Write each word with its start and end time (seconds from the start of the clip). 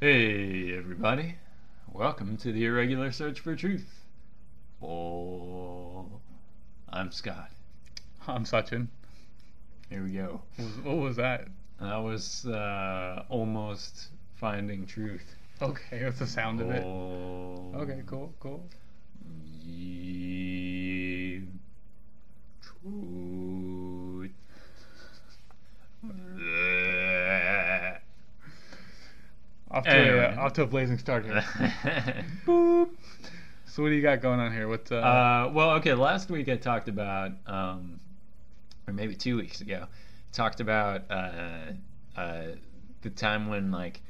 Hey, 0.00 0.76
everybody. 0.76 1.36
Welcome 1.92 2.36
to 2.38 2.52
the 2.52 2.64
Irregular 2.66 3.12
Search 3.12 3.40
for 3.40 3.54
Truth. 3.56 3.86
Oh, 4.82 6.06
I'm 6.90 7.10
Scott. 7.12 7.50
I'm 8.26 8.44
Sachin. 8.44 8.88
Here 9.90 10.02
we 10.02 10.10
go. 10.12 10.42
What 10.56 10.64
was, 10.66 10.76
what 10.84 10.96
was 10.96 11.16
that? 11.16 11.48
That 11.80 11.96
was 12.02 12.46
uh, 12.46 13.24
almost 13.28 14.08
finding 14.36 14.86
truth. 14.86 15.24
Okay, 15.62 16.00
that's 16.02 16.18
the 16.18 16.26
sound 16.26 16.60
of 16.60 16.70
it. 16.70 16.82
Oh, 16.84 17.72
Okay, 17.76 18.02
cool, 18.06 18.32
cool. 18.40 18.64
ye- 19.64 21.42
Truth. 22.62 24.30
Off 29.74 29.84
to, 29.84 29.90
Anyway. 29.90 30.34
a, 30.36 30.40
off 30.40 30.52
to 30.54 30.62
a 30.62 30.66
blazing 30.66 30.98
start 30.98 31.24
here. 31.24 31.42
Boop. 32.46 32.90
So 33.66 33.82
what 33.82 33.88
do 33.88 33.94
you 33.96 34.02
got 34.02 34.20
going 34.22 34.38
on 34.38 34.52
here? 34.52 34.68
What's 34.68 34.92
uh? 34.92 34.96
Uh, 34.96 35.50
well, 35.52 35.70
okay. 35.72 35.94
Last 35.94 36.30
week 36.30 36.48
I 36.48 36.54
talked 36.56 36.88
about, 36.88 37.32
um, 37.46 37.98
or 38.86 38.92
maybe 38.94 39.16
two 39.16 39.36
weeks 39.36 39.60
ago, 39.60 39.86
talked 40.32 40.60
about 40.60 41.10
uh, 41.10 41.72
uh, 42.16 42.42
the 43.02 43.10
time 43.10 43.48
when 43.48 43.72
like 43.72 44.00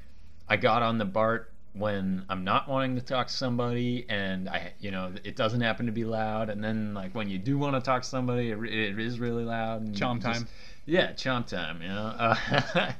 I 0.50 0.56
got 0.58 0.82
on 0.82 0.98
the 0.98 1.06
BART 1.06 1.50
when 1.72 2.27
I'm 2.28 2.44
not 2.44 2.69
wanting 2.69 2.96
to 2.96 3.02
talk 3.02 3.28
to 3.28 3.33
somebody, 3.33 4.05
and 4.10 4.48
I, 4.50 4.74
you 4.80 4.91
know, 4.91 5.12
it 5.24 5.34
doesn't 5.34 5.62
happen 5.62 5.86
to 5.86 5.92
be 5.92 6.05
loud, 6.05 6.50
and 6.50 6.62
then 6.62 6.92
like 6.92 7.14
when 7.14 7.30
you 7.30 7.38
do 7.38 7.56
want 7.56 7.74
to 7.74 7.80
talk 7.80 8.02
to 8.02 8.08
somebody, 8.08 8.50
it, 8.50 8.58
it 8.62 8.98
is 9.00 9.19
really 9.19 9.44
loud. 9.44 9.80
And 9.80 9.94
Chomp 9.94 10.22
just- 10.22 10.41
time. 10.41 10.48
yeah, 10.84 11.12
chomp 11.12 11.46
time. 11.46 11.80
You 11.80 11.88
know. 11.88 12.34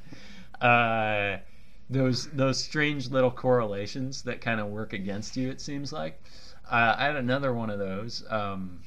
Uh, 0.61 0.65
uh, 0.67 1.39
those 1.95 2.27
those 2.29 2.63
strange 2.63 3.11
little 3.11 3.31
correlations 3.31 4.23
that 4.23 4.41
kind 4.41 4.61
of 4.61 4.67
work 4.67 4.93
against 4.93 5.37
you. 5.37 5.49
It 5.49 5.61
seems 5.61 5.93
like. 5.93 6.23
Uh, 6.71 6.95
I 6.99 7.05
had 7.05 7.17
another 7.17 7.53
one 7.53 7.71
of 7.71 7.79
those. 7.79 8.25
Um, 8.29 8.81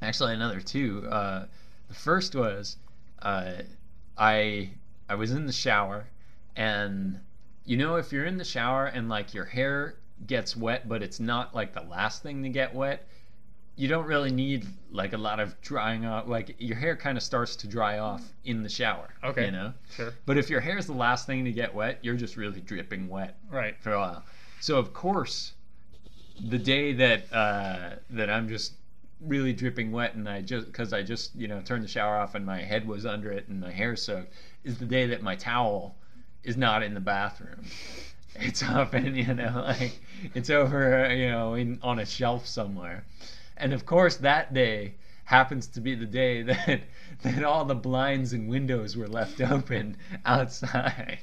actually, 0.00 0.34
another 0.34 0.60
two. 0.60 1.06
Uh, 1.08 1.46
the 1.88 1.94
first 1.94 2.34
was 2.34 2.76
uh, 3.20 3.52
I 4.16 4.70
I 5.08 5.14
was 5.16 5.32
in 5.32 5.46
the 5.46 5.52
shower, 5.52 6.06
and 6.56 7.18
you 7.64 7.76
know 7.76 7.96
if 7.96 8.12
you're 8.12 8.26
in 8.26 8.38
the 8.38 8.44
shower 8.44 8.86
and 8.86 9.08
like 9.08 9.34
your 9.34 9.44
hair 9.44 9.96
gets 10.26 10.56
wet, 10.56 10.88
but 10.88 11.02
it's 11.02 11.18
not 11.18 11.54
like 11.54 11.74
the 11.74 11.82
last 11.82 12.22
thing 12.22 12.42
to 12.44 12.48
get 12.48 12.74
wet. 12.74 13.06
You 13.76 13.88
don't 13.88 14.06
really 14.06 14.30
need 14.30 14.66
like 14.90 15.12
a 15.14 15.18
lot 15.18 15.40
of 15.40 15.58
drying 15.62 16.04
off. 16.04 16.28
Like 16.28 16.54
your 16.58 16.76
hair 16.76 16.94
kind 16.96 17.16
of 17.16 17.22
starts 17.24 17.56
to 17.56 17.66
dry 17.66 17.98
off 17.98 18.22
in 18.44 18.62
the 18.62 18.68
shower. 18.68 19.08
Okay. 19.24 19.46
You 19.46 19.50
know. 19.50 19.72
Sure. 19.96 20.12
But 20.26 20.36
if 20.38 20.50
your 20.50 20.60
hair 20.60 20.76
is 20.78 20.86
the 20.86 20.92
last 20.92 21.26
thing 21.26 21.44
to 21.46 21.52
get 21.52 21.74
wet, 21.74 21.98
you're 22.02 22.16
just 22.16 22.36
really 22.36 22.60
dripping 22.60 23.08
wet 23.08 23.36
Right. 23.50 23.74
for 23.80 23.92
a 23.92 23.98
while. 23.98 24.24
So 24.60 24.76
of 24.78 24.92
course, 24.92 25.52
the 26.48 26.58
day 26.58 26.92
that 26.92 27.32
uh, 27.32 27.90
that 28.10 28.28
I'm 28.30 28.48
just 28.48 28.74
really 29.20 29.52
dripping 29.52 29.92
wet 29.92 30.14
and 30.14 30.28
I 30.28 30.40
just 30.42 30.66
because 30.66 30.92
I 30.92 31.02
just 31.02 31.34
you 31.36 31.46
know 31.48 31.60
turned 31.60 31.84
the 31.84 31.88
shower 31.88 32.16
off 32.18 32.34
and 32.34 32.44
my 32.44 32.60
head 32.60 32.86
was 32.86 33.06
under 33.06 33.30
it 33.30 33.46
and 33.48 33.60
my 33.60 33.70
hair 33.70 33.94
soaked 33.96 34.32
is 34.64 34.78
the 34.78 34.84
day 34.84 35.06
that 35.06 35.22
my 35.22 35.36
towel 35.36 35.94
is 36.44 36.56
not 36.56 36.82
in 36.82 36.92
the 36.92 37.00
bathroom. 37.00 37.64
It's 38.34 38.62
up 38.78 38.94
and 38.94 39.16
you 39.16 39.32
know 39.34 39.62
like 39.66 39.98
it's 40.34 40.50
over 40.50 41.12
you 41.14 41.30
know 41.30 41.54
in 41.54 41.78
on 41.82 42.00
a 42.00 42.06
shelf 42.06 42.46
somewhere, 42.46 43.04
and 43.56 43.72
of 43.72 43.86
course 43.86 44.16
that 44.18 44.52
day 44.54 44.94
happens 45.24 45.66
to 45.66 45.80
be 45.80 45.94
the 45.94 46.06
day 46.06 46.42
that 46.50 46.82
that 47.22 47.44
all 47.44 47.64
the 47.64 47.74
blinds 47.74 48.32
and 48.32 48.48
windows 48.48 48.96
were 48.96 49.08
left 49.08 49.40
open 49.56 49.96
outside. 50.24 51.18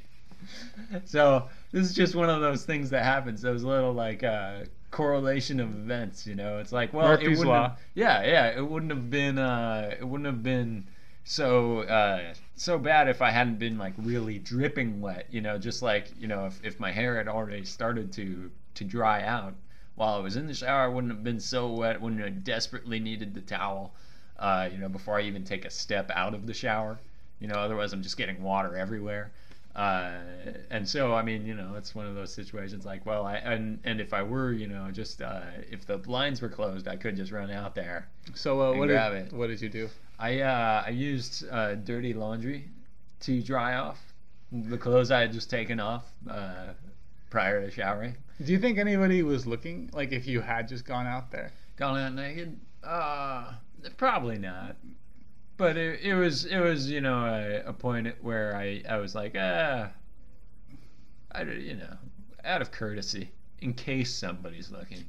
So 1.05 1.47
this 1.71 1.85
is 1.85 1.93
just 1.93 2.15
one 2.15 2.29
of 2.29 2.41
those 2.41 2.65
things 2.65 2.89
that 2.89 3.03
happens. 3.03 3.41
Those 3.41 3.63
little 3.63 3.93
like 3.93 4.23
uh, 4.23 4.61
correlation 4.91 5.59
of 5.59 5.69
events. 5.69 6.25
You 6.25 6.35
know, 6.35 6.57
it's 6.57 6.71
like 6.71 6.93
well, 6.93 7.13
it 7.13 7.21
wouldn't 7.21 7.47
Law. 7.47 7.69
Have, 7.69 7.79
yeah, 7.93 8.23
yeah, 8.23 8.57
it 8.57 8.67
wouldn't 8.67 8.91
have 8.91 9.09
been. 9.09 9.37
Uh, 9.37 9.95
it 9.99 10.07
wouldn't 10.07 10.25
have 10.25 10.41
been 10.41 10.87
so 11.23 11.79
uh, 11.81 12.33
so 12.55 12.79
bad 12.79 13.09
if 13.09 13.21
I 13.21 13.29
hadn't 13.29 13.59
been 13.59 13.77
like 13.77 13.93
really 13.97 14.39
dripping 14.39 15.01
wet. 15.01 15.27
You 15.29 15.41
know, 15.41 15.57
just 15.57 15.81
like 15.81 16.07
you 16.19 16.27
know, 16.27 16.45
if, 16.45 16.59
if 16.63 16.79
my 16.79 16.91
hair 16.91 17.17
had 17.17 17.27
already 17.27 17.65
started 17.65 18.11
to 18.13 18.49
to 18.75 18.83
dry 18.83 19.23
out 19.23 19.53
while 19.99 20.15
I 20.15 20.19
was 20.19 20.37
in 20.37 20.47
the 20.47 20.53
shower, 20.53 20.83
I 20.83 20.87
wouldn't 20.87 21.11
have 21.11 21.25
been 21.25 21.41
so 21.41 21.73
wet. 21.73 21.99
Wouldn't 21.99 22.21
have 22.21 22.45
desperately 22.45 23.01
needed 23.01 23.33
the 23.33 23.41
towel. 23.41 23.93
Uh, 24.37 24.69
you 24.71 24.77
know, 24.77 24.87
before 24.87 25.19
I 25.19 25.23
even 25.23 25.43
take 25.43 25.65
a 25.65 25.69
step 25.69 26.09
out 26.15 26.33
of 26.33 26.47
the 26.47 26.53
shower. 26.53 26.97
You 27.41 27.49
know, 27.49 27.55
otherwise 27.55 27.91
I'm 27.91 28.01
just 28.01 28.15
getting 28.15 28.41
water 28.41 28.77
everywhere. 28.77 29.31
Uh, 29.75 30.13
and 30.69 30.87
so, 30.87 31.13
I 31.13 31.21
mean, 31.21 31.45
you 31.45 31.53
know, 31.53 31.75
it's 31.75 31.93
one 31.93 32.05
of 32.05 32.15
those 32.15 32.33
situations 32.33 32.85
like, 32.85 33.05
well, 33.05 33.25
I 33.25 33.35
and 33.35 33.79
and 33.83 33.99
if 33.99 34.13
I 34.13 34.23
were, 34.23 34.53
you 34.53 34.67
know, 34.67 34.89
just 34.89 35.21
uh, 35.21 35.41
if 35.69 35.85
the 35.85 35.97
blinds 35.97 36.41
were 36.41 36.49
closed, 36.49 36.87
I 36.87 36.95
could 36.95 37.17
just 37.17 37.33
run 37.33 37.51
out 37.51 37.75
there. 37.75 38.07
So 38.35 38.61
uh, 38.61 38.77
what 38.77 38.87
did 38.87 38.95
it. 38.95 39.33
what 39.33 39.47
did 39.47 39.59
you 39.59 39.69
do? 39.69 39.89
I 40.17 40.39
uh, 40.39 40.83
I 40.85 40.91
used 40.91 41.43
uh, 41.51 41.75
dirty 41.75 42.13
laundry 42.13 42.69
to 43.21 43.43
dry 43.43 43.75
off 43.75 43.99
the 44.51 44.77
clothes 44.77 45.11
I 45.11 45.19
had 45.19 45.33
just 45.33 45.49
taken 45.49 45.79
off 45.81 46.05
uh, 46.29 46.67
prior 47.29 47.61
to 47.61 47.71
showering. 47.71 48.15
Do 48.43 48.51
you 48.51 48.59
think 48.59 48.77
anybody 48.77 49.23
was 49.23 49.45
looking? 49.45 49.89
Like 49.93 50.11
if 50.11 50.27
you 50.27 50.41
had 50.41 50.67
just 50.67 50.85
gone 50.85 51.07
out 51.07 51.31
there? 51.31 51.51
Gone 51.75 51.99
out 51.99 52.13
naked? 52.13 52.59
Uh, 52.83 53.53
probably 53.97 54.37
not. 54.37 54.75
But 55.57 55.75
it, 55.75 56.01
it 56.01 56.15
was 56.15 56.45
it 56.45 56.59
was 56.59 56.89
you 56.89 57.01
know 57.01 57.25
a, 57.25 57.69
a 57.69 57.73
point 57.73 58.07
where 58.21 58.55
I 58.55 58.81
I 58.89 58.97
was 58.97 59.13
like 59.13 59.35
ah, 59.37 59.89
I 61.31 61.41
you 61.43 61.75
know 61.75 61.97
out 62.45 62.61
of 62.61 62.71
courtesy 62.71 63.31
in 63.59 63.73
case 63.73 64.13
somebody's 64.13 64.71
looking. 64.71 65.03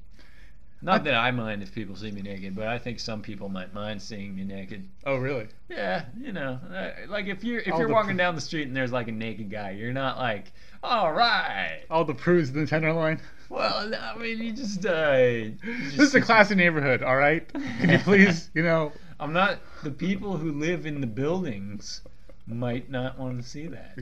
Not 0.82 1.00
I- 1.00 1.04
that 1.04 1.14
I 1.14 1.30
mind 1.30 1.62
if 1.62 1.74
people 1.74 1.94
see 1.96 2.10
me 2.10 2.22
naked, 2.22 2.54
but 2.56 2.66
I 2.66 2.78
think 2.78 3.00
some 3.00 3.20
people 3.22 3.48
might 3.48 3.74
mind 3.74 4.00
seeing 4.00 4.34
me 4.34 4.44
naked. 4.44 4.88
Oh 5.04 5.16
really? 5.16 5.48
Yeah, 5.68 6.04
you 6.18 6.32
know, 6.32 6.58
uh, 6.74 6.90
like 7.08 7.26
if 7.26 7.44
you're 7.44 7.60
if 7.60 7.72
All 7.72 7.78
you're 7.80 7.88
walking 7.88 8.12
pr- 8.12 8.18
down 8.18 8.34
the 8.34 8.40
street 8.40 8.66
and 8.66 8.74
there's 8.76 8.92
like 8.92 9.08
a 9.08 9.12
naked 9.12 9.50
guy, 9.50 9.72
you're 9.72 9.92
not 9.92 10.16
like, 10.18 10.52
all 10.82 11.12
right. 11.12 11.82
All 11.90 12.04
the 12.04 12.14
prudes 12.14 12.48
in 12.50 12.56
the 12.60 12.66
tenderloin. 12.66 13.20
Well, 13.50 13.92
I 13.94 14.16
mean, 14.16 14.38
you 14.42 14.52
just 14.52 14.86
uh, 14.86 15.12
you 15.20 15.56
This 15.90 15.98
is 15.98 16.14
a 16.14 16.20
classy 16.20 16.54
neighborhood. 16.54 17.02
All 17.02 17.16
right. 17.16 17.46
Can 17.52 17.90
you 17.90 17.98
please, 18.04 18.48
you 18.54 18.62
know? 18.62 18.92
I'm 19.18 19.32
not. 19.34 19.58
The 19.82 19.90
people 19.90 20.36
who 20.38 20.52
live 20.52 20.86
in 20.86 21.00
the 21.00 21.06
buildings 21.06 22.00
might 22.46 22.88
not 22.90 23.18
want 23.18 23.42
to 23.42 23.46
see 23.48 23.66
that. 23.66 23.98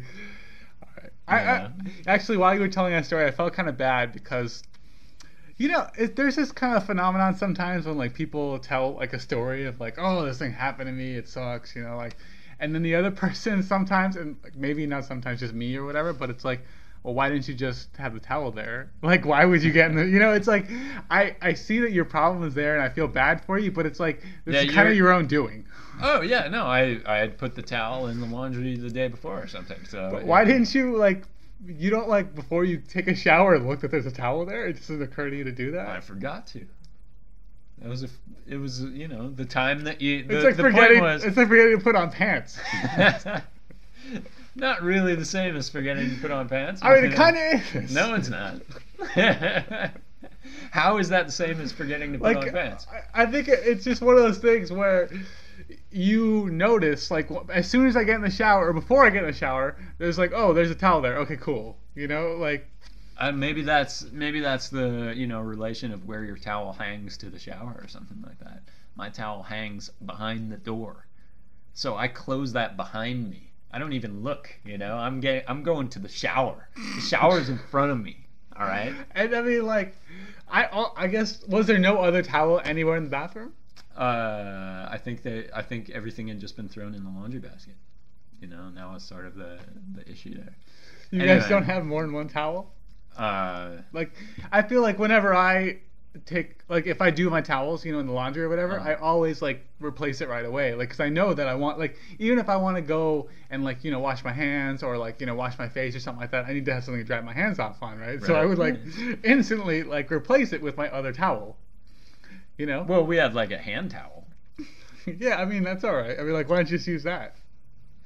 I, 1.27 1.41
Yeah. 1.41 1.69
I 2.06 2.10
actually, 2.10 2.37
while 2.39 2.55
you 2.55 2.60
were 2.60 2.69
telling 2.69 2.93
that 2.93 3.06
story, 3.06 3.25
I 3.27 3.31
felt 3.31 3.53
kind 3.53 3.69
of 3.69 3.77
bad 3.77 4.12
because, 4.12 4.62
you 5.58 5.69
know, 5.69 5.88
it, 5.98 6.16
there's 6.16 6.36
this 6.36 6.52
kind 6.52 6.76
of 6.76 6.86
phenomenon 6.86 7.34
sometimes 7.36 7.86
when 7.86 7.98
like 7.98 8.14
people 8.14 8.58
tell 8.60 8.94
like 8.94 9.12
a 9.12 9.19
story 9.20 9.66
of 9.66 9.80
like, 9.80 9.96
oh, 9.98 10.24
this 10.24 10.38
thing 10.38 10.52
happened 10.52 10.88
to 10.88 10.92
me, 10.92 11.14
it 11.16 11.28
sucks, 11.28 11.74
you 11.76 11.82
know, 11.82 11.96
like, 11.96 12.16
and 12.60 12.74
then 12.74 12.82
the 12.82 12.94
other 12.94 13.10
person 13.24 13.62
sometimes, 13.62 14.16
and 14.16 14.36
like, 14.44 14.56
maybe 14.56 14.86
not 14.86 15.04
sometimes 15.04 15.41
just 15.41 15.54
me 15.54 15.76
or 15.76 15.84
whatever, 15.84 16.12
but 16.12 16.30
it's 16.30 16.44
like, 16.44 16.64
well, 17.04 17.14
why 17.14 17.28
didn't 17.28 17.48
you 17.48 17.54
just 17.54 17.97
have 17.97 18.14
the 18.14 18.20
towel 18.20 18.50
there? 18.50 18.92
Like, 19.02 19.24
why 19.24 19.44
would 19.44 19.62
you 19.62 19.72
get 19.72 19.91
in 19.91 19.97
the, 19.97 20.04
you 20.08 20.18
know, 20.18 20.32
it's 20.32 20.48
like, 20.48 20.68
I 21.10 21.36
I 21.42 21.54
see 21.54 21.80
that 21.80 21.92
your 21.92 22.04
problem 22.04 22.44
is 22.47 22.54
there 22.54 22.74
and 22.74 22.82
I 22.82 22.88
feel 22.88 23.08
bad 23.08 23.44
for 23.44 23.58
you, 23.58 23.72
but 23.72 23.86
it's 23.86 24.00
like 24.00 24.22
this 24.44 24.54
Yeah, 24.54 24.62
is 24.62 24.74
kind 24.74 24.88
of 24.88 24.94
your 24.97 25.12
own 25.12 25.26
doing. 25.26 25.66
Oh 26.00 26.20
yeah, 26.22 26.48
no, 26.48 26.64
I 26.64 27.00
I 27.06 27.16
had 27.18 27.38
put 27.38 27.54
the 27.54 27.62
towel 27.62 28.06
in 28.08 28.20
the 28.20 28.26
laundry 28.26 28.76
the 28.76 28.91
day 28.91 29.08
before 29.08 29.42
or 29.42 29.47
something. 29.48 29.84
So 29.84 30.10
But 30.10 30.24
why 30.24 30.44
didn't 30.44 30.74
you 30.74 30.97
like? 30.97 31.24
You 31.66 31.91
don't 31.91 32.08
like 32.08 32.34
before 32.34 32.64
you 32.64 32.78
take 32.78 33.08
a 33.08 33.14
shower 33.16 33.54
and 33.54 33.66
look 33.66 33.80
that 33.80 33.91
there's 33.91 34.06
a 34.06 34.12
towel 34.12 34.46
there. 34.46 34.66
It 34.66 34.74
just 34.76 34.88
doesn't 34.88 35.02
occur 35.02 35.28
to 35.30 35.36
you 35.36 35.44
to 35.44 35.52
do 35.52 35.72
that. 35.72 35.88
I 35.88 36.00
forgot 36.00 36.46
to. 36.48 36.64
That 37.78 37.88
was 37.88 38.04
a, 38.04 38.08
It 38.46 38.56
was 38.56 38.80
you 38.82 39.08
know 39.08 39.28
the 39.30 39.44
time 39.44 39.84
that 39.84 40.00
you. 40.00 40.24
The, 40.24 40.36
it's 40.36 40.44
like 40.44 40.56
the 40.56 40.62
forgetting. 40.64 40.98
point 41.00 41.02
was. 41.14 41.24
It's 41.24 41.36
like 41.36 41.48
forgetting 41.48 41.78
to 41.78 41.82
put 41.84 41.94
on 41.97 42.10
pants. 42.10 42.58
Not 44.56 44.82
really 44.82 45.14
the 45.14 45.24
same 45.24 45.56
as 45.56 45.68
forgetting 45.68 46.10
to 46.10 46.16
put 46.20 46.30
on 46.32 46.48
pants. 46.48 46.80
I 46.82 46.94
mean, 46.94 47.04
it 47.06 47.14
kind 47.14 47.36
of 47.36 47.77
is. 47.77 47.94
No, 47.94 48.15
it's 48.15 48.28
not. 48.28 48.60
How 50.71 50.98
is 50.98 51.09
that 51.10 51.27
the 51.27 51.33
same 51.33 51.60
as 51.60 51.71
forgetting 51.72 52.12
to 52.15 52.18
put 52.18 52.24
like 52.36 52.47
on 52.48 52.50
pants? 52.50 52.86
I, 53.15 53.22
I 53.22 53.27
think 53.27 53.48
it- 53.48 53.60
it's 53.65 53.84
just 53.84 54.03
one 54.03 54.16
of 54.16 54.22
those 54.22 54.38
things 54.38 54.72
where 54.72 55.09
you 55.90 56.48
notice, 56.50 57.10
like, 57.10 57.28
as 57.50 57.68
soon 57.68 57.86
as 57.86 57.96
I 57.96 58.04
get 58.04 58.16
in 58.16 58.22
the 58.22 58.30
shower 58.30 58.68
or 58.68 58.72
before 58.72 59.04
I 59.06 59.10
get 59.10 59.22
in 59.24 59.30
the 59.30 59.36
shower, 59.36 59.76
there's 59.98 60.18
like, 60.18 60.32
oh, 60.34 60.52
there's 60.52 60.70
a 60.70 60.74
towel 60.74 61.00
there. 61.00 61.18
Okay, 61.18 61.36
cool. 61.36 61.76
You 61.94 62.08
know, 62.08 62.36
like, 62.36 62.68
Uh, 63.18 63.32
maybe 63.32 63.62
that's 63.62 64.04
maybe 64.12 64.38
that's 64.40 64.68
the 64.68 65.12
you 65.16 65.26
know 65.26 65.40
relation 65.40 65.92
of 65.92 66.04
where 66.06 66.22
your 66.24 66.36
towel 66.36 66.72
hangs 66.72 67.16
to 67.18 67.30
the 67.30 67.38
shower 67.38 67.74
or 67.82 67.88
something 67.88 68.22
like 68.24 68.38
that. 68.40 68.62
My 68.94 69.08
towel 69.10 69.42
hangs 69.42 69.90
behind 70.06 70.52
the 70.52 70.56
door, 70.58 71.06
so 71.72 71.96
I 71.96 72.06
close 72.08 72.52
that 72.52 72.76
behind 72.76 73.28
me. 73.28 73.50
I 73.72 73.78
don't 73.80 73.92
even 73.92 74.22
look. 74.22 74.54
You 74.64 74.78
know, 74.78 74.96
I'm 74.96 75.18
getting 75.20 75.42
I'm 75.48 75.62
going 75.64 75.88
to 75.90 75.98
the 75.98 76.08
shower. 76.08 76.68
The 76.94 77.00
shower's 77.00 77.48
in 77.48 77.58
front 77.58 77.90
of 77.90 77.98
me. 78.00 78.26
All 78.56 78.66
right. 78.66 78.94
and 79.14 79.34
I 79.34 79.42
mean, 79.42 79.66
like, 79.66 79.96
I 80.48 80.68
I 80.96 81.08
guess 81.08 81.44
was 81.48 81.66
there 81.66 81.78
no 81.78 81.98
other 81.98 82.22
towel 82.22 82.60
anywhere 82.64 82.96
in 82.96 83.04
the 83.04 83.10
bathroom? 83.10 83.52
Uh, 83.98 84.89
I 84.91 84.98
think 84.98 85.22
that 85.24 85.50
I 85.54 85.62
think 85.62 85.91
everything 85.91 86.28
had 86.28 86.39
just 86.41 86.56
been 86.56 86.68
thrown 86.68 86.95
in 86.95 87.03
the 87.04 87.10
laundry 87.10 87.41
basket. 87.41 87.74
You 88.41 88.47
know, 88.47 88.71
that 88.74 88.89
was 88.89 89.03
sort 89.03 89.27
of 89.27 89.34
the 89.34 89.59
the 89.97 90.09
issue 90.10 90.34
there. 90.34 90.54
You 91.10 91.21
Anyway. 91.22 91.39
guys 91.41 91.48
don't 91.48 91.65
have 91.65 91.84
more 91.84 92.03
than 92.03 92.12
one 92.12 92.28
towel? 92.28 92.72
Uh, 93.16 93.78
Like, 93.92 94.12
I 94.53 94.62
feel 94.62 94.83
like 94.83 94.98
whenever 94.98 95.34
I 95.34 95.78
take, 96.27 96.60
like, 96.68 96.86
if 96.86 97.00
I 97.03 97.10
do 97.10 97.30
my 97.30 97.41
towels, 97.41 97.84
you 97.84 97.92
know, 97.92 97.98
in 97.98 98.06
the 98.06 98.12
laundry 98.12 98.42
or 98.45 98.48
whatever, 98.48 98.78
Uh-huh. 98.78 98.91
I 98.91 98.95
always, 98.95 99.42
like, 99.42 99.65
replace 99.80 100.21
it 100.21 100.28
right 100.28 100.45
away. 100.45 100.74
Like, 100.74 100.89
because 100.89 101.00
I 101.00 101.09
know 101.09 101.34
that 101.34 101.48
I 101.48 101.54
want, 101.54 101.78
like, 101.78 101.97
even 102.18 102.39
if 102.39 102.48
I 102.48 102.56
want 102.56 102.77
to 102.77 102.83
go 102.83 103.28
and, 103.50 103.65
like, 103.65 103.84
you 103.84 103.91
know, 103.91 104.00
wash 104.00 104.24
my 104.24 104.33
hands 104.33 104.83
or, 104.83 104.97
like, 104.98 105.21
you 105.21 105.27
know, 105.27 105.34
wash 105.34 105.59
my 105.59 105.68
face 105.68 105.97
or 105.97 106.00
something 106.00 106.21
like 106.21 106.30
that, 106.33 106.47
I 106.47 106.53
need 106.53 106.65
to 106.66 106.74
have 106.74 106.84
something 106.84 107.03
to 107.03 107.06
dry 107.06 107.21
my 107.21 107.33
hands 107.34 107.59
off 107.59 107.83
on, 107.83 107.98
right? 107.98 108.22
So 108.22 108.34
I 108.36 108.45
would, 108.45 108.59
like, 108.59 108.78
instantly, 109.24 109.83
like, 109.83 110.10
replace 110.12 110.53
it 110.53 110.62
with 110.62 110.77
my 110.77 110.89
other 110.91 111.12
towel. 111.12 111.56
You 112.59 112.66
know? 112.66 112.83
well, 112.83 113.07
we 113.07 113.16
have 113.16 113.34
like 113.34 113.53
a 113.53 113.59
hand 113.59 113.93
towel 113.93 114.27
yeah, 115.07 115.37
I 115.37 115.47
mean, 115.47 115.63
that's 115.63 115.84
all 115.84 115.95
right. 115.95 116.19
I 116.19 116.22
mean, 116.22 116.34
like, 116.34 116.49
why 116.51 116.57
don't 116.57 116.71
you 116.71 116.77
just 116.77 116.89
use 116.89 117.05
that? 117.05 117.37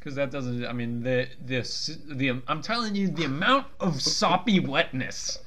because 0.03 0.17
that 0.17 0.33
doesn't. 0.33 0.67
I 0.67 0.73
mean, 0.73 1.03
the 1.03 1.29
this 1.41 1.97
the 2.09 2.43
I'm 2.49 2.61
telling 2.61 2.97
you 2.97 3.09
the 3.09 3.25
amount 3.25 3.69
of 3.79 4.03
soppy 4.03 4.59
wetness 4.59 5.39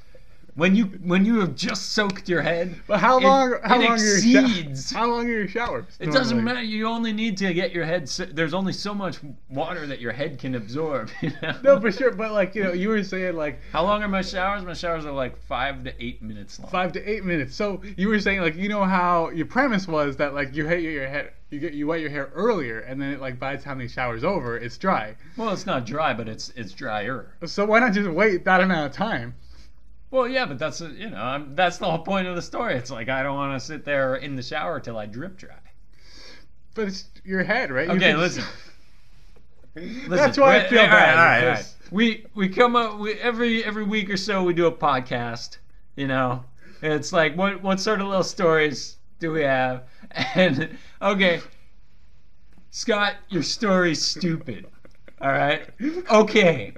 when 0.55 0.75
you 0.75 0.85
when 1.03 1.25
you 1.25 1.39
have 1.41 1.55
just 1.55 1.91
soaked 1.91 2.27
your 2.29 2.41
head. 2.41 2.75
But 2.87 2.99
how 2.99 3.17
it- 3.19 3.23
long? 3.23 3.55
how 3.63 3.79
it 3.79 3.83
long 3.89 3.99
are 3.99 4.17
your 4.19 4.73
how 4.93 5.07
long 5.09 5.25
are 5.27 5.31
your 5.31 5.47
showers? 5.47 5.85
It 5.99 6.11
doesn't 6.11 6.43
matter. 6.43 6.61
You 6.63 6.87
only 6.87 7.11
need 7.13 7.37
to 7.37 7.53
get 7.53 7.71
your 7.73 7.85
head. 7.85 8.07
There's 8.07 8.53
only 8.53 8.73
so 8.73 8.93
much 8.93 9.17
water 9.49 9.85
that 9.87 9.99
your 9.99 10.13
head 10.13 10.39
can 10.39 10.55
absorb. 10.55 11.09
You 11.21 11.31
know? 11.41 11.55
No, 11.63 11.79
for 11.81 11.91
sure. 11.91 12.11
But 12.11 12.31
like 12.31 12.55
you 12.55 12.63
know, 12.63 12.71
you 12.73 12.89
were 12.89 13.03
saying 13.03 13.35
like 13.35 13.59
How 13.71 13.83
long 13.83 14.01
are 14.03 14.07
my 14.07 14.21
showers? 14.21 14.63
My 14.63 14.73
showers 14.73 15.05
are 15.05 15.11
like 15.11 15.37
five 15.37 15.83
to 15.83 16.03
eight 16.03 16.21
minutes 16.21 16.59
long. 16.59 16.69
five 16.71 16.91
to 16.93 17.09
eight 17.09 17.23
minutes. 17.25 17.55
So 17.55 17.81
you 17.97 18.07
were 18.09 18.19
saying 18.19 18.41
like 18.41 18.55
you 18.55 18.69
know 18.69 18.83
how 18.83 19.29
your 19.31 19.45
premise 19.47 19.87
was 19.87 20.15
that 20.17 20.33
like 20.33 20.55
you 20.55 20.65
hit 20.67 20.81
your 20.81 21.07
head, 21.07 21.31
you 21.49 21.59
get 21.59 21.73
you 21.73 21.87
wet 21.87 21.99
your 22.01 22.09
hair 22.11 22.31
earlier, 22.33 22.79
and 22.79 23.01
then 23.01 23.11
it, 23.13 23.19
like 23.21 23.39
by 23.39 23.55
the 23.55 23.61
time 23.61 23.79
the 23.79 23.87
shower's 23.87 24.23
over, 24.23 24.57
it's 24.57 24.77
dry. 24.77 25.15
Well, 25.35 25.49
it's 25.49 25.65
not 25.65 25.85
dry, 25.85 26.13
but 26.13 26.29
it's 26.29 26.49
it's 26.55 26.71
drier. 26.71 27.33
So 27.45 27.65
why 27.65 27.79
not 27.79 27.91
just 27.93 28.09
wait 28.09 28.45
that 28.45 28.61
amount 28.61 28.85
of 28.87 28.93
time? 28.95 29.35
Well, 30.11 30.27
yeah, 30.27 30.45
but 30.45 30.57
that's 30.59 30.79
you 30.81 31.09
know 31.09 31.17
I'm, 31.21 31.55
that's 31.55 31.77
the 31.77 31.85
whole 31.85 31.99
point 31.99 32.27
of 32.27 32.35
the 32.35 32.41
story. 32.41 32.75
It's 32.75 32.91
like 32.91 33.09
I 33.09 33.23
don't 33.23 33.35
want 33.35 33.59
to 33.59 33.65
sit 33.65 33.83
there 33.85 34.15
in 34.15 34.35
the 34.35 34.43
shower 34.43 34.79
till 34.79 34.97
I 34.97 35.05
drip 35.07 35.37
dry. 35.37 35.55
But 36.73 36.87
it's 36.89 37.05
your 37.23 37.43
head, 37.43 37.71
right? 37.71 37.87
You 37.87 37.93
Okay, 37.95 38.11
can- 38.11 38.19
listen. 38.19 38.43
Listen, 39.75 40.09
That's 40.09 40.37
why 40.37 40.55
I 40.61 40.67
feel 40.69 40.79
all 40.79 40.85
right, 40.85 40.91
bad, 40.91 41.17
all 41.17 41.25
right, 41.25 41.43
all 41.47 41.51
because- 41.51 41.75
We 41.91 42.25
we 42.33 42.47
come 42.47 42.77
up 42.77 42.97
we, 42.97 43.15
every 43.15 43.61
every 43.65 43.83
week 43.83 44.09
or 44.09 44.15
so 44.15 44.41
we 44.41 44.53
do 44.53 44.67
a 44.67 44.71
podcast. 44.71 45.57
You 45.97 46.07
know, 46.07 46.45
it's 46.81 47.11
like 47.11 47.35
what 47.35 47.61
what 47.61 47.81
sort 47.81 47.99
of 47.99 48.07
little 48.07 48.23
stories 48.23 48.97
do 49.19 49.31
we 49.33 49.41
have? 49.41 49.83
And 50.35 50.77
okay, 51.01 51.41
Scott, 52.71 53.15
your 53.29 53.43
story's 53.43 54.01
stupid. 54.01 54.65
All 55.19 55.31
right. 55.31 55.67
Okay. 56.09 56.73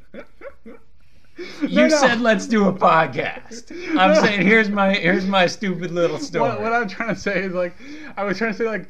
You 1.62 1.68
No, 1.81 1.88
no. 1.88 1.98
said 1.98 2.22
let's 2.22 2.48
do 2.48 2.68
a 2.68 2.74
podcast. 2.74 3.72
I'm 3.98 4.13
No. 4.13 4.22
saying 4.22 4.42
here's 4.45 4.69
my 4.69 4.94
here's 4.94 5.25
my 5.25 5.45
stupid 5.48 5.92
little 5.92 6.19
story. 6.19 6.50
What, 6.50 6.62
what 6.62 6.74
I'm 6.74 6.88
trying 6.88 7.13
to 7.13 7.19
say 7.19 7.44
is 7.44 7.54
like, 7.54 7.75
I 8.16 8.24
was 8.24 8.38
trying 8.38 8.51
to 8.54 8.57
say 8.57 8.66
like, 8.66 8.89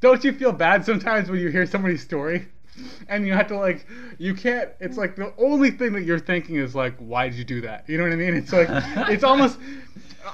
don't 0.00 0.22
you 0.24 0.32
feel 0.32 0.52
bad 0.52 0.84
sometimes 0.84 1.28
when 1.30 1.40
you 1.40 1.48
hear 1.48 1.66
somebody's 1.66 2.02
story, 2.02 2.46
and 3.08 3.26
you 3.26 3.32
have 3.32 3.48
to 3.48 3.58
like, 3.58 3.86
you 4.18 4.34
can't. 4.34 4.70
It's 4.80 4.96
like 4.96 5.16
the 5.16 5.32
only 5.38 5.70
thing 5.70 5.92
that 5.94 6.02
you're 6.04 6.18
thinking 6.18 6.56
is 6.56 6.74
like, 6.74 6.94
why 6.98 7.28
did 7.28 7.38
you 7.38 7.44
do 7.44 7.60
that? 7.62 7.88
You 7.88 7.96
know 7.98 8.04
what 8.04 8.12
I 8.12 8.16
mean? 8.16 8.34
It's 8.34 8.52
like, 8.52 8.68
it's 9.10 9.24
almost. 9.24 9.58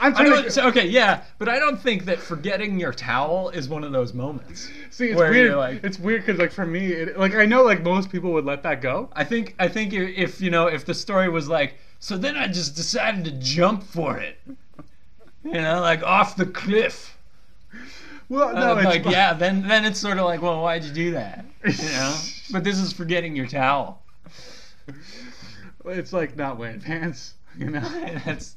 I'm 0.02 0.12
I 0.14 0.16
trying 0.16 0.30
don't, 0.30 0.44
to 0.44 0.50
so, 0.50 0.66
okay, 0.68 0.86
yeah, 0.88 1.22
but 1.38 1.48
I 1.48 1.58
don't 1.58 1.80
think 1.80 2.04
that 2.06 2.18
forgetting 2.18 2.78
your 2.80 2.92
towel 2.92 3.50
is 3.50 3.68
one 3.68 3.84
of 3.84 3.92
those 3.92 4.12
moments. 4.12 4.68
see. 4.90 5.08
It's 5.10 5.16
where 5.16 5.30
weird. 5.30 5.46
you're 5.50 5.56
like- 5.56 5.84
it's 5.84 5.98
weird 5.98 6.26
because 6.26 6.38
like 6.40 6.50
for 6.52 6.66
me, 6.66 6.92
it, 6.92 7.18
like 7.18 7.34
I 7.34 7.46
know 7.46 7.62
like 7.62 7.82
most 7.82 8.10
people 8.10 8.32
would 8.32 8.44
let 8.44 8.62
that 8.64 8.82
go. 8.82 9.08
I 9.12 9.24
think 9.24 9.54
I 9.58 9.68
think 9.68 9.92
if- 9.92 10.40
you 10.40 10.50
know 10.50 10.66
if 10.66 10.84
the 10.84 10.94
story 10.94 11.28
was 11.28 11.48
like, 11.48 11.74
so 12.00 12.16
then 12.18 12.36
I 12.36 12.48
just 12.48 12.74
decided 12.74 13.24
to 13.26 13.30
jump 13.32 13.84
for 13.84 14.18
it, 14.18 14.38
you 15.44 15.52
know, 15.52 15.80
like 15.80 16.02
off 16.02 16.34
the 16.36 16.46
cliff. 16.46 17.16
Well, 18.28 18.54
No, 18.54 18.76
it's 18.78 18.84
like 18.86 19.04
yeah, 19.04 19.34
then 19.34 19.68
then 19.68 19.84
it's 19.84 20.00
sort 20.00 20.18
of 20.18 20.24
like, 20.24 20.42
well, 20.42 20.62
why'd 20.62 20.82
you 20.84 20.92
do 20.92 21.10
that? 21.12 21.44
You 21.64 21.72
know, 21.72 22.16
but 22.50 22.64
this 22.64 22.78
is 22.78 22.92
forgetting 22.92 23.36
your 23.36 23.46
towel. 23.46 24.02
It's 25.84 26.12
like 26.12 26.36
not 26.36 26.58
wearing 26.58 26.80
pants. 26.80 27.34
You 27.58 27.70
know. 27.70 27.80
That's. 28.24 28.56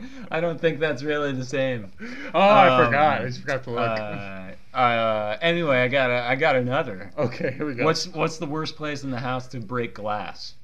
I 0.30 0.40
don't 0.40 0.60
think 0.60 0.78
that's 0.80 1.02
really 1.02 1.32
the 1.32 1.44
same. 1.44 1.90
Oh, 2.34 2.38
I 2.40 2.68
Um, 2.68 2.86
forgot. 2.86 3.20
I 3.22 3.26
just 3.26 3.40
forgot 3.40 3.64
to 3.64 3.70
look. 3.70 3.80
Uh, 3.80 4.76
uh, 4.76 5.38
anyway, 5.40 5.78
I 5.78 5.88
got 5.88 6.10
a, 6.10 6.22
I 6.22 6.36
got 6.36 6.56
another. 6.56 7.10
okay, 7.18 7.52
here 7.52 7.66
we 7.66 7.74
go. 7.74 7.84
What's 7.84 8.06
what's 8.08 8.38
the 8.38 8.46
worst 8.46 8.76
place 8.76 9.02
in 9.02 9.10
the 9.10 9.18
house 9.20 9.48
to 9.48 9.60
break 9.60 9.94
glass? 9.94 10.54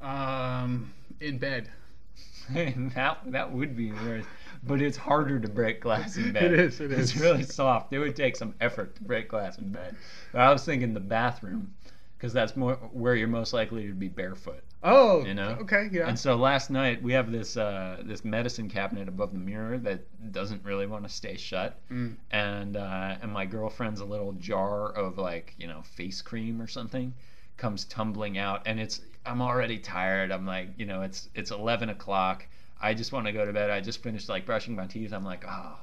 um 0.00 0.92
in 1.20 1.38
bed? 1.38 1.68
that 2.50 3.18
that 3.26 3.52
would 3.52 3.74
be 3.76 3.90
worse, 3.92 4.24
but 4.64 4.80
it's 4.82 4.96
harder 4.98 5.38
to 5.40 5.48
break 5.48 5.80
glass 5.80 6.16
in 6.16 6.32
bed. 6.34 6.44
It 6.52 6.60
is, 6.60 6.80
it 6.80 6.92
It's 6.92 7.16
really 7.16 7.42
soft. 7.42 7.92
It 7.92 7.98
would 7.98 8.14
take 8.16 8.36
some 8.36 8.54
effort 8.60 8.96
to 8.96 9.02
break 9.02 9.28
glass 9.28 9.58
in 9.58 9.70
bed. 9.70 9.96
But 10.32 10.42
I 10.42 10.52
was 10.52 10.64
thinking 10.64 10.92
the 10.92 11.00
bathroom, 11.00 11.72
because 12.18 12.32
that's 12.34 12.54
more 12.56 12.74
where 12.92 13.14
you're 13.14 13.28
most 13.28 13.52
likely 13.54 13.86
to 13.86 13.94
be 13.94 14.08
barefoot. 14.08 14.62
Oh, 14.86 15.24
You 15.24 15.32
know? 15.34 15.56
Okay, 15.62 15.88
yeah. 15.90 16.06
And 16.08 16.18
so 16.18 16.36
last 16.36 16.68
night 16.70 17.02
we 17.02 17.12
have 17.14 17.32
this 17.32 17.56
uh, 17.56 18.02
this 18.04 18.24
medicine 18.24 18.68
cabinet 18.68 19.08
above 19.08 19.32
the 19.32 19.38
mirror 19.38 19.78
that 19.78 20.00
doesn't 20.32 20.62
really 20.62 20.86
want 20.86 21.04
to 21.04 21.08
stay 21.10 21.36
shut, 21.38 21.78
Mm. 21.90 22.16
and 22.30 22.76
uh, 22.76 23.16
and 23.22 23.32
my 23.32 23.46
girlfriend's 23.46 24.00
a 24.00 24.04
little 24.04 24.32
jar 24.34 24.90
of 24.92 25.16
like 25.16 25.54
you 25.58 25.66
know 25.66 25.80
face 25.82 26.20
cream 26.20 26.60
or 26.60 26.66
something 26.66 27.14
comes 27.56 27.84
tumbling 27.86 28.36
out, 28.36 28.62
and 28.66 28.78
it's 28.78 29.00
I'm 29.24 29.40
already 29.40 29.78
tired. 29.78 30.30
I'm 30.30 30.44
like 30.46 30.68
you 30.76 30.84
know 30.86 31.00
it's 31.02 31.28
it's 31.34 31.50
11 31.50 31.88
o'clock. 31.88 32.46
I 32.80 32.92
just 32.92 33.12
want 33.12 33.24
to 33.26 33.32
go 33.32 33.46
to 33.46 33.52
bed. 33.54 33.70
I 33.70 33.80
just 33.80 34.02
finished 34.02 34.28
like 34.28 34.44
brushing 34.44 34.76
my 34.76 34.86
teeth. 34.86 35.12
I'm 35.14 35.24
like 35.24 35.44
oh, 35.48 35.78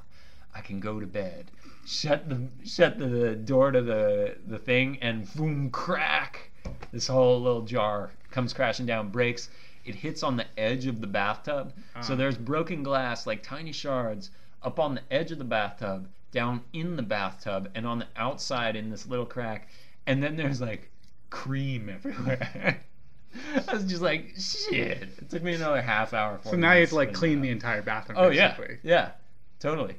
I 0.54 0.62
can 0.62 0.80
go 0.80 1.00
to 1.00 1.08
bed. 1.08 1.50
Shut 1.88 2.30
the 2.30 2.48
shut 2.66 3.00
the 3.00 3.34
door 3.36 3.72
to 3.72 3.82
the 3.82 4.36
the 4.46 4.60
thing, 4.60 5.00
and 5.02 5.28
boom 5.34 5.72
crack. 5.72 6.52
This 6.92 7.08
whole 7.08 7.42
little 7.42 7.64
jar 7.64 8.12
comes 8.32 8.54
crashing 8.54 8.86
down, 8.86 9.10
breaks. 9.10 9.50
It 9.86 9.96
hits 9.96 10.24
on 10.24 10.38
the 10.38 10.46
edge 10.58 10.86
of 10.86 11.02
the 11.02 11.08
bathtub. 11.08 11.74
So 12.02 12.14
Ah. 12.14 12.16
there's 12.16 12.38
broken 12.38 12.84
glass, 12.84 13.26
like 13.28 13.42
tiny 13.44 13.72
shards, 13.72 14.30
up 14.64 14.80
on 14.80 14.96
the 14.96 15.02
edge 15.12 15.32
of 15.32 15.38
the 15.40 15.44
bathtub, 15.44 16.08
down 16.32 16.62
in 16.74 16.96
the 16.96 17.02
bathtub, 17.04 17.70
and 17.76 17.86
on 17.88 18.00
the 18.00 18.08
outside 18.16 18.76
in 18.76 18.90
this 18.90 19.06
little 19.08 19.26
crack. 19.26 19.70
And 20.08 20.22
then 20.22 20.36
there's 20.36 20.62
like 20.62 20.90
cream 21.30 21.90
everywhere. 21.90 22.82
I 23.68 23.74
was 23.74 23.86
just 23.86 24.02
like, 24.02 24.34
shit. 24.38 25.04
It 25.18 25.30
took 25.30 25.42
me 25.42 25.54
another 25.56 25.82
half 25.82 26.14
hour. 26.14 26.40
so 26.44 26.56
now 26.56 26.74
you 26.74 26.82
have 26.82 26.90
to 26.90 26.96
like 26.96 27.14
clean 27.14 27.42
the 27.42 27.50
entire 27.50 27.82
bathroom. 27.82 28.18
Oh 28.20 28.30
yeah, 28.30 28.56
yeah, 28.84 29.12
totally. 29.60 29.96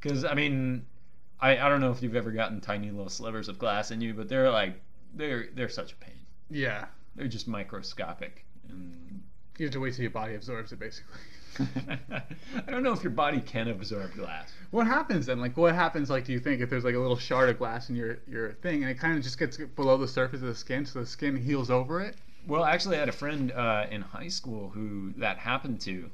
Because 0.00 0.24
I 0.24 0.34
mean, 0.34 0.84
I 1.40 1.52
I 1.58 1.68
don't 1.68 1.80
know 1.80 1.90
if 1.90 2.02
you've 2.02 2.14
ever 2.16 2.30
gotten 2.30 2.60
tiny 2.60 2.90
little 2.90 3.08
slivers 3.08 3.48
of 3.48 3.58
glass 3.58 3.90
in 3.90 4.00
you, 4.00 4.12
but 4.14 4.28
they're 4.28 4.50
like 4.50 4.80
they're 5.14 5.48
they're 5.54 5.68
such 5.70 5.92
a 5.92 5.96
pain. 5.96 6.14
Yeah. 6.50 6.86
They're 7.18 7.26
just 7.26 7.48
microscopic. 7.48 8.44
And 8.68 9.22
You 9.58 9.66
have 9.66 9.72
to 9.72 9.80
wait 9.80 9.94
till 9.94 10.02
your 10.02 10.12
body 10.12 10.36
absorbs 10.36 10.70
it, 10.70 10.78
basically. 10.78 11.18
I 11.58 12.70
don't 12.70 12.84
know 12.84 12.92
if 12.92 13.02
your 13.02 13.10
body 13.10 13.40
can 13.40 13.66
absorb 13.66 14.14
glass. 14.14 14.52
What 14.70 14.86
happens 14.86 15.26
then? 15.26 15.40
Like, 15.40 15.56
what 15.56 15.74
happens? 15.74 16.10
Like, 16.10 16.24
do 16.24 16.32
you 16.32 16.38
think 16.38 16.60
if 16.60 16.70
there's 16.70 16.84
like 16.84 16.94
a 16.94 16.98
little 16.98 17.16
shard 17.16 17.48
of 17.48 17.58
glass 17.58 17.90
in 17.90 17.96
your 17.96 18.18
your 18.28 18.52
thing, 18.52 18.82
and 18.82 18.90
it 18.90 19.00
kind 19.00 19.16
of 19.16 19.24
just 19.24 19.36
gets 19.36 19.56
below 19.56 19.96
the 19.96 20.06
surface 20.06 20.40
of 20.42 20.46
the 20.46 20.54
skin, 20.54 20.86
so 20.86 21.00
the 21.00 21.06
skin 21.06 21.36
heals 21.36 21.70
over 21.70 22.00
it? 22.00 22.14
Well, 22.46 22.64
actually, 22.64 22.96
I 22.96 23.00
had 23.00 23.08
a 23.08 23.12
friend 23.12 23.50
uh, 23.50 23.86
in 23.90 24.02
high 24.02 24.28
school 24.28 24.70
who 24.70 25.12
that 25.16 25.38
happened 25.38 25.80
to, 25.82 26.08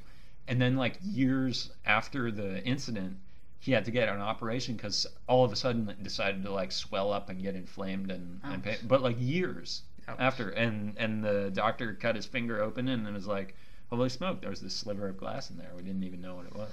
and 0.47 0.59
then 0.59 0.75
like 0.75 0.97
years 1.03 1.69
after 1.85 2.31
the 2.31 2.63
incident, 2.63 3.17
he 3.59 3.71
had 3.71 3.85
to 3.85 3.91
get 3.91 4.09
an 4.09 4.21
operation 4.21 4.75
because 4.75 5.05
all 5.27 5.45
of 5.45 5.51
a 5.51 5.55
sudden 5.55 5.87
it 5.89 6.01
decided 6.01 6.43
to 6.43 6.51
like 6.51 6.71
swell 6.71 7.13
up 7.13 7.29
and 7.29 7.41
get 7.43 7.55
inflamed 7.55 8.09
and, 8.09 8.39
and 8.43 8.63
pain. 8.63 8.77
but 8.87 9.03
like 9.03 9.17
years 9.19 9.83
Ouch. 10.07 10.17
after, 10.19 10.49
and 10.49 10.95
and 10.97 11.23
the 11.23 11.51
doctor 11.53 11.93
cut 11.93 12.15
his 12.15 12.25
finger 12.25 12.61
open 12.61 12.87
and 12.87 13.07
it 13.07 13.13
was 13.13 13.27
like, 13.27 13.55
holy 13.89 14.09
smoke, 14.09 14.41
there 14.41 14.49
was 14.49 14.61
this 14.61 14.75
sliver 14.75 15.07
of 15.09 15.17
glass 15.17 15.49
in 15.49 15.57
there. 15.57 15.71
We 15.75 15.81
didn't 15.83 16.03
even 16.03 16.21
know 16.21 16.35
what 16.35 16.45
it 16.45 16.55
was. 16.55 16.69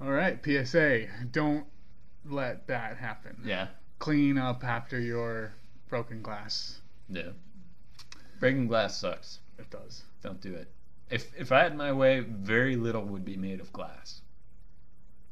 All 0.00 0.10
right, 0.10 0.38
PSA: 0.44 1.06
Don't 1.30 1.66
let 2.24 2.66
that 2.66 2.96
happen. 2.96 3.36
Yeah, 3.44 3.68
Clean 3.98 4.36
up 4.36 4.64
after 4.64 4.98
your 5.00 5.52
broken 5.88 6.22
glass. 6.22 6.80
yeah. 7.08 7.30
Breaking 8.40 8.66
glass 8.66 8.98
sucks. 9.00 9.38
It 9.58 9.70
does. 9.70 10.02
Don't 10.22 10.40
do 10.40 10.52
it. 10.54 10.70
If 11.08 11.32
if 11.38 11.52
I 11.52 11.60
had 11.62 11.76
my 11.76 11.92
way, 11.92 12.20
very 12.20 12.76
little 12.76 13.04
would 13.04 13.24
be 13.24 13.36
made 13.36 13.60
of 13.60 13.72
glass. 13.72 14.20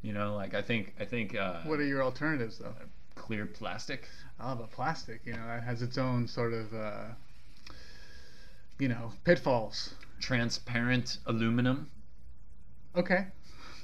You 0.03 0.13
know, 0.13 0.35
like 0.35 0.55
I 0.55 0.63
think 0.63 0.95
I 1.01 1.05
think 1.05 1.35
uh, 1.35 1.61
What 1.65 1.81
are 1.81 1.85
your 1.85 2.03
alternatives, 2.03 2.59
though? 2.59 2.75
clear 3.17 3.47
plastic. 3.47 4.09
Oh, 4.41 4.55
but 4.55 4.71
plastic, 4.71 5.21
you 5.25 5.33
know, 5.35 5.47
that 5.47 5.63
has 5.63 5.83
its 5.83 5.97
own 5.99 6.27
sort 6.27 6.53
of, 6.53 6.75
uh, 6.75 7.05
you 8.79 8.89
know, 8.89 9.13
pitfalls. 9.25 9.95
transparent 10.21 11.19
aluminum. 11.27 11.91
Okay. 12.97 13.27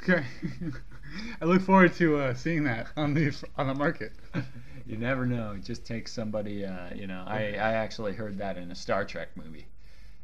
Okay. 0.02 0.24
I 1.40 1.44
look 1.44 1.62
forward 1.62 1.94
to 1.94 2.18
uh, 2.18 2.34
seeing 2.34 2.64
that 2.64 2.88
on 2.96 3.14
the 3.14 3.34
on 3.56 3.66
the 3.66 3.74
market. 3.74 4.12
You 4.86 4.96
never 4.96 5.24
know. 5.24 5.52
It 5.52 5.62
just 5.62 5.86
takes 5.86 6.12
somebody. 6.12 6.64
Uh, 6.64 6.92
you 6.94 7.06
know, 7.06 7.22
I 7.24 7.52
I 7.52 7.74
actually 7.74 8.12
heard 8.12 8.38
that 8.38 8.56
in 8.56 8.72
a 8.72 8.74
Star 8.74 9.04
Trek 9.04 9.28
movie, 9.36 9.68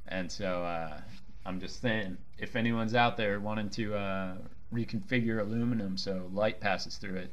and 0.09 0.33
so 0.33 0.65
uh, 0.65 1.01
I'm 1.45 1.61
just 1.61 1.81
saying, 1.81 2.17
if 2.39 2.57
anyone's 2.57 2.95
out 2.95 3.17
there 3.17 3.39
wanting 3.39 3.71
to 3.71 3.95
uh, 3.95 4.35
reconfigure 4.73 5.39
aluminum 5.39 5.97
so 5.97 6.29
light 6.33 6.59
passes 6.61 6.97
through 6.97 7.17
it, 7.17 7.33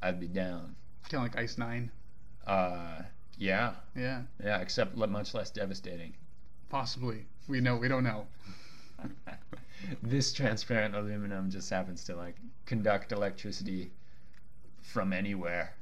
I'd 0.00 0.18
be 0.18 0.26
down. 0.26 0.74
Kind 1.10 1.26
of 1.26 1.34
like 1.34 1.42
Ice 1.42 1.58
Nine. 1.58 1.90
Uh, 2.46 3.02
yeah, 3.36 3.74
Yeah, 3.94 4.22
yeah, 4.42 4.60
except 4.60 4.96
much 4.96 5.34
less 5.34 5.50
devastating. 5.50 6.14
Possibly. 6.70 7.26
We 7.48 7.60
know. 7.60 7.76
We 7.76 7.88
don't 7.88 8.04
know. 8.04 8.26
this 10.02 10.32
transparent 10.32 10.94
aluminum 10.94 11.50
just 11.50 11.68
happens 11.68 12.04
to 12.04 12.16
like 12.16 12.36
conduct 12.64 13.12
electricity 13.12 13.90
from 14.80 15.12
anywhere. 15.12 15.74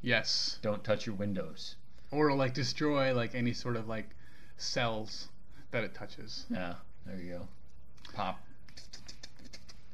Yes. 0.00 0.58
Don't 0.62 0.82
touch 0.82 1.06
your 1.06 1.16
windows. 1.16 1.74
Or 2.10 2.32
like 2.34 2.54
destroy 2.54 3.12
like 3.12 3.34
any 3.34 3.52
sort 3.52 3.76
of 3.76 3.88
like 3.88 4.08
cells 4.56 5.28
that 5.72 5.84
it 5.84 5.94
touches. 5.94 6.46
Yeah, 6.48 6.74
there 7.04 7.16
you 7.16 7.32
go. 7.32 7.48
Pop. 8.14 8.40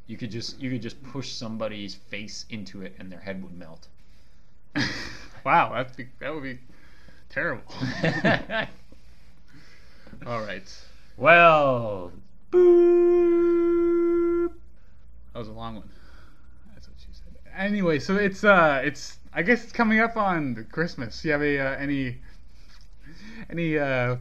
You 0.06 0.16
could 0.16 0.30
just 0.30 0.60
you 0.60 0.70
could 0.70 0.82
just 0.82 1.02
push 1.02 1.32
somebody's 1.32 1.94
face 1.94 2.44
into 2.50 2.82
it 2.82 2.94
and 2.98 3.10
their 3.10 3.20
head 3.20 3.42
would 3.42 3.56
melt. 3.56 3.88
wow, 5.44 5.72
that'd 5.72 5.96
be, 5.96 6.06
that 6.20 6.34
would 6.34 6.42
be 6.42 6.58
terrible. 7.30 7.72
All 10.26 10.40
right. 10.40 10.62
well, 11.16 12.12
boop. 12.50 14.52
That 15.32 15.38
was 15.38 15.48
a 15.48 15.52
long 15.52 15.76
one. 15.76 15.88
That's 16.74 16.88
what 16.88 16.96
she 16.98 17.06
said. 17.12 17.52
Anyway, 17.56 17.98
so 17.98 18.16
it's 18.16 18.44
uh, 18.44 18.82
it's 18.84 19.18
I 19.32 19.42
guess 19.42 19.64
it's 19.64 19.72
coming 19.72 20.00
up 20.00 20.16
on 20.16 20.66
Christmas. 20.70 21.24
You 21.24 21.32
have 21.32 21.42
a 21.42 21.58
uh, 21.58 21.76
any 21.76 22.18
any 23.50 23.78
uh 23.78 24.16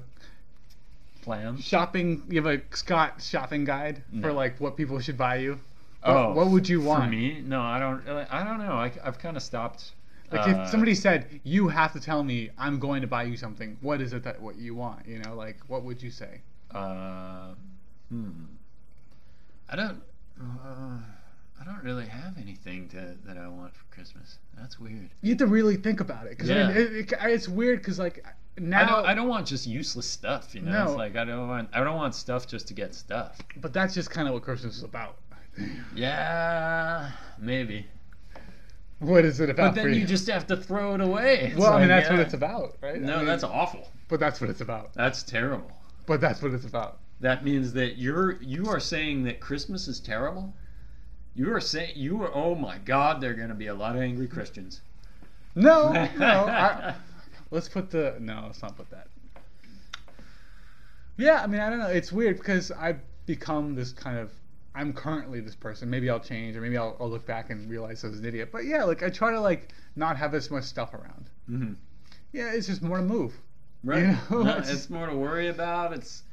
Plan. 1.22 1.58
shopping? 1.58 2.24
You 2.30 2.42
have 2.42 2.52
a 2.52 2.62
Scott 2.76 3.22
shopping 3.22 3.66
guide 3.66 4.02
for 4.22 4.34
like 4.34 4.60
what 4.60 4.76
people 4.76 5.00
should 5.00 5.18
buy 5.18 5.38
you? 5.38 5.60
What, 6.04 6.16
Oh, 6.16 6.34
what 6.34 6.48
would 6.48 6.68
you 6.68 6.82
want? 6.82 7.04
For 7.04 7.10
me? 7.10 7.42
No, 7.46 7.62
I 7.62 7.80
don't. 7.80 8.08
I 8.08 8.44
don't 8.44 8.58
know. 8.58 8.74
I, 8.74 8.86
I, 8.86 9.06
have 9.06 9.20
kind 9.20 9.38
of 9.38 9.44
stopped. 9.44 9.92
Like 10.32 10.48
uh, 10.48 10.62
if 10.62 10.70
somebody 10.70 10.96
said 10.96 11.42
you 11.44 11.68
have 11.68 11.94
to 11.94 12.00
tell 12.00 12.24
me 12.24 12.50
I'm 12.58 12.80
going 12.80 13.02
to 13.02 13.08
buy 13.08 13.24
you 13.24 13.36
something, 13.38 13.78
what 13.82 14.02
is 14.02 14.14
it 14.14 14.24
that 14.24 14.42
what 14.42 14.56
you 14.58 14.76
want? 14.76 15.08
You 15.08 15.20
know, 15.20 15.36
like 15.36 15.58
what 15.68 15.84
would 15.84 16.02
you 16.02 16.10
say? 16.10 16.42
Uh, 16.74 17.54
hmm. 18.10 18.30
I 19.70 19.76
don't. 19.76 20.02
Uh, 20.40 20.98
I 21.60 21.64
don't 21.64 21.84
really 21.84 22.08
have 22.08 22.38
anything 22.40 22.88
to 22.90 23.16
that 23.26 23.38
I 23.38 23.48
want 23.48 23.76
for 23.76 23.84
Christmas. 23.94 24.40
That's 24.58 24.80
weird. 24.80 25.10
You 25.22 25.30
have 25.32 25.38
to 25.40 25.48
really 25.48 25.76
think 25.78 26.00
about 26.00 26.26
it 26.26 26.32
because 26.32 26.50
I 26.50 26.54
mean, 26.56 26.70
Yeah. 26.70 26.78
it, 26.82 26.94
it, 26.94 27.14
it's 27.24 27.48
weird 27.48 27.80
because 27.80 28.00
like 28.00 28.26
now, 28.58 28.82
I 28.82 28.86
don't. 28.86 29.06
I 29.08 29.14
don't 29.14 29.28
want 29.28 29.48
just 29.48 29.68
useless 29.68 30.06
stuff. 30.08 30.56
You 30.56 30.62
know, 30.62 30.84
it's 30.86 30.96
like 30.96 31.16
I 31.16 31.24
don't 31.26 31.48
want. 31.48 31.70
I 31.74 31.84
don't 31.84 31.96
want 31.96 32.16
stuff 32.16 32.48
just 32.48 32.68
to 32.70 32.74
get 32.74 32.96
stuff. 32.96 33.40
but 33.58 33.74
that's 33.74 33.94
just 33.94 34.10
kind 34.10 34.28
of 34.28 34.34
what 34.34 34.44
Christmas 34.44 34.78
is 34.78 34.84
about. 34.84 35.18
Yeah, 35.96 37.12
maybe. 37.38 37.86
What 39.02 39.26
is 39.26 39.40
it 39.40 39.50
about? 39.50 39.74
But 39.76 39.82
then 39.82 39.94
you? 39.94 40.02
you 40.02 40.06
just 40.06 40.28
have 40.30 40.46
to 40.48 40.56
throw 40.56 40.94
it 40.94 41.02
away. 41.02 41.40
It's 41.52 41.56
well, 41.58 41.74
I 41.74 41.80
mean, 41.80 41.90
like, 41.90 42.02
that's 42.04 42.12
what 42.12 42.20
it's 42.20 42.36
about, 42.36 42.78
right? 42.82 42.96
I 42.96 43.00
No, 43.00 43.18
mean, 43.18 43.26
that's 43.26 43.44
awful. 43.44 43.88
But 44.08 44.20
that's 44.20 44.40
what 44.40 44.50
it's 44.52 44.62
about. 44.62 44.94
That's 44.94 45.24
terrible. 45.24 45.72
But 46.06 46.22
that's 46.22 46.40
what 46.42 46.54
it's 46.54 46.66
about. 46.66 47.00
That 47.20 47.44
means 47.44 47.74
that 47.74 47.98
you're 47.98 48.42
you 48.44 48.68
are 48.68 48.80
saying 48.80 49.24
that 49.24 49.40
Christmas 49.40 49.88
is 49.88 50.00
terrible. 50.00 50.54
You 51.34 51.52
are 51.54 51.60
saying 51.60 51.94
you 51.96 52.22
are. 52.22 52.32
Oh 52.34 52.54
my 52.54 52.78
God, 52.80 53.22
there 53.22 53.32
are 53.32 53.36
going 53.36 53.50
to 53.50 53.56
be 53.56 53.68
a 53.68 53.74
lot 53.74 53.96
of 53.96 54.04
angry 54.04 54.28
Christians. 54.28 54.82
No, 55.56 55.92
no. 56.18 56.46
I, 56.46 56.94
let's 57.50 57.70
put 57.70 57.90
the 57.90 58.18
no. 58.20 58.44
Let's 58.46 58.62
not 58.62 58.78
put 58.78 58.90
that. 58.92 59.08
Yeah, 61.18 61.42
I 61.42 61.48
mean, 61.48 61.60
I 61.62 61.70
don't 61.70 61.80
know. 61.80 61.88
It's 61.88 62.12
weird 62.12 62.38
because 62.38 62.72
I've 62.72 63.00
become 63.26 63.74
this 63.74 63.92
kind 63.92 64.20
of. 64.20 64.32
I'm 64.74 64.94
currently 64.94 65.42
this 65.42 65.56
person. 65.56 65.90
Maybe 65.90 66.10
I'll 66.10 66.20
change, 66.20 66.56
or 66.56 66.62
maybe 66.62 66.78
I'll, 66.78 66.96
I'll 67.00 67.10
look 67.10 67.26
back 67.26 67.50
and 67.50 67.70
realize 67.70 68.04
I 68.06 68.08
was 68.08 68.20
an 68.20 68.26
idiot. 68.26 68.50
But 68.52 68.66
yeah, 68.66 68.84
like 68.86 69.04
I 69.04 69.10
try 69.10 69.32
to 69.32 69.40
like 69.42 69.70
not 69.96 70.18
have 70.18 70.32
this 70.32 70.50
much 70.50 70.64
stuff 70.64 70.94
around. 70.94 71.30
Mm-hmm. 71.50 71.74
Yeah, 72.32 72.52
it's 72.54 72.68
just 72.68 72.82
more 72.82 72.98
to 72.98 73.04
move. 73.04 73.34
Right. 73.84 74.00
You 74.04 74.18
know, 74.30 74.44
No, 74.44 74.58
it's 74.58 74.70
it's, 74.72 74.90
more 74.90 75.08
to 75.08 75.16
worry 75.16 75.50
about. 75.50 75.92
It's 75.94 76.24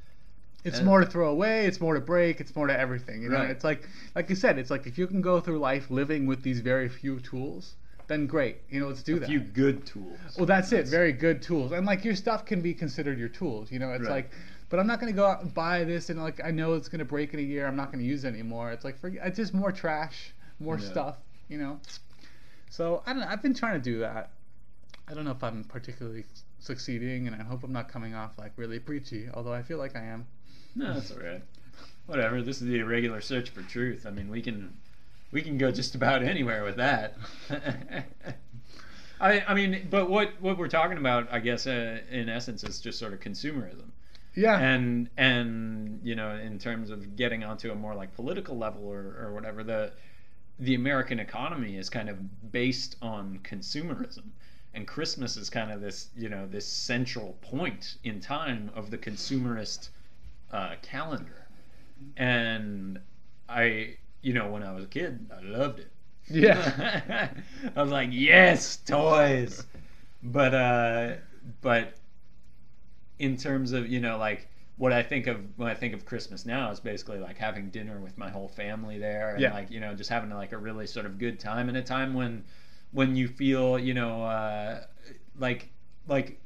It's 0.65 0.81
Uh, 0.81 0.85
more 0.85 1.01
to 1.01 1.07
throw 1.07 1.31
away. 1.31 1.67
It's 1.67 1.81
more 1.81 1.95
to 1.95 2.01
break. 2.01 2.41
It's 2.41 2.55
more 2.55 2.67
to 2.69 2.79
everything. 2.79 3.23
You 3.23 3.31
know, 3.31 3.39
Right. 3.39 3.51
it's 3.51 3.65
like 3.65 3.89
like 4.15 4.29
you 4.31 4.37
said. 4.37 4.59
It's 4.59 4.71
like 4.71 4.87
if 4.87 4.99
you 4.99 5.07
can 5.09 5.21
go 5.21 5.41
through 5.41 5.59
life 5.59 5.91
living 5.91 6.27
with 6.27 6.43
these 6.43 6.61
very 6.61 6.89
few 6.89 7.19
tools, 7.21 7.75
then 8.07 8.27
great. 8.27 8.59
You 8.71 8.79
know, 8.81 8.87
let's 8.89 9.03
do 9.03 9.17
a 9.17 9.21
that. 9.21 9.29
few 9.29 9.41
good 9.41 9.85
tools. 9.85 10.19
Well, 10.37 10.47
that's, 10.47 10.71
it. 10.73 10.87
Very 10.87 11.13
good 11.13 11.43
tools, 11.43 11.73
and 11.73 11.85
like 11.85 12.05
your 12.05 12.15
stuff 12.15 12.45
can 12.47 12.61
be 12.61 12.73
considered 12.75 13.19
your 13.19 13.29
tools. 13.29 13.73
You 13.73 13.81
know, 13.81 13.91
it's 13.93 14.05
Right. 14.05 14.11
like, 14.11 14.31
but 14.71 14.79
I'm 14.79 14.87
not 14.87 15.01
going 15.01 15.13
to 15.13 15.17
go 15.17 15.25
out 15.27 15.43
and 15.43 15.53
buy 15.55 15.85
this, 15.85 16.11
and 16.11 16.21
like 16.23 16.41
I 16.45 16.51
know 16.51 16.75
it's 16.75 16.89
going 16.89 16.99
to 17.01 17.05
break 17.05 17.33
in 17.35 17.41
a 17.41 17.43
year. 17.43 17.67
I'm 17.67 17.77
not 17.77 17.93
going 17.93 18.01
to 18.01 18.05
use 18.09 18.25
it 18.25 18.29
anymore. 18.29 18.71
It's 18.73 18.85
like, 18.85 18.99
forget, 18.99 19.27
it's 19.27 19.37
just 19.37 19.55
more 19.55 19.73
trash, 19.73 20.33
more 20.61 20.79
Yeah. 20.79 20.87
stuff. 20.87 21.17
You 21.49 21.59
know, 21.59 21.81
so 22.71 23.03
I 23.07 23.13
don't. 23.13 23.21
know. 23.23 23.29
I've 23.29 23.43
been 23.43 23.55
trying 23.55 23.75
to 23.75 23.81
do 23.81 24.01
that. 24.01 24.31
I 25.09 25.15
don't 25.15 25.25
know 25.25 25.31
if 25.31 25.43
I'm 25.43 25.65
particularly 25.65 26.25
succeeding, 26.59 27.27
and 27.27 27.35
I 27.35 27.43
hope 27.45 27.65
I'm 27.65 27.73
not 27.73 27.89
coming 27.89 28.15
off 28.15 28.33
like 28.39 28.53
really 28.57 28.79
preachy. 28.79 29.29
Although 29.33 29.55
I 29.55 29.63
feel 29.63 29.79
like 29.79 29.97
I 29.97 30.03
am. 30.03 30.27
No, 30.75 30.93
that's 30.93 31.11
all 31.11 31.19
right. 31.21 31.43
Whatever. 32.07 32.43
This 32.43 32.61
is 32.61 32.69
the 32.69 32.81
irregular 32.81 33.21
search 33.23 33.49
for 33.51 33.63
truth. 33.63 34.05
I 34.07 34.11
mean, 34.11 34.29
we 34.31 34.43
can 34.43 34.77
we 35.33 35.41
can 35.41 35.57
go 35.57 35.71
just 35.71 35.95
about 35.95 36.23
anywhere 36.23 36.65
with 36.65 36.77
that. 36.77 37.17
I 39.21 39.41
I 39.49 39.55
mean, 39.55 39.89
but 39.91 40.09
what 40.11 40.41
what 40.41 40.59
we're 40.59 40.69
talking 40.69 40.99
about, 40.99 41.29
I 41.33 41.41
guess, 41.41 41.67
uh, 41.67 42.01
in 42.11 42.29
essence, 42.29 42.63
is 42.63 42.81
just 42.81 42.99
sort 42.99 43.13
of 43.13 43.21
consumerism. 43.21 43.91
Yeah. 44.39 44.59
and 44.59 45.11
and 45.17 46.01
you 46.03 46.15
know 46.15 46.31
in 46.37 46.59
terms 46.59 46.91
of 46.91 47.17
getting 47.17 47.45
onto 47.45 47.71
a 47.73 47.75
more 47.75 47.95
like 47.95 48.15
political 48.15 48.57
level 48.57 48.87
or, 48.87 49.17
or 49.21 49.33
whatever 49.35 49.65
the 49.65 49.93
the 50.59 50.75
American 50.75 51.21
economy 51.21 51.77
is 51.77 51.89
kind 51.91 52.09
of 52.09 52.53
based 52.53 52.97
on 53.03 53.41
consumerism 53.43 54.31
and 54.75 54.87
Christmas 54.87 55.37
is 55.37 55.51
kind 55.51 55.71
of 55.73 55.81
this 55.81 56.11
you 56.17 56.29
know 56.29 56.47
this 56.47 56.67
central 56.67 57.35
point 57.43 57.97
in 58.05 58.21
time 58.21 58.71
of 58.75 58.91
the 58.91 58.99
consumerist 58.99 59.91
uh, 60.53 60.77
calendar 60.83 61.49
and 62.17 63.01
I 63.49 63.97
you 64.23 64.33
know 64.35 64.51
when 64.51 64.63
I 64.63 64.73
was 64.73 64.85
a 64.85 64.89
kid 64.89 65.31
I 65.37 65.41
loved 65.43 65.81
it 65.81 65.93
yeah. 66.31 67.31
I 67.77 67.83
was 67.83 67.91
like, 67.91 68.11
yes, 68.13 68.77
toys. 68.77 69.67
But 70.23 70.55
uh, 70.55 71.15
but 71.63 71.98
in 73.19 73.37
terms 73.37 73.73
of 73.73 73.89
you 73.89 74.01
know 74.01 74.19
like 74.19 74.49
what 74.77 74.93
I 74.93 75.03
think 75.03 75.27
of 75.27 75.41
when 75.57 75.69
I 75.69 75.75
think 75.75 75.93
of 75.95 76.05
Christmas 76.07 76.47
now 76.47 76.71
is 76.71 76.81
basically 76.81 77.19
like 77.19 77.37
having 77.37 77.71
dinner 77.71 78.01
with 78.01 78.17
my 78.17 78.31
whole 78.31 78.49
family 78.49 78.99
there 78.99 79.31
and 79.31 79.41
Yeah. 79.41 79.53
like 79.53 79.71
you 79.71 79.81
know 79.81 79.95
just 79.95 80.11
having 80.11 80.31
like 80.31 80.53
a 80.53 80.59
really 80.59 80.87
sort 80.87 81.07
of 81.07 81.19
good 81.19 81.39
time 81.41 81.69
and 81.69 81.77
a 81.77 81.83
time 81.83 82.15
when 82.15 82.45
when 82.93 83.17
you 83.17 83.29
feel 83.29 83.79
you 83.79 83.95
know 83.95 84.23
uh, 84.23 84.85
like 85.39 85.71
like 86.07 86.41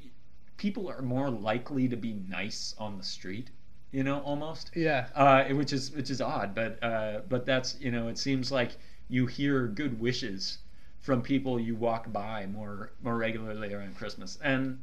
people 0.57 0.89
are 0.89 1.01
more 1.01 1.29
likely 1.29 1.87
to 1.87 1.95
be 1.95 2.13
nice 2.27 2.75
on 2.77 2.97
the 2.97 3.03
street 3.03 3.49
you 3.91 4.03
know 4.03 4.19
almost 4.21 4.71
yeah. 4.75 5.07
uh, 5.15 5.43
which 5.53 5.71
is 5.73 5.91
which 5.91 6.09
is 6.09 6.19
odd, 6.21 6.55
but 6.55 6.81
uh, 6.83 7.21
but 7.29 7.45
that's 7.45 7.79
you 7.79 7.91
know 7.91 8.07
it 8.07 8.17
seems 8.17 8.51
like 8.51 8.71
you 9.09 9.27
hear 9.27 9.67
good 9.67 9.99
wishes 9.99 10.57
from 11.01 11.21
people 11.21 11.59
you 11.59 11.75
walk 11.75 12.11
by 12.11 12.47
more 12.47 12.91
more 13.03 13.17
regularly 13.17 13.73
around 13.73 13.95
Christmas, 13.95 14.39
and 14.41 14.79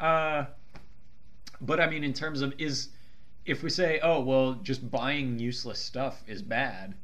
uh, 0.00 0.44
but 1.60 1.80
I 1.80 1.88
mean 1.88 2.04
in 2.04 2.12
terms 2.12 2.42
of 2.42 2.54
is 2.58 2.88
if 3.44 3.62
we 3.62 3.70
say 3.70 4.00
oh 4.02 4.20
well 4.20 4.54
just 4.54 4.90
buying 4.90 5.38
useless 5.38 5.80
stuff 5.80 6.22
is 6.26 6.42
bad, 6.42 6.94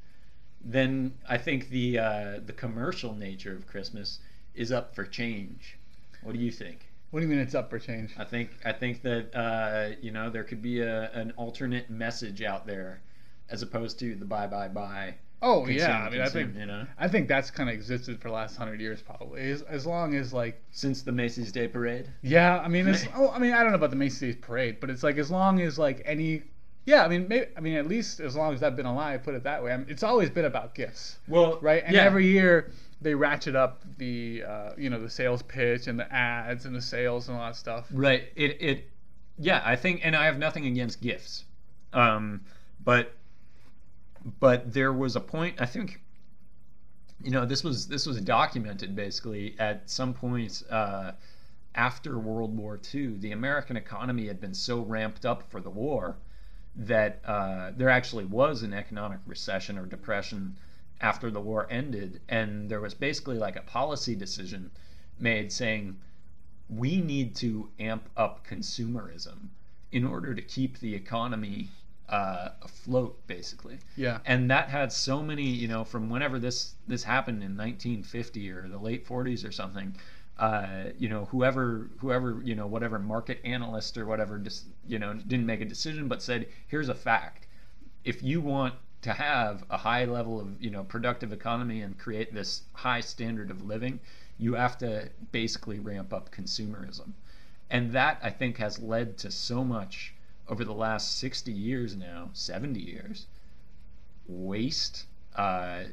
then 0.64 1.14
I 1.28 1.38
think 1.38 1.68
the 1.70 1.98
uh, 1.98 2.40
the 2.44 2.52
commercial 2.52 3.14
nature 3.14 3.54
of 3.54 3.66
Christmas 3.66 4.20
is 4.54 4.72
up 4.72 4.94
for 4.94 5.04
change. 5.04 5.78
What 6.22 6.34
do 6.34 6.40
you 6.40 6.50
think? 6.50 6.86
What 7.10 7.20
do 7.20 7.26
you 7.26 7.30
mean 7.30 7.38
it's 7.38 7.54
up 7.54 7.70
for 7.70 7.78
change? 7.78 8.12
I 8.18 8.24
think 8.24 8.50
I 8.64 8.72
think 8.72 9.02
that 9.02 9.34
uh, 9.34 9.96
you 10.00 10.10
know 10.10 10.28
there 10.28 10.44
could 10.44 10.62
be 10.62 10.80
a, 10.80 11.10
an 11.12 11.32
alternate 11.36 11.88
message 11.88 12.42
out 12.42 12.66
there, 12.66 13.00
as 13.48 13.62
opposed 13.62 13.98
to 14.00 14.14
the 14.14 14.24
buy 14.24 14.46
buy 14.46 14.68
buy. 14.68 15.14
Oh 15.42 15.60
consume, 15.60 15.78
yeah. 15.78 16.02
I 16.02 16.10
mean, 16.10 16.20
I 16.22 16.28
think 16.28 16.56
you 16.56 16.66
know 16.66 16.86
I 16.98 17.08
think 17.08 17.28
that's 17.28 17.50
kind 17.50 17.68
of 17.68 17.74
existed 17.74 18.20
for 18.20 18.28
the 18.28 18.34
last 18.34 18.56
hundred 18.56 18.80
years 18.80 19.02
probably. 19.02 19.50
As, 19.50 19.62
as 19.62 19.86
long 19.86 20.14
as 20.14 20.32
like 20.32 20.62
since 20.70 21.02
the 21.02 21.12
Macy's 21.12 21.52
Day 21.52 21.68
Parade. 21.68 22.08
Yeah, 22.22 22.58
I 22.58 22.68
mean, 22.68 22.88
it's, 22.88 23.06
oh, 23.16 23.30
I 23.30 23.38
mean, 23.38 23.52
I 23.52 23.62
don't 23.62 23.70
know 23.70 23.76
about 23.76 23.90
the 23.90 23.96
Macy's 23.96 24.36
parade, 24.36 24.80
but 24.80 24.88
it's 24.88 25.02
like 25.02 25.18
as 25.18 25.30
long 25.30 25.60
as 25.60 25.78
like 25.78 26.02
any, 26.06 26.42
yeah, 26.86 27.04
I 27.04 27.08
mean, 27.08 27.28
maybe, 27.28 27.46
I 27.56 27.60
mean, 27.60 27.74
at 27.76 27.86
least 27.86 28.20
as 28.20 28.34
long 28.34 28.54
as 28.54 28.62
I've 28.62 28.76
been 28.76 28.86
alive, 28.86 29.22
put 29.24 29.34
it 29.34 29.44
that 29.44 29.62
way. 29.62 29.72
I 29.72 29.76
mean, 29.76 29.86
it's 29.90 30.02
always 30.02 30.30
been 30.30 30.46
about 30.46 30.74
gifts, 30.74 31.18
Well, 31.28 31.58
right? 31.60 31.82
And 31.84 31.94
yeah. 31.94 32.04
every 32.04 32.26
year 32.26 32.72
they 33.02 33.14
ratchet 33.14 33.54
up 33.54 33.82
the, 33.98 34.42
uh, 34.42 34.70
you 34.78 34.88
know, 34.88 35.00
the 35.00 35.10
sales 35.10 35.42
pitch 35.42 35.86
and 35.86 35.98
the 35.98 36.10
ads 36.12 36.64
and 36.64 36.74
the 36.74 36.80
sales 36.80 37.28
and 37.28 37.36
all 37.36 37.44
that 37.44 37.56
stuff. 37.56 37.86
Right. 37.92 38.24
It 38.36 38.56
it 38.60 38.90
yeah, 39.38 39.60
I 39.64 39.76
think 39.76 40.00
and 40.02 40.16
I 40.16 40.24
have 40.24 40.38
nothing 40.38 40.64
against 40.66 41.02
gifts. 41.02 41.44
Um 41.92 42.40
but 42.82 43.12
but 44.40 44.72
there 44.72 44.92
was 44.92 45.16
a 45.16 45.20
point 45.20 45.60
I 45.60 45.66
think 45.66 46.00
you 47.22 47.30
know, 47.30 47.46
this 47.46 47.64
was 47.64 47.88
this 47.88 48.06
was 48.06 48.20
documented 48.20 48.94
basically 48.94 49.56
at 49.58 49.88
some 49.88 50.12
point 50.12 50.62
uh, 50.70 51.12
after 51.74 52.18
World 52.18 52.56
War 52.56 52.78
II. 52.94 53.16
The 53.18 53.32
American 53.32 53.76
economy 53.76 54.26
had 54.26 54.40
been 54.40 54.54
so 54.54 54.80
ramped 54.80 55.24
up 55.24 55.50
for 55.50 55.60
the 55.60 55.70
war 55.70 56.16
that 56.76 57.20
uh, 57.24 57.72
there 57.76 57.88
actually 57.88 58.26
was 58.26 58.62
an 58.62 58.74
economic 58.74 59.20
recession 59.26 59.78
or 59.78 59.86
depression 59.86 60.56
after 61.00 61.30
the 61.30 61.40
war 61.40 61.66
ended, 61.70 62.20
and 62.28 62.68
there 62.70 62.80
was 62.80 62.94
basically 62.94 63.38
like 63.38 63.56
a 63.56 63.62
policy 63.62 64.14
decision 64.14 64.70
made 65.18 65.50
saying 65.50 65.96
we 66.68 67.00
need 67.00 67.34
to 67.36 67.70
amp 67.78 68.08
up 68.16 68.46
consumerism 68.46 69.48
in 69.90 70.04
order 70.04 70.34
to 70.34 70.42
keep 70.42 70.78
the 70.78 70.94
economy 70.94 71.70
uh, 72.08 72.50
afloat, 72.62 73.18
basically. 73.26 73.78
Yeah. 73.96 74.18
And 74.24 74.50
that 74.50 74.68
had 74.68 74.92
so 74.92 75.22
many, 75.22 75.44
you 75.44 75.68
know, 75.68 75.84
from 75.84 76.08
whenever 76.08 76.38
this 76.38 76.74
this 76.86 77.02
happened 77.02 77.42
in 77.42 77.56
1950 77.56 78.50
or 78.50 78.68
the 78.68 78.78
late 78.78 79.06
40s 79.06 79.46
or 79.46 79.52
something. 79.52 79.96
Uh, 80.38 80.90
you 80.98 81.08
know, 81.08 81.24
whoever, 81.26 81.88
whoever, 81.98 82.42
you 82.44 82.54
know, 82.54 82.66
whatever 82.66 82.98
market 82.98 83.40
analyst 83.42 83.96
or 83.96 84.04
whatever, 84.04 84.38
just, 84.38 84.66
you 84.86 84.98
know, 84.98 85.14
didn't 85.14 85.46
make 85.46 85.62
a 85.62 85.64
decision, 85.64 86.08
but 86.08 86.20
said, 86.22 86.46
here's 86.68 86.90
a 86.90 86.94
fact: 86.94 87.46
if 88.04 88.22
you 88.22 88.42
want 88.42 88.74
to 89.00 89.14
have 89.14 89.64
a 89.70 89.78
high 89.78 90.04
level 90.04 90.38
of, 90.38 90.62
you 90.62 90.70
know, 90.70 90.84
productive 90.84 91.32
economy 91.32 91.80
and 91.80 91.98
create 91.98 92.34
this 92.34 92.62
high 92.74 93.00
standard 93.00 93.50
of 93.50 93.64
living, 93.64 93.98
you 94.38 94.52
have 94.54 94.76
to 94.76 95.08
basically 95.32 95.78
ramp 95.78 96.12
up 96.12 96.30
consumerism, 96.30 97.12
and 97.70 97.92
that 97.92 98.18
I 98.22 98.28
think 98.28 98.58
has 98.58 98.78
led 98.78 99.16
to 99.18 99.30
so 99.30 99.64
much 99.64 100.14
over 100.48 100.64
the 100.64 100.74
last 100.74 101.18
60 101.18 101.52
years 101.52 101.96
now, 101.96 102.30
70 102.32 102.80
years, 102.80 103.26
waste, 104.28 105.06
uh, 105.34 105.84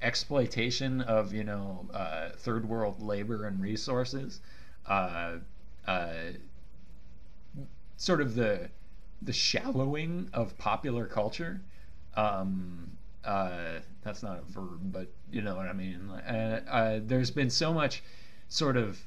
exploitation 0.00 1.00
of 1.00 1.32
you 1.32 1.44
know 1.44 1.86
uh, 1.92 2.30
third 2.36 2.68
world 2.68 3.02
labor 3.02 3.46
and 3.46 3.60
resources, 3.60 4.40
uh, 4.86 5.36
uh, 5.86 6.08
sort 7.96 8.20
of 8.20 8.34
the 8.34 8.68
the 9.22 9.32
shallowing 9.32 10.30
of 10.32 10.56
popular 10.58 11.06
culture. 11.06 11.60
Um, 12.16 12.90
uh, 13.24 13.80
that's 14.02 14.22
not 14.22 14.38
a 14.38 14.52
verb, 14.52 14.92
but 14.92 15.08
you 15.30 15.42
know 15.42 15.56
what 15.56 15.66
I 15.66 15.72
mean. 15.72 16.08
Uh, 16.10 17.00
there's 17.02 17.30
been 17.30 17.50
so 17.50 17.74
much 17.74 18.02
sort 18.48 18.76
of 18.76 19.00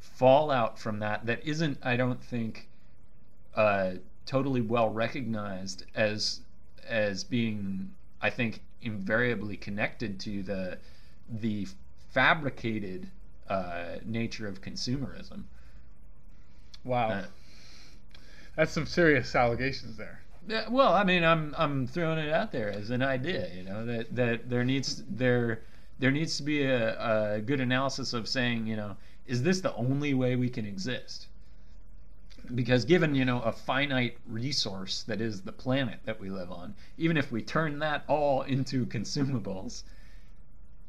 fallout 0.00 0.78
from 0.78 1.00
that 1.00 1.26
that 1.26 1.46
isn't, 1.46 1.78
I 1.82 1.96
don't 1.96 2.22
think, 2.22 2.67
uh, 3.58 3.94
totally 4.24 4.60
well 4.60 4.88
recognized 4.88 5.84
as 5.94 6.40
as 6.88 7.24
being, 7.24 7.90
I 8.22 8.30
think, 8.30 8.60
invariably 8.82 9.56
connected 9.56 10.20
to 10.20 10.42
the 10.44 10.78
the 11.28 11.66
fabricated 12.10 13.10
uh, 13.48 13.96
nature 14.04 14.46
of 14.46 14.60
consumerism. 14.60 15.42
Wow. 16.84 17.08
Uh, 17.08 17.24
That's 18.54 18.72
some 18.72 18.86
serious 18.86 19.34
allegations 19.34 19.96
there. 19.96 20.20
Yeah, 20.46 20.68
well, 20.70 20.94
I 20.94 21.02
mean, 21.02 21.24
I'm 21.24 21.52
I'm 21.58 21.88
throwing 21.88 22.18
it 22.18 22.32
out 22.32 22.52
there 22.52 22.70
as 22.70 22.90
an 22.90 23.02
idea, 23.02 23.52
you 23.54 23.64
know, 23.64 23.84
that 23.84 24.14
that 24.14 24.48
there 24.48 24.64
needs 24.64 25.02
there 25.10 25.62
there 25.98 26.12
needs 26.12 26.36
to 26.36 26.44
be 26.44 26.62
a, 26.62 27.34
a 27.34 27.40
good 27.40 27.60
analysis 27.60 28.12
of 28.12 28.28
saying, 28.28 28.68
you 28.68 28.76
know, 28.76 28.96
is 29.26 29.42
this 29.42 29.60
the 29.60 29.74
only 29.74 30.14
way 30.14 30.36
we 30.36 30.48
can 30.48 30.64
exist? 30.64 31.26
Because 32.54 32.84
given 32.84 33.14
you 33.14 33.24
know 33.24 33.40
a 33.42 33.52
finite 33.52 34.16
resource 34.26 35.02
that 35.04 35.20
is 35.20 35.42
the 35.42 35.52
planet 35.52 36.00
that 36.04 36.18
we 36.18 36.30
live 36.30 36.50
on, 36.50 36.74
even 36.96 37.16
if 37.16 37.30
we 37.30 37.42
turn 37.42 37.78
that 37.80 38.04
all 38.08 38.42
into 38.42 38.86
consumables, 38.86 39.82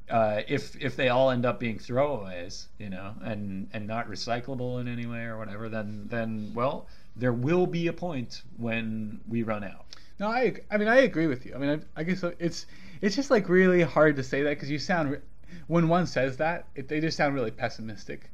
uh, 0.09 0.41
if 0.47 0.75
if 0.81 0.95
they 0.95 1.09
all 1.09 1.29
end 1.31 1.45
up 1.45 1.59
being 1.59 1.77
throwaways, 1.77 2.67
you 2.77 2.89
know, 2.89 3.13
and 3.21 3.69
and 3.73 3.87
not 3.87 4.09
recyclable 4.09 4.79
in 4.81 4.87
any 4.87 5.05
way 5.05 5.23
or 5.23 5.37
whatever, 5.37 5.69
then 5.69 6.05
then 6.09 6.51
well, 6.53 6.87
there 7.15 7.33
will 7.33 7.67
be 7.67 7.87
a 7.87 7.93
point 7.93 8.43
when 8.57 9.19
we 9.27 9.43
run 9.43 9.63
out. 9.63 9.85
No, 10.19 10.27
I, 10.27 10.55
I 10.69 10.77
mean, 10.77 10.87
I 10.87 10.97
agree 10.99 11.27
with 11.27 11.45
you. 11.45 11.55
I 11.55 11.57
mean, 11.57 11.69
I, 11.95 12.01
I 12.01 12.03
guess 12.03 12.23
it's 12.39 12.65
it's 13.01 13.15
just 13.15 13.31
like 13.31 13.47
really 13.47 13.81
hard 13.81 14.15
to 14.17 14.23
say 14.23 14.43
that 14.43 14.49
because 14.49 14.69
you 14.69 14.79
sound 14.79 15.11
re- 15.11 15.19
when 15.67 15.87
one 15.87 16.05
says 16.05 16.37
that, 16.37 16.67
it, 16.75 16.87
they 16.87 16.99
just 16.99 17.15
sound 17.15 17.35
really 17.35 17.51
pessimistic, 17.51 18.29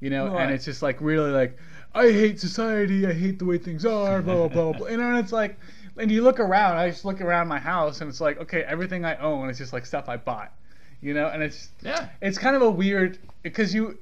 you 0.00 0.10
know. 0.10 0.28
Right. 0.28 0.44
And 0.44 0.54
it's 0.54 0.64
just 0.64 0.82
like 0.82 1.00
really 1.00 1.30
like 1.30 1.58
I 1.96 2.12
hate 2.12 2.38
society, 2.40 3.06
I 3.06 3.12
hate 3.12 3.38
the 3.38 3.44
way 3.44 3.58
things 3.58 3.84
are, 3.86 4.22
blah 4.22 4.48
blah 4.48 4.48
blah. 4.48 4.72
blah. 4.78 4.88
You 4.88 4.96
know, 4.98 5.08
and 5.10 5.18
it's 5.18 5.32
like, 5.32 5.58
and 5.96 6.10
you 6.10 6.22
look 6.22 6.40
around. 6.40 6.76
I 6.76 6.90
just 6.90 7.04
look 7.04 7.20
around 7.20 7.48
my 7.48 7.58
house, 7.58 8.00
and 8.00 8.08
it's 8.10 8.20
like, 8.20 8.38
okay, 8.38 8.62
everything 8.62 9.04
I 9.04 9.16
own 9.16 9.48
is 9.50 9.58
just 9.58 9.72
like 9.72 9.86
stuff 9.86 10.08
I 10.08 10.16
bought, 10.16 10.52
you 11.00 11.14
know. 11.14 11.28
And 11.28 11.42
it's 11.42 11.70
Yeah. 11.82 12.08
it's 12.20 12.38
kind 12.38 12.54
of 12.54 12.62
a 12.62 12.70
weird 12.70 13.18
because 13.42 13.74
you 13.74 13.98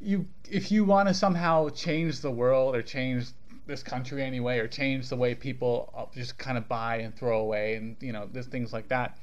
you 0.00 0.26
if 0.50 0.70
you 0.72 0.84
want 0.84 1.08
to 1.08 1.14
somehow 1.14 1.68
change 1.70 2.20
the 2.20 2.30
world 2.30 2.74
or 2.74 2.82
change 2.82 3.26
this 3.66 3.82
country 3.82 4.22
anyway 4.22 4.58
or 4.58 4.66
change 4.66 5.08
the 5.08 5.16
way 5.16 5.34
people 5.34 5.92
uh, 5.96 6.04
just 6.14 6.36
kind 6.38 6.58
of 6.58 6.68
buy 6.68 6.96
and 6.96 7.14
throw 7.14 7.40
away 7.40 7.76
and 7.76 7.96
you 8.00 8.12
know 8.12 8.28
there's 8.32 8.46
things 8.46 8.72
like 8.72 8.88
that 8.88 9.16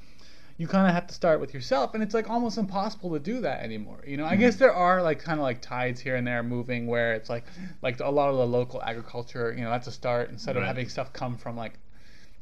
you 0.58 0.66
kind 0.66 0.86
of 0.86 0.92
have 0.92 1.06
to 1.06 1.14
start 1.14 1.40
with 1.40 1.54
yourself 1.54 1.94
and 1.94 2.02
it's 2.02 2.12
like 2.14 2.28
almost 2.28 2.58
impossible 2.58 3.10
to 3.12 3.18
do 3.18 3.40
that 3.40 3.62
anymore 3.62 4.02
you 4.06 4.16
know 4.16 4.26
i 4.26 4.36
guess 4.36 4.56
there 4.56 4.74
are 4.74 5.02
like 5.02 5.20
kind 5.20 5.38
of 5.38 5.44
like 5.44 5.62
tides 5.62 6.00
here 6.00 6.16
and 6.16 6.26
there 6.26 6.42
moving 6.42 6.86
where 6.86 7.14
it's 7.14 7.30
like 7.30 7.44
like 7.80 8.00
a 8.00 8.10
lot 8.10 8.28
of 8.28 8.36
the 8.36 8.46
local 8.46 8.82
agriculture 8.82 9.54
you 9.56 9.62
know 9.64 9.70
that's 9.70 9.86
a 9.86 9.92
start 9.92 10.28
instead 10.30 10.56
of 10.56 10.62
having 10.64 10.88
stuff 10.88 11.12
come 11.12 11.36
from 11.36 11.56
like 11.56 11.74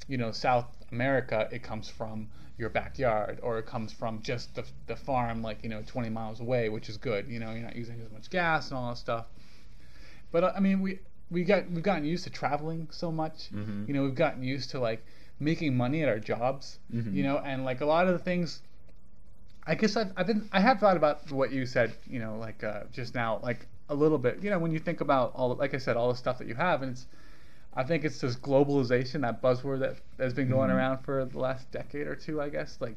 you 0.08 0.18
know 0.18 0.30
South 0.30 0.66
America, 0.92 1.48
it 1.50 1.62
comes 1.62 1.88
from 1.88 2.28
your 2.58 2.70
backyard 2.70 3.40
or 3.42 3.58
it 3.58 3.66
comes 3.66 3.92
from 3.92 4.22
just 4.22 4.54
the, 4.54 4.64
the 4.86 4.96
farm 4.96 5.42
like 5.42 5.58
you 5.62 5.68
know 5.68 5.82
20 5.84 6.10
miles 6.10 6.40
away, 6.40 6.68
which 6.68 6.88
is 6.88 6.96
good. 6.96 7.26
You 7.28 7.40
know 7.40 7.50
you're 7.52 7.62
not 7.62 7.76
using 7.76 8.00
as 8.00 8.12
much 8.12 8.30
gas 8.30 8.70
and 8.70 8.78
all 8.78 8.90
that 8.90 8.98
stuff. 8.98 9.26
But 10.30 10.44
uh, 10.44 10.52
I 10.56 10.60
mean 10.60 10.80
we 10.80 11.00
we 11.30 11.42
got 11.42 11.68
we've 11.70 11.82
gotten 11.82 12.04
used 12.04 12.24
to 12.24 12.30
traveling 12.30 12.88
so 12.92 13.10
much. 13.10 13.50
Mhm. 13.52 13.88
You 13.88 13.94
know 13.94 14.04
we've 14.04 14.14
gotten 14.14 14.42
used 14.42 14.70
to 14.70 14.78
like 14.78 15.04
making 15.38 15.76
money 15.76 16.02
at 16.02 16.08
our 16.08 16.18
jobs. 16.18 16.78
Mhm. 16.92 17.14
You 17.14 17.22
know 17.22 17.38
and 17.38 17.64
like 17.64 17.80
a 17.80 17.86
lot 17.86 18.06
of 18.06 18.12
the 18.12 18.18
things. 18.18 18.62
I 19.66 19.74
guess 19.74 19.96
I've, 19.96 20.12
I've 20.16 20.26
been 20.26 20.48
I 20.52 20.60
have 20.60 20.78
thought 20.78 20.96
about 20.96 21.30
what 21.32 21.50
you 21.52 21.66
said. 21.66 21.92
You 22.08 22.20
know 22.20 22.36
like 22.38 22.62
uh, 22.64 22.84
just 22.92 23.14
now 23.14 23.40
like 23.42 23.66
a 23.88 23.94
little 23.94 24.18
bit. 24.18 24.42
You 24.42 24.50
know 24.50 24.58
when 24.58 24.72
you 24.72 24.78
think 24.78 25.00
about 25.00 25.32
all 25.34 25.54
like 25.54 25.74
I 25.74 25.78
said 25.78 25.96
all 25.96 26.08
the 26.10 26.16
stuff 26.18 26.38
that 26.38 26.46
you 26.48 26.54
have 26.54 26.82
and 26.82 26.92
it's 26.92 27.06
I 27.78 27.84
think 27.84 28.04
it's 28.06 28.20
this 28.22 28.36
globalization, 28.36 29.20
that 29.20 29.42
buzzword 29.42 29.80
that 29.80 29.96
has 30.18 30.32
been 30.32 30.48
going 30.48 30.70
Mhm. 30.70 30.76
around 30.76 30.98
for 31.04 31.26
the 31.26 31.38
last 31.38 31.70
decade 31.70 32.06
or 32.06 32.16
two, 32.16 32.40
I 32.40 32.48
guess. 32.48 32.78
Like, 32.80 32.96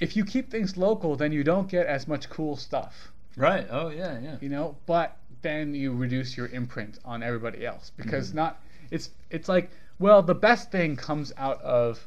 if 0.00 0.16
you 0.16 0.24
keep 0.24 0.50
things 0.50 0.76
local, 0.76 1.14
then 1.16 1.30
you 1.32 1.44
don't 1.44 1.68
get 1.68 1.86
as 1.86 2.06
much 2.08 2.28
cool 2.28 2.56
stuff, 2.56 3.12
Right. 3.36 3.66
Oh 3.70 3.90
yeah, 3.90 4.18
yeah. 4.18 4.36
you 4.40 4.48
know. 4.48 4.76
But 4.86 5.16
then 5.42 5.74
you 5.74 5.92
reduce 5.94 6.36
your 6.36 6.48
imprint 6.48 6.98
on 7.04 7.22
everybody 7.22 7.64
else 7.64 7.92
because 7.96 8.32
Mhm. 8.32 8.34
not 8.36 8.60
it's 8.90 9.10
it's 9.30 9.48
like 9.48 9.70
well 9.98 10.22
the 10.22 10.34
best 10.34 10.70
thing 10.70 10.96
comes 10.96 11.32
out 11.36 11.60
of 11.62 12.06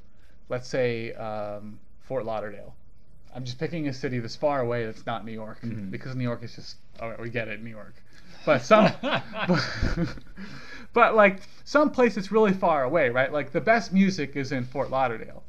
let's 0.49 0.67
say 0.67 1.13
um, 1.13 1.79
Fort 2.01 2.25
Lauderdale. 2.25 2.73
I'm 3.35 3.45
just 3.45 3.59
picking 3.59 3.87
a 3.87 3.93
city 3.93 4.17
that's 4.19 4.35
far 4.35 4.61
away 4.61 4.85
that's 4.87 5.05
not 5.05 5.23
New 5.25 5.31
York 5.31 5.61
Mhm. 5.61 5.91
because 5.91 6.15
New 6.15 6.23
York 6.23 6.41
is 6.43 6.55
just 6.55 6.77
all 6.99 7.09
right, 7.09 7.19
we 7.19 7.29
get 7.29 7.47
it, 7.47 7.61
New 7.63 7.69
York. 7.69 7.93
But 8.45 8.61
some 8.63 8.91
but, 9.01 9.23
but 10.93 11.15
like 11.15 11.41
some 11.65 11.91
place 11.91 12.15
that's 12.15 12.31
really 12.31 12.53
far 12.53 12.83
away, 12.83 13.09
right? 13.09 13.31
Like 13.31 13.51
the 13.51 13.61
best 13.61 13.93
music 13.93 14.35
is 14.35 14.51
in 14.51 14.65
Fort 14.65 14.89
Lauderdale. 14.89 15.43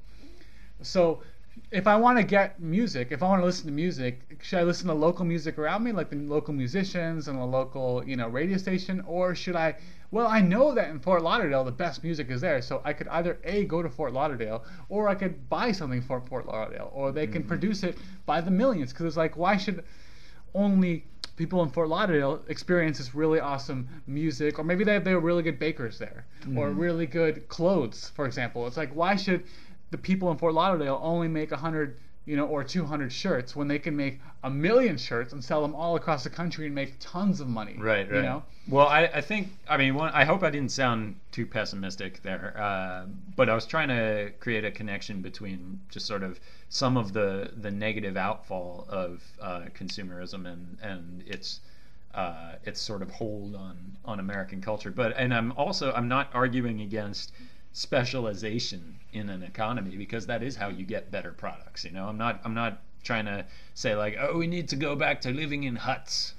So 0.82 1.22
if 1.70 1.86
I 1.86 1.96
want 1.96 2.18
to 2.18 2.24
get 2.24 2.60
music, 2.60 3.08
if 3.10 3.22
I 3.22 3.26
want 3.26 3.42
to 3.42 3.46
listen 3.46 3.66
to 3.66 3.72
music, 3.72 4.38
should 4.42 4.58
I 4.58 4.62
listen 4.64 4.88
to 4.88 4.94
local 4.94 5.24
music 5.24 5.56
around 5.58 5.84
me, 5.84 5.92
like 5.92 6.10
the 6.10 6.16
local 6.16 6.52
musicians 6.52 7.28
and 7.28 7.38
the 7.38 7.44
local, 7.44 8.02
you 8.04 8.16
know, 8.16 8.28
radio 8.28 8.56
station, 8.56 9.02
or 9.06 9.34
should 9.34 9.56
I? 9.56 9.76
Well, 10.10 10.26
I 10.26 10.40
know 10.40 10.74
that 10.74 10.90
in 10.90 10.98
Fort 10.98 11.22
Lauderdale 11.22 11.62
the 11.62 11.70
best 11.70 12.02
music 12.02 12.28
is 12.30 12.40
there, 12.40 12.60
so 12.60 12.82
I 12.84 12.92
could 12.92 13.06
either 13.08 13.38
a 13.44 13.64
go 13.64 13.82
to 13.82 13.88
Fort 13.88 14.12
Lauderdale, 14.12 14.64
or 14.88 15.08
I 15.08 15.14
could 15.14 15.48
buy 15.48 15.70
something 15.70 16.02
from 16.02 16.26
Fort 16.26 16.46
Lauderdale, 16.46 16.90
or 16.92 17.12
they 17.12 17.28
can 17.28 17.42
mm-hmm. 17.42 17.48
produce 17.48 17.84
it 17.84 17.96
by 18.26 18.40
the 18.40 18.50
millions. 18.50 18.92
Because 18.92 19.06
it's 19.06 19.16
like, 19.16 19.36
why 19.36 19.56
should 19.56 19.84
only 20.52 21.04
people 21.36 21.62
in 21.62 21.70
Fort 21.70 21.88
Lauderdale 21.88 22.42
experience 22.48 22.98
this 22.98 23.14
really 23.14 23.38
awesome 23.38 23.88
music, 24.08 24.58
or 24.58 24.64
maybe 24.64 24.82
they 24.82 24.94
have, 24.94 25.04
they 25.04 25.12
have 25.12 25.22
really 25.22 25.44
good 25.44 25.60
bakers 25.60 25.98
there, 25.98 26.26
or 26.56 26.68
mm-hmm. 26.68 26.80
really 26.80 27.06
good 27.06 27.48
clothes, 27.48 28.10
for 28.16 28.26
example. 28.26 28.66
It's 28.66 28.76
like, 28.76 28.92
why 28.92 29.14
should 29.14 29.44
the 29.90 29.98
people 29.98 30.30
in 30.30 30.38
Fort 30.38 30.54
Lauderdale 30.54 31.00
only 31.02 31.28
make 31.28 31.50
100, 31.50 31.98
you 32.24 32.36
know, 32.36 32.46
or 32.46 32.62
200 32.64 33.12
shirts 33.12 33.56
when 33.56 33.68
they 33.68 33.78
can 33.78 33.96
make 33.96 34.20
a 34.42 34.50
million 34.50 34.96
shirts 34.96 35.32
and 35.32 35.42
sell 35.42 35.62
them 35.62 35.74
all 35.74 35.96
across 35.96 36.24
the 36.24 36.30
country 36.30 36.66
and 36.66 36.74
make 36.74 36.94
tons 37.00 37.40
of 37.40 37.48
money? 37.48 37.76
Right, 37.78 38.08
right. 38.08 38.16
You 38.16 38.22
know? 38.22 38.42
Well, 38.68 38.86
I, 38.86 39.04
I 39.06 39.20
think 39.20 39.48
I 39.68 39.76
mean 39.76 39.94
one, 39.94 40.12
I 40.12 40.24
hope 40.24 40.42
I 40.42 40.50
didn't 40.50 40.70
sound 40.70 41.16
too 41.32 41.44
pessimistic 41.44 42.22
there, 42.22 42.54
uh, 42.56 43.06
but 43.34 43.48
I 43.48 43.54
was 43.54 43.66
trying 43.66 43.88
to 43.88 44.32
create 44.38 44.64
a 44.64 44.70
connection 44.70 45.22
between 45.22 45.80
just 45.90 46.06
sort 46.06 46.22
of 46.22 46.38
some 46.68 46.96
of 46.96 47.12
the 47.12 47.50
the 47.56 47.70
negative 47.70 48.16
outfall 48.16 48.86
of 48.88 49.24
uh, 49.40 49.62
consumerism 49.74 50.46
and 50.46 50.78
and 50.82 51.24
its 51.26 51.60
uh, 52.14 52.54
its 52.64 52.80
sort 52.80 53.02
of 53.02 53.10
hold 53.10 53.56
on 53.56 53.96
on 54.04 54.20
American 54.20 54.60
culture. 54.60 54.90
But 54.90 55.14
and 55.16 55.34
I'm 55.34 55.52
also 55.52 55.92
I'm 55.92 56.08
not 56.08 56.30
arguing 56.32 56.80
against 56.80 57.32
specialization 57.72 58.96
in 59.12 59.28
an 59.28 59.42
economy 59.42 59.96
because 59.96 60.26
that 60.26 60.42
is 60.42 60.56
how 60.56 60.68
you 60.68 60.84
get 60.84 61.10
better 61.10 61.32
products. 61.32 61.84
You 61.84 61.90
know, 61.92 62.06
I'm 62.06 62.18
not 62.18 62.40
I'm 62.44 62.54
not 62.54 62.80
trying 63.02 63.26
to 63.26 63.46
say 63.74 63.94
like, 63.94 64.16
oh, 64.18 64.36
we 64.36 64.46
need 64.46 64.68
to 64.68 64.76
go 64.76 64.96
back 64.96 65.20
to 65.22 65.30
living 65.30 65.64
in 65.64 65.76
huts. 65.76 66.34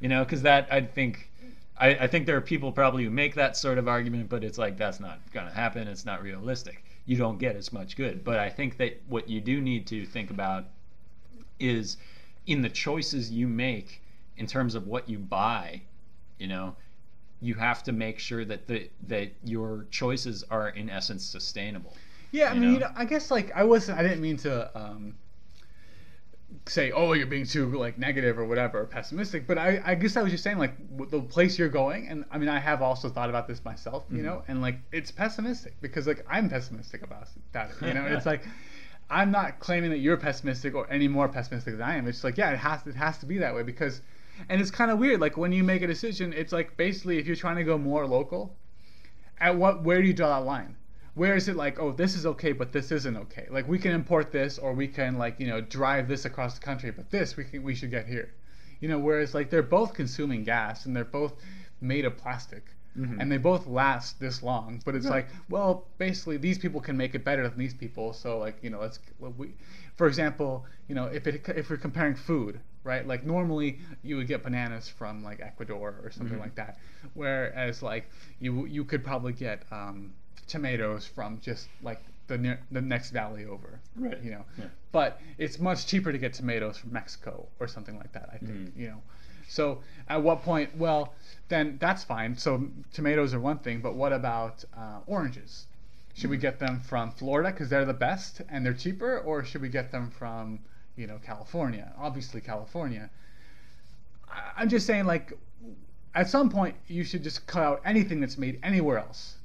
You 0.00 0.08
know, 0.08 0.24
because 0.24 0.42
that 0.42 0.68
I 0.70 0.82
think 0.82 1.30
I, 1.76 1.88
I 1.94 2.06
think 2.06 2.26
there 2.26 2.36
are 2.36 2.42
people 2.42 2.70
probably 2.72 3.04
who 3.04 3.10
make 3.10 3.34
that 3.34 3.56
sort 3.56 3.78
of 3.78 3.88
argument, 3.88 4.28
but 4.28 4.44
it's 4.44 4.58
like 4.58 4.76
that's 4.76 5.00
not 5.00 5.18
going 5.32 5.46
to 5.46 5.52
happen. 5.52 5.88
It's 5.88 6.04
not 6.04 6.22
realistic. 6.22 6.84
You 7.06 7.16
don't 7.16 7.38
get 7.38 7.56
as 7.56 7.72
much 7.72 7.96
good. 7.96 8.24
But 8.24 8.38
I 8.38 8.48
think 8.48 8.76
that 8.78 9.00
what 9.08 9.28
you 9.28 9.40
do 9.40 9.60
need 9.60 9.86
to 9.88 10.06
think 10.06 10.30
about 10.30 10.66
is 11.58 11.96
in 12.46 12.62
the 12.62 12.68
choices 12.68 13.30
you 13.30 13.48
make 13.48 14.02
in 14.36 14.46
terms 14.46 14.74
of 14.74 14.86
what 14.86 15.08
you 15.08 15.18
buy. 15.18 15.82
You 16.38 16.48
know, 16.48 16.76
you 17.44 17.54
have 17.54 17.82
to 17.84 17.92
make 17.92 18.18
sure 18.18 18.44
that 18.44 18.66
the 18.66 18.88
that 19.08 19.32
your 19.44 19.86
choices 19.90 20.44
are 20.50 20.68
in 20.70 20.88
essence 20.88 21.24
sustainable. 21.24 21.94
Yeah, 22.32 22.50
I 22.50 22.54
mean, 22.54 22.74
you 22.74 22.78
know, 22.80 22.90
I 22.96 23.04
guess 23.04 23.30
like 23.30 23.52
I 23.54 23.64
wasn't. 23.64 23.98
I 23.98 24.02
didn't 24.02 24.20
mean 24.20 24.38
to 24.38 24.76
um, 24.76 25.14
say, 26.66 26.90
"Oh, 26.90 27.12
you're 27.12 27.26
being 27.26 27.46
too 27.46 27.66
like 27.78 27.98
negative 27.98 28.38
or 28.38 28.44
whatever, 28.44 28.80
or 28.80 28.86
pessimistic." 28.86 29.46
But 29.46 29.58
I, 29.58 29.80
I 29.84 29.94
guess 29.94 30.16
I 30.16 30.22
was 30.22 30.32
just 30.32 30.42
saying 30.42 30.58
like 30.58 30.74
the 31.10 31.20
place 31.20 31.58
you're 31.58 31.68
going, 31.68 32.08
and 32.08 32.24
I 32.30 32.38
mean, 32.38 32.48
I 32.48 32.58
have 32.58 32.82
also 32.82 33.08
thought 33.08 33.28
about 33.28 33.46
this 33.46 33.64
myself, 33.64 34.04
you 34.10 34.22
know, 34.22 34.42
and 34.48 34.62
like 34.62 34.78
it's 34.90 35.10
pessimistic 35.10 35.74
because 35.80 36.06
like 36.06 36.24
I'm 36.28 36.48
pessimistic 36.48 37.02
about 37.02 37.28
that. 37.52 37.70
You 37.80 37.94
know, 37.94 38.04
it's 38.04 38.26
like 38.32 38.44
I'm 39.10 39.30
not 39.30 39.60
claiming 39.60 39.90
that 39.90 39.98
you're 39.98 40.16
pessimistic 40.16 40.74
or 40.74 40.90
any 40.90 41.08
more 41.08 41.28
pessimistic 41.28 41.74
than 41.76 41.82
I 41.82 41.96
am. 41.96 42.08
It's 42.08 42.24
like 42.24 42.38
yeah, 42.38 42.50
it 42.50 42.58
has 42.58 42.86
it 42.86 42.94
has 42.94 43.18
to 43.18 43.26
be 43.26 43.38
that 43.38 43.54
way 43.54 43.62
because, 43.62 44.00
and 44.48 44.60
it's 44.60 44.70
kind 44.70 44.90
of 44.90 44.98
weird. 44.98 45.20
Like 45.20 45.36
when 45.36 45.52
you 45.52 45.64
make 45.64 45.82
a 45.82 45.86
decision, 45.86 46.32
it's 46.32 46.52
like 46.52 46.76
basically 46.76 47.18
if 47.18 47.26
you're 47.26 47.36
trying 47.36 47.56
to 47.56 47.64
go 47.64 47.78
more 47.78 48.06
local, 48.06 48.56
at 49.38 49.56
what 49.56 49.82
where 49.82 50.00
do 50.00 50.06
you 50.08 50.14
draw 50.14 50.38
that 50.38 50.46
line? 50.46 50.76
Where 51.14 51.36
is 51.36 51.48
it 51.48 51.54
like, 51.54 51.78
oh, 51.78 51.92
this 51.92 52.16
is 52.16 52.26
okay, 52.26 52.50
but 52.52 52.72
this 52.72 52.90
isn't 52.90 53.16
okay? 53.16 53.46
Like 53.50 53.68
we 53.68 53.78
can 53.78 53.92
import 53.92 54.32
this, 54.32 54.58
or 54.58 54.72
we 54.72 54.88
can 54.88 55.16
like 55.18 55.38
you 55.38 55.46
know 55.46 55.60
drive 55.60 56.08
this 56.08 56.24
across 56.24 56.58
the 56.58 56.64
country, 56.64 56.90
but 56.90 57.10
this 57.10 57.36
we 57.36 57.44
can 57.44 57.62
we 57.62 57.74
should 57.74 57.90
get 57.90 58.06
here, 58.06 58.34
you 58.80 58.88
know. 58.88 58.98
Whereas 58.98 59.34
like 59.34 59.50
they're 59.50 59.62
both 59.62 59.94
consuming 59.94 60.42
gas 60.44 60.86
and 60.86 60.96
they're 60.96 61.04
both 61.04 61.34
made 61.80 62.04
of 62.04 62.16
plastic, 62.16 62.64
mm-hmm. 62.98 63.20
and 63.20 63.30
they 63.30 63.36
both 63.36 63.66
last 63.68 64.18
this 64.18 64.42
long. 64.42 64.82
But 64.84 64.96
it's 64.96 65.04
Yeah. 65.04 65.12
like, 65.12 65.28
well, 65.48 65.86
basically 65.98 66.36
these 66.36 66.58
people 66.58 66.80
can 66.80 66.96
make 66.96 67.14
it 67.14 67.24
better 67.24 67.48
than 67.48 67.58
these 67.58 67.74
people, 67.74 68.12
so 68.12 68.38
like 68.38 68.56
you 68.62 68.70
know 68.70 68.80
let's 68.80 68.98
well, 69.20 69.34
we, 69.36 69.54
for 69.96 70.08
example, 70.08 70.66
you 70.88 70.96
know 70.96 71.04
if 71.06 71.26
it 71.28 71.48
if 71.50 71.70
we're 71.70 71.76
comparing 71.76 72.16
food, 72.16 72.58
right? 72.84 73.06
Like 73.06 73.24
normally 73.24 73.78
you 74.02 74.16
would 74.16 74.28
get 74.28 74.42
bananas 74.42 74.88
from 74.88 75.24
like 75.24 75.40
Ecuador 75.40 75.96
or 76.04 76.10
something 76.10 76.36
Mhm. 76.38 76.42
like 76.42 76.54
that, 76.56 76.78
whereas 77.14 77.82
like 77.82 78.08
you 78.40 78.66
you 78.66 78.84
could 78.84 79.02
probably 79.02 79.32
get 79.32 79.62
um, 79.72 80.12
tomatoes 80.46 81.06
from 81.06 81.40
just 81.40 81.68
like 81.82 82.00
the 82.26 82.38
near, 82.38 82.60
the 82.70 82.80
next 82.80 83.10
valley 83.10 83.44
over, 83.46 83.80
Right. 83.96 84.20
You 84.22 84.30
know, 84.32 84.44
Yeah. 84.58 84.66
but 84.92 85.20
it's 85.38 85.58
much 85.58 85.86
cheaper 85.86 86.12
to 86.12 86.18
get 86.18 86.32
tomatoes 86.34 86.78
from 86.78 86.92
Mexico 86.92 87.46
or 87.60 87.66
something 87.68 87.98
like 87.98 88.12
that. 88.12 88.28
I 88.32 88.38
think 88.38 88.50
Mhm. 88.74 88.76
you 88.76 88.88
know. 88.88 89.02
So 89.48 89.82
at 90.08 90.22
what 90.22 90.42
point? 90.42 90.74
Well, 90.76 91.14
then 91.48 91.76
that's 91.78 92.02
fine. 92.04 92.36
So 92.36 92.66
tomatoes 92.92 93.34
are 93.34 93.40
one 93.40 93.58
thing, 93.58 93.80
but 93.80 93.94
what 93.94 94.12
about 94.12 94.64
uh, 94.76 95.00
oranges? 95.06 95.66
Should 96.14 96.30
we 96.30 96.38
get 96.38 96.58
them 96.60 96.80
from 96.80 97.10
Florida 97.10 97.50
because 97.50 97.68
they're 97.68 97.84
the 97.84 97.92
best 97.92 98.40
and 98.48 98.64
they're 98.64 98.72
cheaper, 98.72 99.18
or 99.18 99.44
should 99.44 99.60
we 99.60 99.68
get 99.68 99.90
them 99.90 100.10
from 100.10 100.60
you 100.96 101.06
know 101.06 101.18
California? 101.24 101.92
Obviously 101.98 102.40
California. 102.40 103.10
I'm 104.56 104.68
just 104.68 104.86
saying, 104.86 105.04
like, 105.04 105.32
at 106.14 106.28
some 106.28 106.50
point 106.50 106.74
you 106.88 107.04
should 107.04 107.22
just 107.22 107.46
cut 107.46 107.62
out 107.62 107.80
anything 107.84 108.20
that's 108.20 108.38
made 108.38 108.58
anywhere 108.62 108.98
else, 108.98 109.36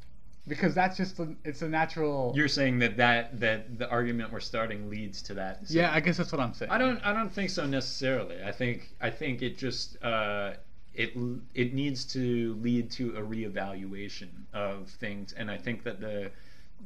because 0.48 0.74
that's 0.74 0.98
just 0.98 1.20
a, 1.20 1.36
it's 1.44 1.62
a 1.62 1.70
natural. 1.70 2.34
You're 2.36 2.48
saying 2.48 2.80
that, 2.80 2.98
that 2.98 3.40
that 3.40 3.78
the 3.78 3.90
argument 3.90 4.32
we're 4.32 4.40
starting 4.40 4.90
leads 4.90 5.22
to 5.24 5.34
that. 5.36 5.62
yeah, 5.68 5.94
I 5.94 6.00
guess 6.00 6.18
that's 6.18 6.32
what 6.32 6.42
I'm 6.42 6.54
saying. 6.54 6.72
I 6.72 6.78
don't 6.78 7.00
I 7.06 7.14
don't 7.14 7.32
think 7.32 7.50
so 7.50 7.66
necessarily. 7.66 8.44
I 8.44 8.52
think 8.52 8.90
I 9.00 9.10
think 9.10 9.42
it 9.42 9.58
just 9.58 10.02
uh, 10.04 10.54
it 10.94 11.14
it 11.54 11.74
needs 11.74 12.06
to 12.06 12.56
lead 12.62 12.90
to 12.92 13.16
a 13.18 13.22
reevaluation 13.22 14.30
of 14.54 14.90
things, 14.90 15.34
and 15.34 15.52
I 15.52 15.58
think 15.58 15.84
that 15.84 16.00
the 16.00 16.32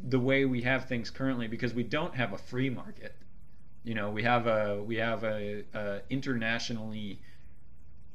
the 0.09 0.19
way 0.19 0.45
we 0.45 0.61
have 0.63 0.85
things 0.85 1.09
currently, 1.09 1.47
because 1.47 1.73
we 1.73 1.83
don't 1.83 2.15
have 2.15 2.33
a 2.33 2.37
free 2.37 2.69
market, 2.69 3.15
you 3.83 3.93
know, 3.93 4.09
we 4.09 4.23
have 4.23 4.47
a 4.47 4.81
we 4.81 4.95
have 4.95 5.23
a, 5.23 5.63
a 5.73 6.01
internationally 6.09 7.19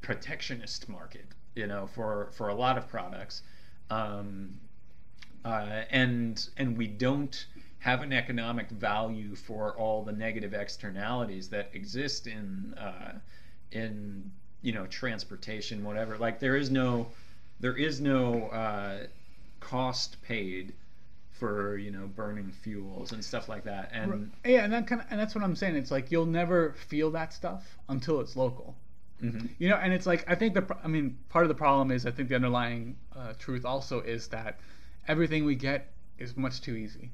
protectionist 0.01 0.89
market, 0.89 1.25
you 1.55 1.67
know, 1.67 1.87
for 1.87 2.29
for 2.31 2.49
a 2.49 2.55
lot 2.55 2.77
of 2.77 2.87
products. 2.87 3.43
Um, 3.89 4.59
uh, 5.45 5.83
and 5.91 6.49
and 6.57 6.77
we 6.77 6.87
don't 6.87 7.45
have 7.79 8.01
an 8.01 8.11
economic 8.11 8.69
value 8.69 9.35
for 9.35 9.75
all 9.77 10.03
the 10.03 10.11
negative 10.11 10.53
externalities 10.53 11.49
that 11.49 11.69
exist 11.73 12.27
in 12.27 12.73
uh, 12.77 13.13
in 13.71 14.31
you 14.61 14.73
know 14.73 14.85
transportation, 14.87 15.83
whatever. 15.83 16.17
Like 16.17 16.39
there 16.39 16.57
is 16.57 16.69
no 16.69 17.07
there 17.59 17.77
is 17.77 18.01
no 18.01 18.45
uh, 18.47 19.07
cost 19.59 20.21
paid 20.21 20.73
for 21.39 21.77
you 21.77 21.91
know 21.91 22.07
burning 22.07 22.51
fuels 22.51 23.11
and 23.13 23.23
stuff 23.23 23.47
like 23.49 23.63
that. 23.63 23.89
And 23.93 24.31
Yeah, 24.45 24.63
and 24.63 24.73
that 24.73 24.87
kind 24.87 25.01
of, 25.01 25.07
and 25.09 25.19
that's 25.19 25.33
what 25.35 25.43
I'm 25.43 25.55
saying. 25.55 25.75
It's 25.75 25.91
like 25.91 26.11
you'll 26.11 26.25
never 26.25 26.73
feel 26.73 27.11
that 27.11 27.33
stuff 27.33 27.77
until 27.87 28.19
it's 28.19 28.35
local. 28.35 28.75
Mhm. 29.21 29.49
You 29.57 29.69
know, 29.69 29.75
and 29.75 29.91
it's 29.93 30.05
like 30.05 30.23
I 30.29 30.35
think 30.35 30.53
the 30.53 30.77
I 30.83 30.87
mean 30.87 31.17
part 31.29 31.43
of 31.45 31.49
the 31.49 31.55
problem 31.55 31.91
is 31.91 32.05
I 32.05 32.11
think 32.11 32.29
the 32.29 32.35
underlying 32.35 32.95
uh, 33.15 33.33
truth 33.39 33.65
also 33.65 34.01
is 34.01 34.27
that 34.29 34.59
everything 35.07 35.45
we 35.45 35.55
get 35.55 35.91
is 36.17 36.35
much 36.37 36.61
too 36.61 36.75
easy. 36.75 37.11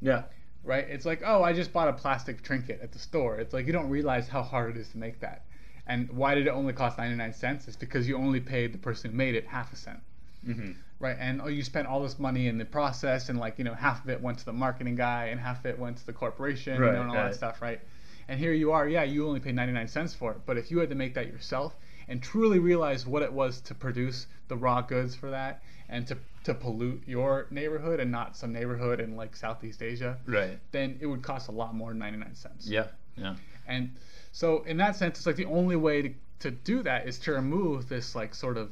yeah, 0.00 0.22
right? 0.62 0.86
It's 0.88 1.06
like, 1.06 1.22
oh, 1.24 1.42
I 1.42 1.52
just 1.52 1.72
bought 1.72 1.88
a 1.88 1.92
plastic 1.92 2.42
trinket 2.42 2.80
at 2.82 2.92
the 2.92 2.98
store. 2.98 3.38
It's 3.38 3.52
like 3.54 3.66
you 3.66 3.72
don't 3.72 3.88
realize 3.90 4.28
how 4.28 4.42
hard 4.42 4.76
it 4.76 4.80
is 4.80 4.88
to 4.90 4.98
make 4.98 5.20
that. 5.20 5.44
And 5.86 6.10
why 6.10 6.34
did 6.34 6.46
it 6.46 6.50
only 6.50 6.72
cost 6.72 6.96
99 6.98 7.32
cents? 7.34 7.68
It's 7.68 7.76
because 7.76 8.08
you 8.08 8.16
only 8.16 8.40
paid 8.40 8.72
the 8.72 8.78
person 8.78 9.10
who 9.10 9.16
made 9.16 9.34
it 9.34 9.46
half 9.46 9.72
a 9.72 9.76
cent, 9.76 10.00
hmm 10.44 10.72
right? 11.04 11.16
And 11.18 11.42
oh, 11.42 11.48
you 11.48 11.62
spent 11.62 11.86
all 11.86 12.02
this 12.02 12.18
money 12.18 12.48
in 12.48 12.58
the 12.58 12.64
process, 12.64 13.28
and 13.28 13.38
like 13.38 13.58
you 13.58 13.64
know, 13.64 13.74
half 13.74 14.02
of 14.02 14.10
it 14.10 14.20
went 14.20 14.38
to 14.38 14.44
the 14.44 14.52
marketing 14.52 14.96
guy, 14.96 15.26
and 15.26 15.40
half 15.40 15.60
of 15.60 15.66
it 15.66 15.78
went 15.78 15.98
to 15.98 16.06
the 16.06 16.12
corporation, 16.12 16.74
you 16.74 16.80
know, 16.80 17.02
and 17.02 17.10
all 17.10 17.16
right. 17.16 17.24
that 17.24 17.34
stuff, 17.34 17.60
right? 17.62 17.80
And 18.26 18.40
here 18.40 18.54
you 18.54 18.72
are, 18.72 18.88
yeah, 18.88 19.02
you 19.02 19.26
only 19.28 19.40
paid 19.40 19.54
99 19.54 19.86
cents 19.86 20.14
for 20.14 20.32
it, 20.32 20.38
but 20.46 20.56
if 20.56 20.70
you 20.70 20.78
had 20.78 20.88
to 20.88 20.94
make 20.94 21.12
that 21.14 21.26
yourself 21.26 21.76
and 22.08 22.22
truly 22.22 22.58
realize 22.58 23.06
what 23.06 23.22
it 23.22 23.30
was 23.30 23.60
to 23.62 23.74
produce 23.74 24.26
the 24.48 24.56
raw 24.56 24.80
goods 24.80 25.14
for 25.14 25.30
that, 25.30 25.62
and 25.90 26.06
to 26.06 26.16
to 26.44 26.54
pollute 26.54 27.02
your 27.06 27.46
neighborhood 27.50 28.00
and 28.00 28.10
not 28.10 28.36
some 28.36 28.52
neighborhood 28.52 29.00
in 29.00 29.16
like 29.16 29.36
Southeast 29.36 29.82
Asia, 29.82 30.18
right, 30.26 30.58
then 30.72 30.98
it 31.00 31.06
would 31.06 31.22
cost 31.22 31.48
a 31.48 31.52
lot 31.52 31.74
more 31.74 31.90
than 31.90 31.98
99 31.98 32.34
cents. 32.34 32.68
yeah, 32.68 32.86
yeah. 33.16 33.34
And 33.66 33.90
so 34.32 34.62
in 34.64 34.76
that 34.78 34.96
sense, 34.96 35.18
it's 35.18 35.26
like 35.26 35.36
the 35.36 35.46
only 35.46 35.76
way 35.76 36.02
to, 36.02 36.14
to 36.40 36.50
do 36.50 36.82
that 36.82 37.06
is 37.06 37.18
to 37.20 37.32
remove 37.32 37.88
this 37.88 38.14
like 38.14 38.34
sort 38.34 38.56
of 38.56 38.70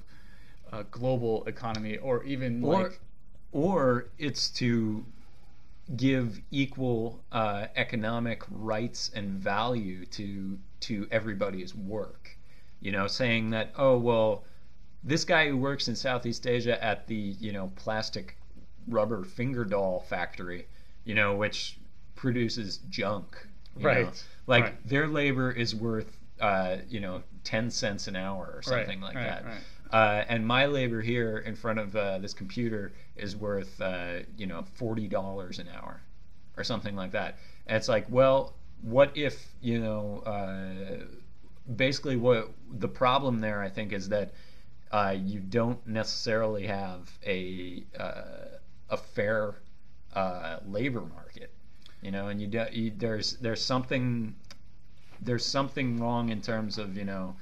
uh, 0.72 0.82
global 0.90 1.44
economy 1.44 1.98
or 1.98 2.24
even 2.24 2.64
or 2.64 2.82
like 2.82 3.00
or 3.52 4.06
it's 4.18 4.48
to 4.48 5.04
give 5.96 6.40
equal 6.50 7.22
uh, 7.32 7.66
economic 7.76 8.42
rights 8.50 9.10
and 9.14 9.30
value 9.30 10.06
to 10.06 10.58
to 10.80 11.06
everybody's 11.10 11.74
work. 11.74 12.36
You 12.80 12.92
know, 12.92 13.06
saying 13.06 13.50
that 13.50 13.72
oh 13.76 13.98
well, 13.98 14.44
this 15.04 15.24
guy 15.24 15.48
who 15.48 15.56
works 15.56 15.88
in 15.88 15.96
Southeast 15.96 16.46
Asia 16.46 16.82
at 16.82 17.06
the 17.06 17.14
you 17.14 17.52
know 17.52 17.70
plastic 17.76 18.36
rubber 18.88 19.24
finger 19.24 19.64
doll 19.64 20.00
factory, 20.08 20.66
you 21.04 21.14
know, 21.14 21.36
which 21.36 21.78
produces 22.14 22.78
junk. 22.88 23.46
Right, 23.80 24.04
know, 24.04 24.12
like 24.46 24.64
right. 24.64 24.88
their 24.88 25.08
labor 25.08 25.50
is 25.50 25.74
worth 25.74 26.18
uh, 26.40 26.76
you 26.88 27.00
know 27.00 27.22
ten 27.44 27.70
cents 27.70 28.08
an 28.08 28.16
hour 28.16 28.52
or 28.54 28.62
something 28.62 29.00
like 29.00 29.14
right, 29.14 29.44
that. 29.44 29.44
Uh, 29.92 30.24
and 30.28 30.46
my 30.46 30.64
labor 30.64 31.02
here 31.02 31.38
in 31.38 31.54
front 31.54 31.78
of 31.78 31.94
uh, 31.94 32.18
this 32.18 32.32
computer 32.32 32.92
is 33.16 33.36
worth, 33.36 33.80
uh, 33.80 34.20
you 34.38 34.46
know, 34.46 34.62
forty 34.74 35.06
dollars 35.06 35.58
an 35.58 35.68
hour, 35.68 36.00
or 36.56 36.64
something 36.64 36.96
like 36.96 37.12
that. 37.12 37.36
And 37.66 37.76
it's 37.76 37.88
like, 37.88 38.06
well, 38.08 38.54
what 38.80 39.14
if, 39.14 39.52
you 39.60 39.78
know, 39.78 40.22
uh, 40.24 41.04
basically 41.76 42.16
what 42.16 42.50
the 42.70 42.88
problem 42.88 43.40
there, 43.40 43.62
I 43.62 43.68
think, 43.68 43.92
is 43.92 44.08
that 44.08 44.32
uh, 44.90 45.14
you 45.16 45.40
don't 45.40 45.86
necessarily 45.86 46.66
have 46.66 47.10
a 47.26 47.84
uh, 47.98 48.58
a 48.88 48.96
fair 48.96 49.56
labor 50.66 51.02
market, 51.02 51.50
you 52.00 52.10
know, 52.10 52.28
and 52.28 52.40
you, 52.40 52.46
do, 52.46 52.64
you 52.72 52.92
there's 52.96 53.36
there's 53.36 53.62
something 53.62 54.34
there's 55.20 55.44
something 55.44 56.00
wrong 56.00 56.30
in 56.30 56.40
terms 56.40 56.78
of 56.78 56.96
you 56.96 57.04
know 57.04 57.36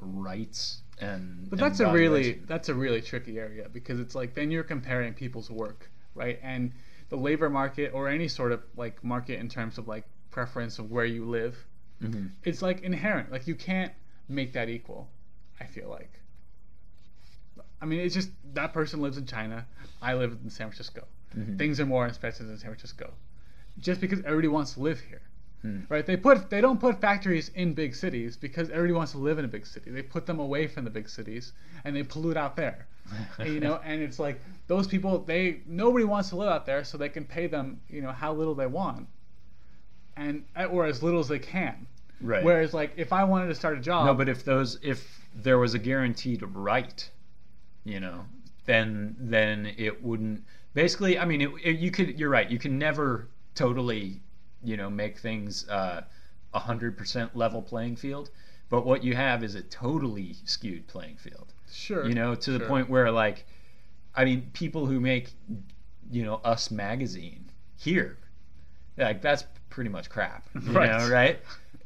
rights 0.00 0.80
and 1.00 1.50
But 1.50 1.58
and 1.58 1.66
that's 1.70 1.80
a 1.80 1.92
really 1.92 2.34
that's 2.46 2.68
a 2.68 2.74
really 2.74 3.02
tricky 3.02 3.38
area 3.38 3.68
because 3.72 4.00
it's 4.00 4.14
like 4.14 4.34
then 4.34 4.50
you're 4.50 4.64
comparing 4.64 5.14
people's 5.14 5.50
work, 5.50 5.90
right? 6.14 6.38
And 6.42 6.72
the 7.08 7.16
labor 7.16 7.50
market 7.50 7.92
or 7.94 8.08
any 8.08 8.28
sort 8.28 8.52
of 8.52 8.62
like 8.76 9.02
market 9.04 9.38
in 9.40 9.48
terms 9.48 9.78
of 9.78 9.88
like 9.88 10.04
preference 10.30 10.78
of 10.78 10.90
where 10.90 11.04
you 11.04 11.24
live, 11.24 11.56
Mhm. 12.02 12.30
it's 12.44 12.62
like 12.62 12.82
inherent. 12.82 13.30
Like 13.30 13.46
you 13.46 13.54
can't 13.54 13.92
make 14.28 14.52
that 14.54 14.68
equal. 14.68 15.08
I 15.60 15.66
feel 15.66 15.88
like. 15.88 16.20
I 17.80 17.86
mean, 17.86 18.00
it's 18.00 18.14
just 18.14 18.30
that 18.54 18.72
person 18.72 19.00
lives 19.02 19.18
in 19.18 19.26
China. 19.26 19.66
I 20.00 20.14
live 20.14 20.32
in 20.42 20.50
San 20.50 20.68
Francisco. 20.68 21.06
Mhm. 21.36 21.58
Things 21.58 21.80
are 21.80 21.86
more 21.86 22.06
expensive 22.06 22.48
in 22.48 22.56
San 22.56 22.70
Francisco, 22.70 23.12
just 23.78 24.00
because 24.00 24.20
everybody 24.20 24.48
wants 24.48 24.74
to 24.74 24.80
live 24.80 25.00
here, 25.00 25.22
Hmm. 25.64 25.80
right? 25.88 26.04
They 26.04 26.18
put 26.18 26.50
they 26.50 26.60
don't 26.60 26.78
put 26.78 27.00
factories 27.00 27.50
in 27.54 27.72
big 27.72 27.94
cities 27.94 28.36
because 28.36 28.68
everybody 28.68 28.92
wants 28.92 29.12
to 29.12 29.18
live 29.18 29.38
in 29.38 29.46
a 29.46 29.48
big 29.48 29.64
city. 29.64 29.90
They 29.90 30.02
put 30.02 30.26
them 30.26 30.38
away 30.38 30.66
from 30.66 30.84
the 30.84 30.90
big 30.90 31.08
cities 31.08 31.54
and 31.84 31.96
they 31.96 32.02
pollute 32.02 32.36
out 32.36 32.54
there, 32.54 32.86
And, 33.38 33.48
you 33.54 33.60
know. 33.60 33.80
And 33.82 34.02
it's 34.02 34.18
like 34.18 34.42
those 34.66 34.86
people 34.86 35.20
they 35.20 35.60
nobody 35.66 36.04
wants 36.04 36.28
to 36.28 36.36
live 36.36 36.50
out 36.50 36.66
there, 36.66 36.84
so 36.84 36.98
they 36.98 37.08
can 37.08 37.24
pay 37.24 37.46
them 37.46 37.80
you 37.88 38.02
know 38.02 38.12
how 38.12 38.34
little 38.34 38.54
they 38.54 38.66
want, 38.66 39.08
and 40.18 40.44
or 40.70 40.84
as 40.84 41.02
little 41.02 41.20
as 41.20 41.28
they 41.28 41.38
can. 41.38 41.86
Right. 42.20 42.44
Whereas 42.44 42.74
like 42.74 42.92
if 42.96 43.14
I 43.14 43.24
wanted 43.24 43.46
to 43.46 43.54
start 43.54 43.78
a 43.78 43.80
job, 43.80 44.04
No, 44.04 44.12
but 44.14 44.28
if 44.28 44.44
those 44.44 44.78
if 44.82 45.18
there 45.34 45.58
was 45.58 45.72
a 45.72 45.78
guaranteed 45.78 46.42
right, 46.42 47.08
you 47.84 48.00
know, 48.00 48.26
then 48.66 49.16
then 49.18 49.72
it 49.78 50.04
wouldn't. 50.04 50.44
Basically, 50.74 51.18
I 51.18 51.24
mean, 51.24 51.40
it, 51.40 51.50
it, 51.62 51.78
you 51.78 51.90
could. 51.90 52.18
You're 52.18 52.28
right. 52.28 52.50
You 52.50 52.58
can 52.58 52.78
never 52.78 53.28
totally, 53.54 54.20
you 54.64 54.76
know, 54.76 54.90
make 54.90 55.18
things 55.18 55.68
uh, 55.68 56.02
a 56.52 56.58
hundred 56.58 56.96
percent 56.96 57.36
level 57.36 57.62
playing 57.62 57.96
field. 57.96 58.30
But 58.70 58.86
what 58.86 59.04
you 59.04 59.14
have 59.14 59.44
is 59.44 59.54
a 59.54 59.62
totally 59.62 60.36
skewed 60.44 60.86
playing 60.86 61.16
field. 61.16 61.52
sure, 61.70 62.06
You 62.06 62.14
know, 62.14 62.34
to 62.34 62.50
the 62.52 62.58
sure. 62.58 62.66
point 62.66 62.88
where 62.88 63.10
like, 63.10 63.46
I 64.14 64.24
mean, 64.24 64.50
people 64.52 64.86
who 64.86 65.00
make, 65.00 65.30
you 66.10 66.24
know, 66.24 66.40
Us 66.44 66.70
magazine 66.70 67.50
here, 67.76 68.18
like 68.96 69.20
that's 69.22 69.44
pretty 69.70 69.90
much 69.90 70.08
crap. 70.08 70.48
You 70.54 70.72
Right. 70.72 70.90
know, 70.90 71.08
right? 71.08 71.38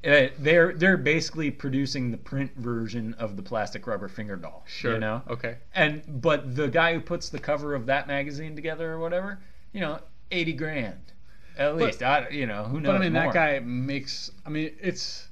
Uh, 0.07 0.29
they're 0.39 0.73
they're 0.75 0.97
basically 0.97 1.51
producing 1.51 2.11
the 2.13 2.17
print 2.17 2.53
version 2.57 3.15
of 3.15 3.37
the 3.37 3.43
plastic 3.43 3.87
rubber 3.87 4.09
finger 4.09 4.37
doll. 4.37 4.65
Sure. 4.69 4.95
You 4.95 5.01
know, 5.01 5.23
Okay. 5.29 5.57
and 5.75 6.03
but 6.23 6.55
the 6.55 6.69
guy 6.69 6.95
who 6.95 7.01
puts 7.01 7.29
the 7.31 7.39
cover 7.41 7.75
of 7.75 7.87
that 7.87 8.07
magazine 8.07 8.55
together 8.55 8.93
or 8.93 9.01
whatever, 9.01 9.41
you 9.73 9.81
know, 9.81 9.99
eighty 10.31 10.53
grand, 10.53 11.13
at 11.59 11.73
But- 11.73 11.85
least. 11.85 12.03
I, 12.03 12.29
you 12.31 12.47
know, 12.47 12.65
who 12.65 12.81
knows? 12.81 12.93
But 12.93 12.97
I 12.97 12.99
mean, 13.01 13.13
more? 13.13 13.25
that 13.25 13.35
guy 13.35 13.59
makes. 13.61 14.31
I 14.47 14.51
mean, 14.51 14.73
it's 14.81 15.29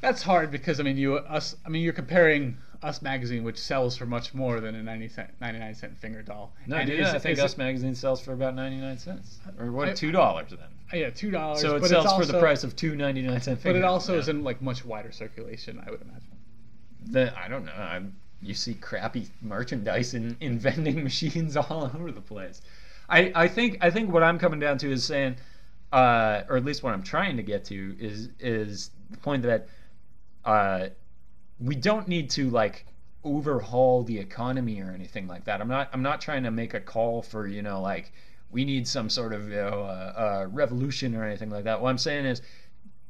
that's 0.00 0.22
hard 0.22 0.50
because 0.50 0.80
I 0.80 0.82
mean, 0.82 0.96
you 0.96 1.16
us. 1.16 1.56
I 1.64 1.68
mean, 1.68 1.82
you're 1.82 1.92
comparing 1.92 2.56
Us 2.82 3.00
magazine, 3.00 3.44
which 3.44 3.58
sells 3.58 3.96
for 3.96 4.04
much 4.06 4.34
more 4.34 4.60
than 4.60 4.74
a 4.74 4.82
90 4.82 5.08
cent, 5.08 5.30
99 5.40 5.74
cent 5.74 5.96
finger 5.98 6.22
doll. 6.22 6.52
No, 6.66 6.76
and 6.76 6.88
dude, 6.90 7.00
is- 7.00 7.08
I 7.08 7.18
think 7.18 7.38
Us 7.38 7.54
it- 7.54 7.58
magazine 7.58 7.94
sells 7.94 8.20
for 8.20 8.32
about 8.32 8.54
ninety 8.54 8.76
nine 8.76 8.98
cents, 8.98 9.38
or 9.58 9.72
what? 9.72 9.88
I- 9.88 9.92
Two 9.94 10.12
dollars 10.12 10.50
then. 10.50 10.58
Uh, 10.92 10.96
yeah, 10.96 11.10
two 11.10 11.30
dollars. 11.30 11.60
So 11.62 11.76
it 11.76 11.80
but 11.80 11.88
sells 11.88 12.04
it's 12.04 12.14
for 12.14 12.26
the 12.30 12.38
price 12.38 12.62
of 12.62 12.76
two 12.76 12.94
ninety 12.94 13.22
nine 13.22 13.40
cent. 13.40 13.60
Finger. 13.60 13.78
But 13.80 13.84
it 13.86 13.88
also 13.88 14.12
yeah. 14.14 14.20
is 14.20 14.28
in 14.28 14.44
like 14.44 14.60
much 14.60 14.84
wider 14.84 15.12
circulation, 15.12 15.82
I 15.84 15.90
would 15.90 16.02
imagine. 16.02 16.28
The, 17.06 17.38
I 17.38 17.48
don't 17.48 17.64
know. 17.64 17.72
I'm, 17.72 18.16
you 18.42 18.54
see 18.54 18.74
crappy 18.74 19.28
merchandise 19.42 20.12
in, 20.14 20.36
in 20.40 20.58
vending 20.66 21.02
machines 21.02 21.56
all 21.56 21.90
over 21.94 22.12
the 22.12 22.20
place. 22.20 22.60
I, 23.08 23.32
I 23.34 23.48
think 23.48 23.78
I 23.80 23.90
think 23.90 24.12
what 24.12 24.22
I'm 24.22 24.38
coming 24.38 24.60
down 24.60 24.78
to 24.78 24.90
is 24.90 25.04
saying, 25.04 25.36
uh, 25.92 26.42
or 26.48 26.56
at 26.56 26.64
least 26.64 26.82
what 26.82 26.94
I'm 26.94 27.02
trying 27.02 27.36
to 27.36 27.42
get 27.42 27.64
to 27.66 27.96
is 27.98 28.30
is 28.40 28.90
the 29.10 29.18
point 29.18 29.42
that 29.42 29.68
uh, 30.44 30.88
we 31.60 31.74
don't 31.74 32.08
need 32.08 32.30
to 32.30 32.50
like 32.50 32.86
overhaul 33.24 34.02
the 34.02 34.18
economy 34.18 34.80
or 34.80 34.90
anything 34.90 35.26
like 35.26 35.44
that. 35.44 35.60
I'm 35.60 35.68
not 35.68 35.90
I'm 35.92 36.02
not 36.02 36.20
trying 36.20 36.42
to 36.44 36.50
make 36.50 36.74
a 36.74 36.80
call 36.80 37.22
for 37.22 37.46
you 37.46 37.62
know 37.62 37.80
like 37.80 38.12
we 38.50 38.64
need 38.64 38.86
some 38.86 39.10
sort 39.10 39.32
of 39.32 39.48
you 39.48 39.56
know 39.56 39.82
uh, 39.82 40.12
uh, 40.16 40.46
revolution 40.50 41.14
or 41.14 41.24
anything 41.24 41.50
like 41.50 41.64
that. 41.64 41.80
What 41.80 41.90
I'm 41.90 41.98
saying 41.98 42.26
is 42.26 42.42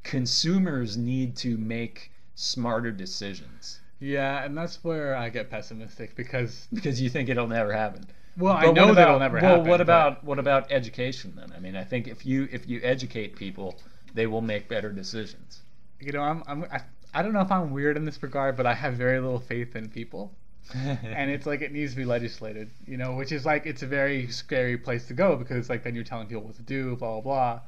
consumers 0.03 0.97
need 0.97 1.37
to 1.37 1.57
make 1.57 2.11
smarter 2.35 2.91
decisions 2.91 3.81
Yeah, 4.01 4.45
and 4.45 4.57
that's 4.57 4.83
where 4.83 5.17
I 5.17 5.29
get 5.29 5.51
pessimistic 5.51 6.15
because 6.17 6.67
because 6.73 7.01
you 7.01 7.09
think 7.09 7.29
it'll 7.29 7.47
never 7.47 7.73
happen. 7.73 8.07
Well, 8.37 8.55
I 8.55 8.71
know 8.73 8.87
what 8.87 8.95
that 8.97 9.03
about, 9.03 9.09
it'll 9.09 9.21
never 9.21 9.35
well, 9.37 9.45
happen. 9.45 9.63
Well, 9.63 9.71
what 9.71 9.77
but- 9.79 9.83
about 9.83 10.25
what 10.25 10.39
about 10.39 10.73
education 10.73 11.35
then? 11.37 11.53
I 11.57 11.61
mean, 11.61 11.77
I 11.77 11.85
think 11.85 12.09
if 12.09 12.27
you 12.27 12.49
if 12.51 12.69
you 12.69 12.81
educate 12.83 13.37
people, 13.37 13.77
they 14.15 14.27
will 14.27 14.41
make 14.41 14.69
better 14.69 14.93
decisions. 14.93 15.63
you 16.01 16.13
know? 16.13 16.23
I'm, 16.23 16.43
I'm 16.47 16.65
I, 16.65 16.81
I 17.13 17.23
don't 17.23 17.33
know 17.33 17.41
if 17.41 17.53
I'm 17.53 17.71
weird 17.71 17.97
in 17.97 18.05
this 18.05 18.23
regard, 18.23 18.57
but 18.57 18.67
I 18.67 18.75
have 18.75 18.95
very 18.95 19.21
little 19.21 19.41
faith 19.41 19.77
in 19.77 19.89
people. 19.89 20.33
and 20.75 21.31
it's 21.31 21.47
like 21.47 21.61
it 21.61 21.73
needs 21.73 21.93
to 21.93 21.97
be 21.99 22.07
legislated, 22.07 22.71
you 22.87 22.97
know, 22.97 23.15
which 23.15 23.33
is 23.33 23.45
like 23.45 23.67
it's 23.67 23.83
a 23.83 23.87
very 23.87 24.29
scary 24.29 24.79
place 24.79 25.07
to 25.09 25.15
go 25.15 25.37
because 25.37 25.69
like 25.69 25.85
then 25.85 25.95
you're 25.95 26.05
telling 26.05 26.27
people 26.27 26.43
what 26.43 26.57
to 26.57 26.63
do, 26.63 26.97
blah 26.97 27.21
blah 27.21 27.21
blah. 27.21 27.61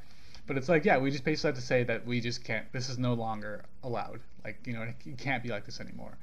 But 0.47 0.57
it's 0.57 0.69
like 0.69 0.85
yeah, 0.85 0.97
we 0.99 1.11
just 1.11 1.25
basically 1.25 1.49
have 1.49 1.57
to 1.57 1.61
say 1.63 1.85
that 1.85 2.07
we 2.07 2.21
just 2.21 2.43
can't. 2.43 2.71
This 2.73 2.89
is 2.89 2.99
no 2.99 3.13
longer 3.13 3.65
allowed. 3.83 4.21
Like 4.45 4.67
you 4.67 4.73
know, 4.73 4.83
it 4.83 5.19
can't 5.19 5.43
be 5.43 5.51
like 5.51 5.67
this 5.67 5.81
anymore. 5.81 6.17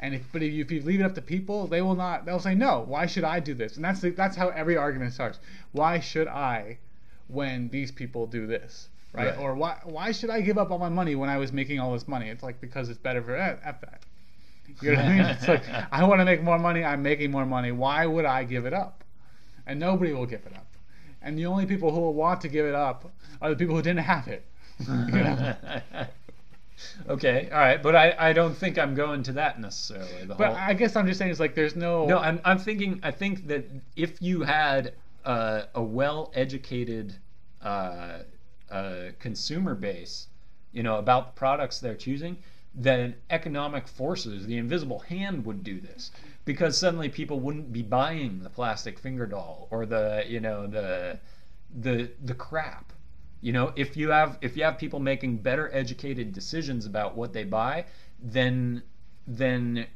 And 0.00 0.14
if 0.14 0.22
but 0.32 0.42
if 0.42 0.52
you, 0.52 0.62
if 0.64 0.70
you 0.70 0.82
leave 0.82 1.00
it 1.00 1.04
up 1.04 1.14
to 1.14 1.22
people, 1.22 1.66
they 1.66 1.82
will 1.82 1.94
not. 1.94 2.24
They'll 2.24 2.40
say 2.40 2.54
no. 2.54 2.84
Why 2.86 3.06
should 3.06 3.24
I 3.24 3.40
do 3.40 3.54
this? 3.54 3.76
And 3.76 3.84
that's 3.84 4.00
the, 4.00 4.10
that's 4.10 4.36
how 4.36 4.48
every 4.50 4.76
argument 4.76 5.12
starts. 5.12 5.38
Why 5.72 6.00
should 6.00 6.28
I, 6.28 6.78
when 7.28 7.68
these 7.68 7.92
people 7.92 8.26
do 8.26 8.46
this, 8.46 8.88
right? 9.12 9.28
Right. 9.28 9.38
Or 9.38 9.54
why 9.54 9.78
why 9.84 10.12
should 10.12 10.30
I 10.30 10.40
give 10.40 10.58
up 10.58 10.70
all 10.70 10.78
my 10.78 10.88
money 10.88 11.14
when 11.14 11.30
I 11.30 11.38
was 11.38 11.52
making 11.52 11.80
all 11.80 11.92
this 11.92 12.08
money? 12.08 12.28
It's 12.28 12.42
like 12.42 12.60
because 12.60 12.88
it's 12.88 12.98
better 12.98 13.22
for 13.22 13.36
eh, 13.36 13.56
F 13.64 13.80
that. 13.82 14.02
You 14.80 14.92
know 14.92 14.96
what 14.96 15.04
I 15.04 15.08
mean? 15.08 15.20
It's 15.26 15.48
like 15.48 15.62
I 15.92 16.04
want 16.04 16.20
to 16.20 16.24
make 16.24 16.42
more 16.42 16.58
money. 16.58 16.84
I'm 16.84 17.02
making 17.02 17.30
more 17.30 17.46
money. 17.46 17.72
Why 17.72 18.06
would 18.06 18.24
I 18.24 18.44
give 18.44 18.66
it 18.66 18.72
up? 18.74 19.04
And 19.66 19.78
nobody 19.78 20.12
will 20.12 20.26
give 20.26 20.44
it 20.46 20.54
up. 20.54 20.66
And 21.22 21.38
the 21.38 21.46
only 21.46 21.66
people 21.66 21.92
who 21.92 22.00
will 22.00 22.14
want 22.14 22.40
to 22.42 22.48
give 22.48 22.66
it 22.66 22.74
up 22.74 23.12
are 23.40 23.50
the 23.50 23.56
people 23.56 23.76
who 23.76 23.82
didn't 23.82 24.00
have 24.04 24.28
it. 24.28 24.44
You 24.88 25.12
know? 25.12 25.54
okay, 27.08 27.48
all 27.52 27.58
right, 27.58 27.82
but 27.82 27.94
I, 27.96 28.14
I 28.18 28.32
don't 28.32 28.56
think 28.56 28.78
I'm 28.78 28.94
going 28.94 29.22
to 29.24 29.32
that 29.32 29.60
necessarily. 29.60 30.24
The 30.24 30.34
But 30.34 30.48
whole, 30.48 30.56
I 30.56 30.74
guess 30.74 30.96
I'm 30.96 31.06
just 31.06 31.18
saying 31.18 31.30
it's 31.30 31.40
like 31.40 31.54
there's 31.54 31.76
no. 31.76 32.06
no, 32.06 32.18
I'm 32.18 32.40
I'm 32.44 32.58
thinking 32.58 33.00
I 33.02 33.10
think 33.10 33.46
that 33.48 33.64
if 33.96 34.20
you 34.20 34.42
had 34.42 34.94
uh, 35.24 35.62
a 35.74 35.82
well-educated 35.82 37.14
uh, 37.62 38.18
uh, 38.70 38.94
consumer 39.18 39.74
base, 39.74 40.28
you 40.72 40.82
know, 40.82 40.96
about 40.96 41.34
the 41.34 41.38
products 41.38 41.78
they're 41.78 41.94
choosing, 41.94 42.38
then 42.74 43.14
economic 43.30 43.86
forces, 43.86 44.46
the 44.46 44.56
invisible 44.56 45.00
hand, 45.00 45.44
would 45.44 45.62
do 45.62 45.80
this 45.80 46.10
because 46.44 46.76
suddenly 46.76 47.08
people 47.08 47.40
wouldn't 47.40 47.72
be 47.72 47.82
buying 47.82 48.42
the 48.42 48.50
plastic 48.50 48.98
finger 48.98 49.26
doll 49.26 49.68
or 49.70 49.86
the 49.86 50.24
you 50.26 50.40
know 50.40 50.66
the 50.66 51.18
the 51.80 52.10
the 52.24 52.34
crap. 52.34 52.91
You 53.42 53.52
know, 53.52 53.72
if 53.74 53.96
you 53.96 54.10
have 54.10 54.38
if 54.40 54.56
you 54.56 54.62
have 54.62 54.78
people 54.78 55.00
making 55.00 55.38
better 55.38 55.68
educated 55.74 56.32
decisions 56.32 56.86
about 56.86 57.16
what 57.16 57.32
they 57.32 57.42
buy, 57.42 57.84
then 58.22 58.82
then 59.26 59.86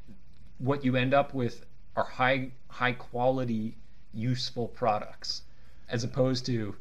what 0.59 0.85
you 0.85 0.97
end 0.97 1.15
up 1.15 1.33
with 1.33 1.65
are 1.95 2.05
high 2.05 2.51
high 2.69 2.93
quality 2.93 3.77
useful 4.13 4.67
products 4.67 5.43
as 5.89 6.03
opposed 6.03 6.45
to 6.47 6.75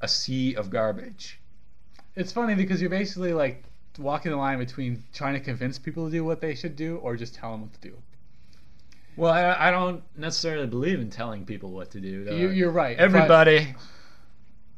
a 0.00 0.08
sea 0.08 0.54
of 0.54 0.70
garbage. 0.70 1.38
It's 2.16 2.32
funny 2.32 2.54
because 2.54 2.80
you're 2.80 2.88
basically 2.88 3.34
like 3.34 3.62
walking 3.98 4.30
the 4.30 4.38
line 4.38 4.58
between 4.58 5.04
trying 5.12 5.34
to 5.34 5.40
convince 5.40 5.78
people 5.78 6.06
to 6.06 6.10
do 6.10 6.24
what 6.24 6.40
they 6.40 6.54
should 6.54 6.76
do 6.76 6.96
or 6.96 7.14
just 7.14 7.34
tell 7.34 7.52
them 7.52 7.60
what 7.60 7.74
to 7.74 7.80
do. 7.80 7.94
Well, 9.16 9.32
I, 9.32 9.68
I 9.68 9.70
don't 9.70 10.02
necessarily 10.16 10.66
believe 10.66 10.98
in 10.98 11.10
telling 11.10 11.44
people 11.44 11.70
what 11.70 11.90
to 11.90 12.00
do. 12.00 12.24
though. 12.24 12.34
You, 12.34 12.48
you're 12.48 12.70
right. 12.70 12.96
Everybody 12.96 13.74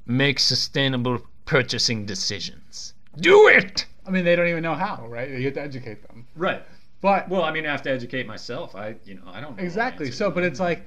make 0.06 0.38
sustainable 0.38 1.20
purchasing 1.44 2.06
decisions. 2.06 2.94
Do 3.18 3.48
it. 3.48 3.86
I 4.06 4.10
mean, 4.10 4.24
they 4.24 4.36
don't 4.36 4.48
even 4.48 4.62
know 4.62 4.74
how, 4.74 5.06
right? 5.08 5.28
You 5.28 5.44
have 5.44 5.54
to 5.54 5.62
educate 5.62 6.06
them. 6.06 6.26
Right. 6.36 6.62
But 7.00 7.28
Well, 7.28 7.42
I 7.42 7.50
mean, 7.50 7.66
I 7.66 7.70
have 7.70 7.82
to 7.82 7.90
educate 7.90 8.26
myself. 8.26 8.74
I, 8.74 8.96
you 9.04 9.14
know, 9.14 9.22
I 9.26 9.40
don't 9.40 9.56
know 9.56 9.62
exactly. 9.62 10.10
So, 10.10 10.30
but 10.30 10.44
it's 10.44 10.60
like, 10.60 10.82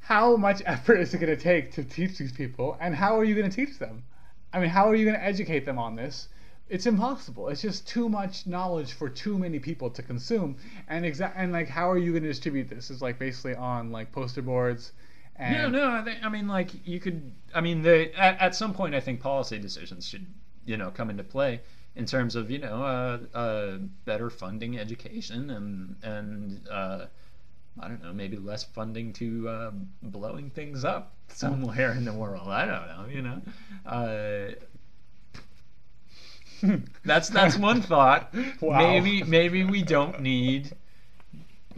how 0.00 0.36
much 0.36 0.62
effort 0.64 1.00
is 1.00 1.12
it 1.12 1.18
going 1.18 1.36
to 1.36 1.42
take 1.42 1.72
to 1.72 1.84
teach 1.84 2.16
these 2.16 2.32
people, 2.32 2.76
and 2.80 2.94
how 2.94 3.18
are 3.18 3.24
you 3.24 3.34
going 3.34 3.50
to 3.50 3.54
teach 3.54 3.78
them? 3.78 4.04
I 4.52 4.60
mean, 4.60 4.70
how 4.70 4.88
are 4.88 4.94
you 4.94 5.04
going 5.04 5.18
to 5.18 5.24
educate 5.24 5.66
them 5.66 5.78
on 5.78 5.96
this? 5.96 6.28
It's 6.70 6.86
impossible. 6.86 7.48
It's 7.48 7.62
just 7.62 7.86
too 7.86 8.08
much 8.08 8.46
knowledge 8.46 8.92
for 8.92 9.08
too 9.08 9.38
many 9.38 9.58
people 9.58 9.90
to 9.90 10.02
consume, 10.02 10.56
and 10.88 11.04
exact 11.04 11.36
and 11.36 11.52
like, 11.52 11.68
how 11.68 11.90
are 11.90 11.98
you 11.98 12.12
going 12.12 12.22
to 12.22 12.28
distribute 12.28 12.68
this? 12.68 12.90
Is 12.90 13.02
like 13.02 13.18
basically 13.18 13.54
on 13.54 13.90
like 13.90 14.12
poster 14.12 14.42
boards. 14.42 14.92
And 15.38 15.72
No, 15.72 15.78
no. 15.78 15.90
I 15.90 16.02
think. 16.02 16.24
I 16.24 16.28
mean, 16.28 16.48
like 16.48 16.70
you 16.86 17.00
could. 17.00 17.32
I 17.54 17.60
mean, 17.60 17.82
the 17.82 18.12
at, 18.18 18.40
at 18.40 18.54
some 18.54 18.74
point, 18.74 18.94
I 18.94 19.00
think 19.00 19.20
policy 19.20 19.58
decisions 19.58 20.06
should, 20.06 20.26
you 20.66 20.76
know, 20.76 20.90
come 20.90 21.10
into 21.10 21.24
play 21.24 21.60
in 21.94 22.06
terms 22.06 22.36
of 22.36 22.50
you 22.50 22.58
know, 22.58 22.82
uh, 22.82 23.18
uh, 23.36 23.78
better 24.04 24.30
funding 24.30 24.78
education 24.78 25.50
and 25.50 25.96
and 26.02 26.68
uh, 26.70 27.06
I 27.80 27.88
don't 27.88 28.02
know, 28.02 28.12
maybe 28.12 28.36
less 28.36 28.64
funding 28.64 29.12
to 29.14 29.48
uh, 29.48 29.70
blowing 30.02 30.50
things 30.50 30.84
up 30.84 31.12
somewhere 31.28 31.92
in 31.92 32.04
the 32.04 32.12
world. 32.12 32.48
I 32.48 32.64
don't 32.66 32.86
know. 32.88 33.06
You 33.12 33.22
know. 33.22 33.42
Uh, 33.86 34.48
that's 37.04 37.28
that's 37.28 37.56
one 37.56 37.82
thought. 37.82 38.34
Wow. 38.60 38.78
Maybe 38.78 39.22
maybe 39.22 39.64
we 39.64 39.82
don't 39.82 40.20
need, 40.20 40.72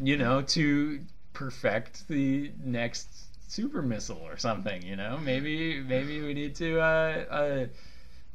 you 0.02 0.16
know, 0.16 0.42
to 0.42 1.00
perfect 1.32 2.08
the 2.08 2.52
next 2.62 3.08
super 3.50 3.82
missile 3.82 4.22
or 4.24 4.36
something. 4.36 4.82
You 4.82 4.96
know, 4.96 5.18
maybe 5.22 5.80
maybe 5.80 6.20
we 6.20 6.34
need 6.34 6.54
to. 6.56 6.80
Uh, 6.80 7.24
uh, 7.30 7.66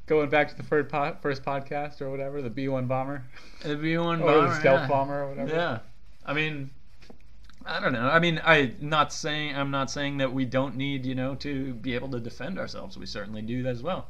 Going 0.07 0.29
back 0.29 0.49
to 0.49 0.55
the 0.55 0.61
first, 0.61 0.91
po- 0.91 1.17
first 1.19 1.43
podcast 1.43 1.99
or 1.99 2.11
whatever, 2.11 2.39
the 2.43 2.49
B 2.51 2.67
one 2.67 2.85
bomber 2.85 3.23
the 3.63 3.75
B 3.75 3.97
one 3.97 4.21
or 4.21 4.33
the 4.33 4.41
bomber, 4.41 4.59
stealth 4.59 4.81
yeah. 4.81 4.87
bomber 4.87 5.23
or 5.23 5.29
whatever. 5.29 5.49
Yeah, 5.51 5.79
I 6.23 6.33
mean, 6.33 6.69
I 7.65 7.79
don't 7.79 7.91
know. 7.91 8.07
I 8.07 8.19
mean, 8.19 8.39
I 8.45 8.73
not 8.79 9.11
saying 9.11 9.55
I'm 9.55 9.71
not 9.71 9.89
saying 9.89 10.17
that 10.17 10.31
we 10.31 10.45
don't 10.45 10.75
need 10.75 11.07
you 11.07 11.15
know 11.15 11.33
to 11.35 11.73
be 11.73 11.95
able 11.95 12.09
to 12.09 12.19
defend 12.19 12.59
ourselves. 12.59 12.99
We 12.99 13.07
certainly 13.07 13.41
do 13.41 13.63
that 13.63 13.69
as 13.69 13.81
well. 13.81 14.07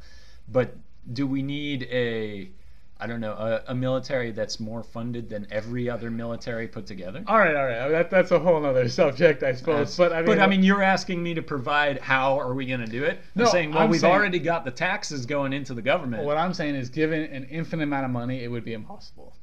But 0.48 0.76
do 1.10 1.26
we 1.26 1.42
need 1.42 1.84
a 1.84 2.50
I 2.98 3.06
don't 3.06 3.20
know 3.20 3.32
a, 3.32 3.62
a 3.72 3.74
military 3.74 4.30
that's 4.32 4.58
more 4.58 4.82
funded 4.82 5.28
than 5.28 5.46
every 5.50 5.90
other 5.90 6.10
military 6.10 6.66
put 6.66 6.86
together? 6.86 7.22
All 7.26 7.38
right, 7.38 7.54
all 7.54 7.66
right. 7.66 7.88
That, 7.90 8.10
that's 8.10 8.30
a 8.30 8.38
whole 8.38 8.64
other 8.64 8.88
subject, 8.88 9.42
I 9.42 9.52
suppose. 9.52 10.00
Uh, 10.00 10.04
but 10.08 10.12
I 10.14 10.16
mean, 10.18 10.26
but 10.26 10.38
I 10.40 10.46
mean, 10.46 10.62
you're 10.62 10.82
asking 10.82 11.22
me 11.22 11.34
to 11.34 11.42
provide. 11.42 11.98
How 11.98 12.38
are 12.40 12.54
we 12.54 12.64
going 12.64 12.80
to 12.80 12.86
do 12.86 13.04
it? 13.04 13.18
I'm 13.36 13.42
No, 13.44 13.50
saying, 13.50 13.72
well, 13.72 13.82
I'm 13.82 13.90
we've 13.90 14.00
saying- 14.00 14.14
already 14.14 14.38
got 14.38 14.64
the 14.64 14.70
taxes 14.70 15.26
going 15.26 15.52
into 15.52 15.74
the 15.74 15.82
government. 15.82 16.24
what 16.24 16.38
I'm 16.38 16.54
saying 16.54 16.74
is, 16.74 16.88
given 16.88 17.22
an 17.24 17.44
infinite 17.50 17.82
amount 17.84 18.06
of 18.06 18.10
money, 18.12 18.42
it 18.42 18.48
would 18.50 18.64
be 18.64 18.72
impossible. 18.72 19.34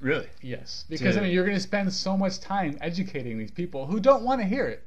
really? 0.00 0.28
Yes, 0.40 0.84
because 0.88 1.16
I 1.16 1.20
mean, 1.20 1.32
you're 1.32 1.44
going 1.44 1.56
to 1.56 1.60
spend 1.62 1.92
so 1.92 2.16
much 2.16 2.38
time 2.40 2.78
educating 2.80 3.38
these 3.38 3.50
people 3.50 3.86
who 3.86 3.98
don't 3.98 4.22
want 4.22 4.40
to 4.40 4.46
hear 4.46 4.66
it. 4.66 4.84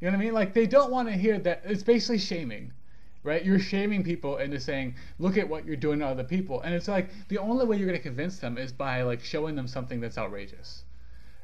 You 0.00 0.06
know 0.10 0.16
what 0.16 0.22
I 0.22 0.24
mean? 0.24 0.32
Like 0.34 0.54
they 0.54 0.66
don't 0.66 0.90
want 0.90 1.08
to 1.08 1.14
hear 1.14 1.38
that. 1.40 1.60
It's 1.64 1.82
basically 1.82 2.16
shaming, 2.18 2.72
right? 3.22 3.44
You're 3.44 3.58
shaming 3.58 4.02
people 4.02 4.38
into 4.38 4.60
saying, 4.60 4.94
"Look 5.18 5.36
at 5.36 5.48
what 5.48 5.66
you're 5.66 5.76
doing 5.76 5.98
to 6.00 6.06
other 6.06 6.24
people," 6.24 6.60
and 6.60 6.74
it's 6.74 6.88
like 6.88 7.10
the 7.28 7.38
only 7.38 7.66
way 7.66 7.76
you're 7.76 7.86
going 7.86 7.98
to 7.98 8.02
convince 8.02 8.38
them 8.38 8.58
is 8.58 8.72
by 8.72 9.02
like 9.02 9.20
showing 9.20 9.54
them 9.56 9.68
something 9.68 10.00
that's 10.00 10.18
outrageous, 10.18 10.84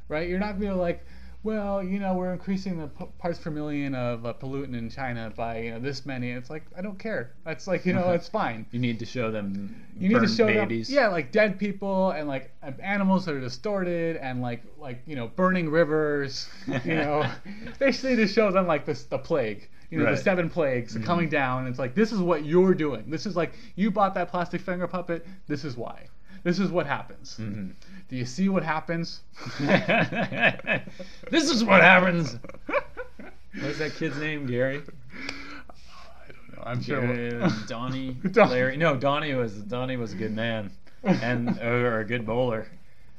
right? 0.09 0.29
You're 0.29 0.39
not 0.39 0.59
going 0.59 0.73
to 0.73 0.77
like. 0.77 1.05
Well, 1.47 1.81
you 1.81 2.01
know, 2.01 2.15
we're 2.15 2.33
increasing 2.33 2.77
the 2.79 2.89
p- 2.89 3.05
parts 3.19 3.39
per 3.39 3.53
million 3.53 3.95
of 3.95 4.25
a 4.25 4.35
pollutant 4.35 4.77
in 4.77 4.91
China 4.91 5.33
by 5.37 5.61
you 5.61 5.71
know 5.71 5.79
this 5.79 6.05
many. 6.05 6.33
It's 6.33 6.51
like 6.51 6.65
I 6.77 6.83
don't 6.83 6.99
care. 6.99 7.31
That's 7.45 7.69
like 7.69 7.87
you 7.87 7.93
know, 7.93 8.11
it's 8.19 8.29
fine. 8.29 8.67
You 8.73 8.81
need 8.81 8.99
to 8.99 9.07
show 9.07 9.31
them. 9.31 9.77
You 9.97 10.09
need 10.09 10.21
to 10.21 10.27
show 10.27 10.47
babies. 10.49 10.89
them, 10.89 10.97
yeah, 10.97 11.07
like 11.07 11.31
dead 11.31 11.57
people 11.57 12.11
and 12.11 12.27
like 12.27 12.51
uh, 12.65 12.73
animals 12.83 13.27
that 13.27 13.37
are 13.37 13.41
distorted 13.41 14.17
and 14.17 14.43
like 14.43 14.65
like 14.77 15.03
you 15.07 15.15
know 15.15 15.29
burning 15.29 15.71
rivers. 15.71 16.49
You 16.67 16.97
know, 16.97 17.31
basically 17.79 18.17
to 18.17 18.27
show 18.27 18.51
them 18.51 18.67
like 18.67 18.85
this 18.85 19.05
the 19.05 19.19
plague. 19.19 19.69
You 19.93 19.99
know, 20.01 20.07
Right. 20.07 20.17
the 20.17 20.23
seven 20.23 20.51
plagues 20.51 20.97
are 20.97 21.01
coming 21.01 21.29
down. 21.29 21.69
It's 21.69 21.79
like 21.79 21.95
this 21.95 22.11
is 22.11 22.19
what 22.19 22.45
you're 22.45 22.75
doing. 22.75 23.05
This 23.09 23.25
is 23.25 23.37
like 23.37 23.53
you 23.77 23.93
bought 23.93 24.15
that 24.15 24.33
plastic 24.33 24.63
finger 24.63 24.89
puppet. 24.89 25.25
This 25.47 25.65
is 25.65 25.77
why. 25.77 26.09
This 26.43 26.59
is 26.61 26.71
what 26.71 26.87
happens. 26.87 27.37
Mhm. 27.41 27.73
Do 28.09 28.17
you 28.17 28.25
see 28.25 28.49
what 28.49 28.63
happens? 28.63 29.21
this 29.61 31.51
is 31.51 31.65
what 31.65 31.81
happens. 31.81 32.37
What's 33.61 33.79
that 33.79 33.95
kid's 33.95 34.17
name? 34.19 34.47
Gary. 34.47 34.83
I 35.69 36.33
don't 36.33 36.57
know. 36.57 36.63
I'm 36.65 36.83
sure. 36.83 37.01
Gary, 37.01 37.51
Donnie. 37.67 38.13
Don- 38.31 38.51
Larry. 38.51 38.77
No, 38.77 38.97
Donnie 38.97 39.35
was 39.35 39.55
Donnie 39.55 39.97
was 39.97 40.13
a 40.13 40.17
good 40.17 40.35
man, 40.35 40.71
and 41.03 41.59
or 41.61 42.01
a 42.01 42.05
good 42.05 42.25
bowler. 42.25 42.69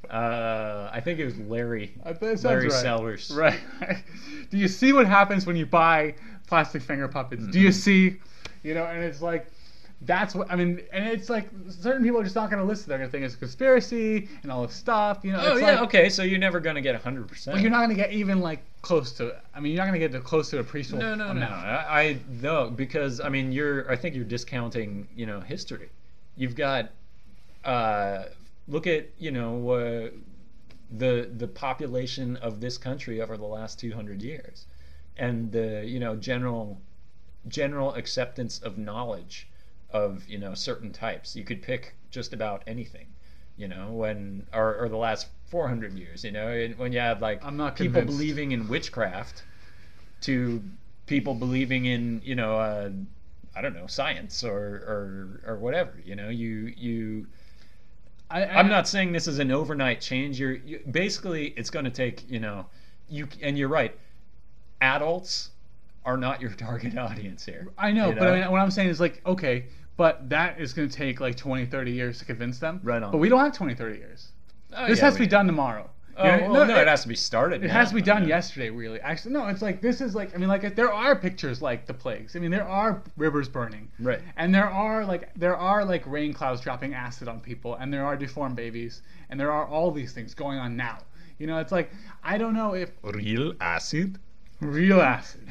Uh, 0.09 0.89
I 0.91 1.01
think 1.01 1.19
it 1.19 1.25
was 1.25 1.37
Larry. 1.37 1.93
Uh, 2.05 2.13
Larry 2.43 2.67
right. 2.67 2.71
Sellers. 2.71 3.31
Right. 3.35 3.59
Do 4.49 4.57
you 4.57 4.67
see 4.67 4.93
what 4.93 5.05
happens 5.05 5.45
when 5.45 5.55
you 5.57 5.65
buy 5.65 6.15
plastic 6.47 6.81
finger 6.81 7.07
puppets? 7.07 7.45
Do 7.47 7.59
you 7.59 7.73
see, 7.73 8.17
you 8.63 8.73
know, 8.73 8.85
and 8.85 9.03
it's 9.03 9.21
like, 9.21 9.47
that's 10.01 10.35
what 10.35 10.51
I 10.51 10.55
mean, 10.55 10.81
and 10.91 11.07
it's 11.07 11.27
like 11.27 11.49
certain 11.69 12.03
people 12.03 12.19
are 12.19 12.23
just 12.23 12.35
not 12.35 12.51
going 12.51 12.61
to 12.61 12.67
listen. 12.67 12.87
They're 12.87 12.99
going 12.99 13.09
to 13.09 13.11
think 13.11 13.25
it's 13.25 13.33
a 13.33 13.37
conspiracy 13.39 14.29
and 14.43 14.51
all 14.51 14.67
this 14.67 14.75
stuff. 14.75 15.19
You 15.23 15.31
know, 15.31 15.39
Oh 15.41 15.53
it's 15.53 15.61
yeah. 15.61 15.71
like, 15.71 15.81
okay. 15.87 16.09
So 16.09 16.21
you're 16.21 16.37
never 16.37 16.59
gonna 16.59 16.81
get 16.81 16.95
hundred 17.01 17.27
percent. 17.27 17.55
But 17.55 17.61
you're 17.61 17.71
not 17.71 17.79
going 17.79 17.89
to 17.89 17.95
get 17.95 18.11
even 18.11 18.39
like 18.39 18.63
close 18.83 19.11
to. 19.13 19.35
I 19.55 19.59
mean, 19.59 19.71
you're 19.73 19.83
not 19.83 19.89
going 19.89 19.99
to 19.99 20.07
get 20.07 20.11
to 20.11 20.19
close 20.19 20.51
to 20.51 20.57
a 20.57 20.61
appreciable. 20.61 21.01
No, 21.01 21.15
no, 21.15 21.33
no. 21.33 21.47
I, 21.47 22.01
I 22.01 22.17
no 22.41 22.69
because 22.69 23.19
I 23.19 23.29
mean 23.29 23.51
you're. 23.51 23.89
I 23.91 23.95
think 23.95 24.15
you're 24.15 24.23
discounting. 24.23 25.07
You 25.15 25.25
know 25.25 25.39
history. 25.39 25.89
You've 26.35 26.55
got. 26.55 26.91
Uh, 27.65 28.25
look 28.67 28.85
at 28.85 29.07
you 29.17 29.31
know 29.31 29.69
uh, 29.71 30.09
the 30.95 31.29
the 31.37 31.47
population 31.47 32.37
of 32.37 32.59
this 32.61 32.77
country 32.77 33.19
over 33.19 33.35
the 33.35 33.45
last 33.45 33.79
200 33.79 34.21
years, 34.21 34.65
and 35.17 35.51
the 35.51 35.83
you 35.85 35.99
know 35.99 36.15
general 36.15 36.79
general 37.47 37.95
acceptance 37.95 38.59
of 38.59 38.77
knowledge 38.77 39.47
of 39.91 40.27
you 40.27 40.37
know 40.37 40.53
certain 40.53 40.91
types. 40.91 41.35
You 41.35 41.43
could 41.43 41.61
pick 41.61 41.95
just 42.11 42.33
about 42.33 42.63
anything. 42.67 43.07
You 43.57 43.67
know 43.67 43.91
when 43.91 44.45
or, 44.53 44.75
or 44.83 44.89
the 44.89 44.97
last 44.97 45.27
400 45.49 45.93
years. 45.93 46.23
You 46.23 46.31
know 46.31 46.67
when 46.77 46.91
you 46.91 46.99
have 46.99 47.21
like 47.21 47.43
I'm 47.43 47.57
not 47.57 47.75
people 47.75 48.01
convinced. 48.01 48.17
believing 48.17 48.51
in 48.51 48.67
witchcraft 48.67 49.43
to 50.21 50.61
people 51.05 51.33
believing 51.33 51.85
in 51.85 52.21
you 52.23 52.35
know 52.35 52.57
uh, 52.57 52.89
I 53.55 53.61
don't 53.61 53.73
know 53.73 53.87
science 53.87 54.43
or, 54.43 54.57
or 54.57 55.41
or 55.53 55.55
whatever 55.57 55.93
you 56.05 56.15
know 56.15 56.29
you 56.29 56.73
you 56.77 57.27
I, 58.29 58.45
I'm 58.45 58.67
not 58.67 58.87
saying 58.87 59.13
this 59.13 59.27
is 59.27 59.39
an 59.39 59.51
overnight 59.51 60.01
change 60.01 60.39
you're 60.39 60.53
you, 60.53 60.81
basically 60.91 61.53
it's 61.57 61.69
going 61.69 61.85
to 61.85 61.91
take 61.91 62.29
you 62.29 62.39
know 62.39 62.65
you 63.09 63.27
and 63.41 63.57
you're 63.57 63.69
right 63.69 63.97
adults 64.81 65.51
are 66.07 66.17
not 66.17 66.41
your 66.41 66.49
target 66.51 66.97
audience 67.07 67.45
here 67.45 67.67
I 67.77 67.91
know, 67.91 68.09
you 68.09 68.15
but 68.15 68.27
I 68.29 68.39
mean, 68.39 68.51
what 68.51 68.61
I'm 68.61 68.71
saying 68.71 68.89
is 68.89 68.99
like, 68.99 69.21
okay, 69.25 69.65
but 69.97 70.29
that 70.29 70.59
is 70.59 70.73
going 70.73 70.87
to 70.89 70.95
take 70.95 71.19
like 71.19 71.35
20, 71.35 71.65
30 71.65 71.91
years 71.91 72.17
to 72.19 72.25
convince 72.25 72.59
them. 72.59 72.79
Right 72.83 73.03
on. 73.03 73.11
But 73.11 73.17
we 73.17 73.29
don't 73.29 73.39
have 73.39 73.53
20, 73.53 73.75
30 73.75 73.97
years. 73.97 74.29
Oh, 74.75 74.87
this 74.87 74.99
yeah, 74.99 75.05
has 75.05 75.13
to 75.15 75.19
be 75.19 75.27
done 75.27 75.45
tomorrow. 75.47 75.89
oh, 76.17 76.23
You 76.25 76.31
know, 76.41 76.51
well, 76.51 76.65
no, 76.67 76.77
it- 76.77 76.81
it 76.83 76.87
has 76.87 77.01
to 77.01 77.07
be 77.09 77.15
started 77.15 77.63
It 77.63 77.67
now, 77.67 77.73
has 77.73 77.89
to 77.89 77.95
be 77.95 78.01
done 78.01 78.21
yeah. 78.23 78.35
yesterday, 78.37 78.69
really. 78.69 78.99
Actually, 79.01 79.33
no, 79.33 79.47
it's 79.47 79.61
like 79.61 79.81
this 79.81 79.99
is 79.99 80.15
like 80.15 80.33
I 80.33 80.37
mean, 80.37 80.49
like 80.49 80.75
there 80.75 80.93
are 80.93 81.15
pictures 81.15 81.61
like 81.61 81.85
the 81.85 81.93
plagues. 81.93 82.35
I 82.35 82.39
mean, 82.39 82.51
there 82.51 82.67
are 82.67 83.01
rivers 83.17 83.49
burning, 83.49 83.89
right 83.99 84.21
and 84.37 84.53
there 84.55 84.69
are 84.69 85.03
like 85.05 85.33
there 85.35 85.57
are 85.57 85.83
like 85.83 86.05
rain 86.07 86.31
clouds 86.33 86.61
dropping 86.61 86.93
acid 86.93 87.27
on 87.27 87.39
people, 87.41 87.75
and 87.75 87.91
there 87.93 88.05
are 88.05 88.15
deformed 88.15 88.55
babies, 88.55 89.01
and 89.29 89.39
there 89.39 89.51
are 89.51 89.65
all 89.67 89.91
these 89.91 90.13
things 90.13 90.33
going 90.33 90.57
on 90.59 90.75
now. 90.77 90.99
You 91.39 91.47
know, 91.47 91.57
it's 91.59 91.71
like 91.71 91.91
I 92.23 92.37
don't 92.37 92.53
know 92.53 92.73
if 92.75 92.91
real 93.03 93.53
acid 93.61 94.19
real 94.61 95.01
acid. 95.01 95.41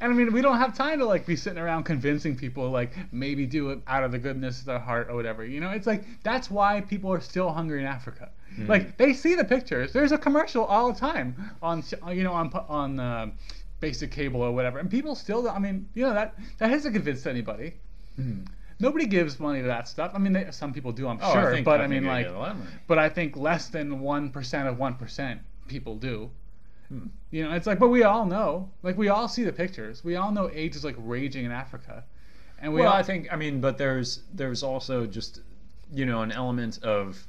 And 0.00 0.12
I 0.12 0.14
mean, 0.16 0.32
we 0.34 0.42
don't 0.42 0.58
have 0.58 0.76
time 0.76 0.98
to 0.98 1.06
like 1.06 1.24
be 1.24 1.36
sitting 1.36 1.58
around 1.58 1.84
convincing 1.84 2.36
people 2.36 2.68
like 2.70 2.92
maybe 3.12 3.46
do 3.46 3.70
it 3.70 3.78
out 3.86 4.04
of 4.04 4.12
the 4.12 4.18
goodness 4.18 4.60
of 4.60 4.66
their 4.66 4.78
heart 4.78 5.08
or 5.08 5.14
whatever. 5.14 5.44
You 5.44 5.60
know, 5.60 5.70
it's 5.70 5.86
like 5.86 6.04
that's 6.22 6.50
why 6.50 6.82
people 6.82 7.10
are 7.12 7.20
still 7.20 7.50
hungry 7.50 7.80
in 7.80 7.86
Africa. 7.86 8.28
Hmm. 8.56 8.66
Like 8.66 8.98
they 8.98 9.14
see 9.14 9.34
the 9.34 9.44
pictures. 9.44 9.92
There's 9.92 10.12
a 10.12 10.18
commercial 10.18 10.64
all 10.64 10.92
the 10.92 10.98
time 11.00 11.36
on 11.62 11.82
you 12.12 12.22
know 12.24 12.32
on 12.32 12.52
on 12.68 13.00
uh, 13.00 13.30
basic 13.80 14.10
cable 14.10 14.42
or 14.42 14.52
whatever, 14.52 14.78
and 14.78 14.90
people 14.90 15.14
still. 15.14 15.48
I 15.48 15.58
mean, 15.58 15.88
you 15.94 16.02
know 16.04 16.12
that 16.12 16.34
that 16.58 16.68
hasn't 16.70 16.94
convinced 16.94 17.26
anybody. 17.26 17.74
Hmm. 18.16 18.40
Nobody 18.80 19.06
gives 19.06 19.38
money 19.40 19.60
to 19.62 19.68
that 19.68 19.88
stuff. 19.88 20.10
I 20.14 20.18
mean, 20.18 20.32
they, 20.32 20.48
some 20.50 20.72
people 20.74 20.90
do, 20.90 21.06
I'm 21.06 21.18
Oh, 21.22 21.32
sure, 21.32 21.52
think- 21.52 21.64
but 21.64 21.80
I, 21.80 21.84
think 21.86 22.02
mean, 22.02 22.04
like, 22.06 22.26
gonna 22.26 22.34
get 22.34 22.36
a 22.36 22.38
lot 22.40 22.50
of 22.50 22.58
money. 22.58 22.70
but 22.88 22.98
I 22.98 23.08
think 23.08 23.36
less 23.36 23.68
than 23.68 24.00
one 24.00 24.30
percent 24.30 24.68
of 24.68 24.78
one 24.78 24.94
percent 24.96 25.40
people 25.68 25.96
do. 25.96 26.28
Hmm. 26.88 27.06
You 27.30 27.44
know, 27.44 27.54
it's 27.54 27.66
like, 27.66 27.78
but 27.78 27.88
we 27.88 28.02
all 28.02 28.26
know, 28.26 28.70
like, 28.82 28.96
we 28.98 29.08
all 29.08 29.28
see 29.28 29.44
the 29.44 29.52
pictures. 29.52 30.04
We 30.04 30.16
all 30.16 30.30
know 30.30 30.50
AIDS 30.52 30.76
is 30.76 30.84
like 30.84 30.96
raging 30.98 31.44
in 31.44 31.50
Africa, 31.50 32.04
and 32.60 32.72
we 32.72 32.80
well, 32.80 32.92
all, 32.92 32.98
I 32.98 33.02
think 33.02 33.32
I 33.32 33.36
mean, 33.36 33.60
but 33.60 33.78
there's 33.78 34.22
there's 34.32 34.62
also 34.62 35.06
just 35.06 35.40
you 35.92 36.06
know 36.06 36.22
an 36.22 36.32
element 36.32 36.82
of 36.82 37.26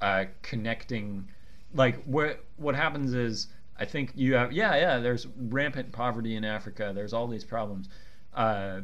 uh, 0.00 0.24
connecting. 0.42 1.28
Like 1.74 2.02
what 2.04 2.44
what 2.56 2.74
happens 2.74 3.14
is 3.14 3.48
I 3.78 3.84
think 3.84 4.12
you 4.14 4.34
have 4.34 4.52
yeah 4.52 4.76
yeah 4.76 4.98
there's 4.98 5.26
rampant 5.26 5.92
poverty 5.92 6.36
in 6.36 6.44
Africa. 6.44 6.92
There's 6.94 7.12
all 7.12 7.26
these 7.26 7.44
problems, 7.44 7.88
uh, 8.34 8.80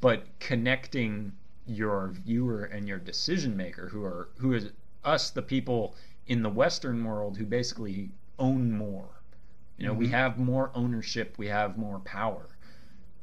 but 0.00 0.24
connecting 0.40 1.32
your 1.66 2.08
viewer 2.08 2.64
and 2.64 2.88
your 2.88 2.98
decision 2.98 3.56
maker, 3.56 3.88
who 3.88 4.04
are 4.04 4.28
who 4.38 4.52
is 4.54 4.70
us 5.04 5.30
the 5.30 5.42
people 5.42 5.94
in 6.26 6.42
the 6.42 6.50
Western 6.50 7.04
world 7.04 7.36
who 7.36 7.44
basically 7.44 8.10
own 8.38 8.72
more. 8.72 9.21
You 9.82 9.88
know, 9.88 9.94
we 9.94 10.06
Mhm. 10.06 10.10
have 10.10 10.38
more 10.38 10.70
ownership, 10.76 11.36
we 11.38 11.48
have 11.48 11.76
more 11.76 11.98
power 11.98 12.46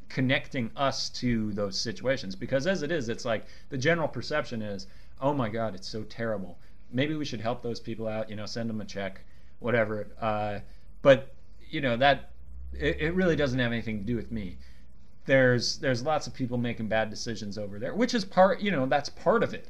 connecting 0.10 0.70
us 0.76 1.08
to 1.12 1.54
those 1.54 1.80
situations. 1.80 2.36
Because 2.36 2.68
as 2.68 2.82
it 2.84 2.92
is 2.92 3.08
it's 3.08 3.24
like 3.24 3.46
the 3.70 3.78
general 3.78 4.10
perception 4.10 4.62
is 4.62 4.86
oh 5.22 5.34
my 5.34 5.48
god 5.48 5.74
it's 5.74 5.88
so 5.88 6.04
terrible. 6.04 6.60
Maybe 6.92 7.16
we 7.16 7.24
should 7.24 7.40
help 7.40 7.62
those 7.62 7.80
people 7.80 8.10
out 8.10 8.30
you 8.30 8.36
know 8.36 8.46
send 8.46 8.70
them 8.70 8.82
a 8.82 8.86
check 8.86 9.22
whatever. 9.60 10.08
Uh, 10.20 10.60
but 11.02 11.34
you 11.70 11.80
know 11.80 11.96
that 11.96 12.32
it, 12.74 13.00
it 13.00 13.14
really 13.14 13.38
doesn't 13.38 13.60
have 13.60 13.72
anything 13.72 14.00
to 14.00 14.04
do 14.06 14.18
with 14.18 14.30
me. 14.30 14.58
There's 15.28 15.78
there's 15.78 16.04
lots 16.04 16.28
of 16.28 16.34
people 16.34 16.58
making 16.58 16.90
bad 16.90 17.10
decisions 17.10 17.58
over 17.58 17.80
there 17.80 17.96
which 17.96 18.14
is 18.14 18.26
part 18.26 18.60
you 18.60 18.72
know 18.72 18.86
that's 18.86 19.08
part 19.08 19.44
of 19.44 19.54
it. 19.54 19.70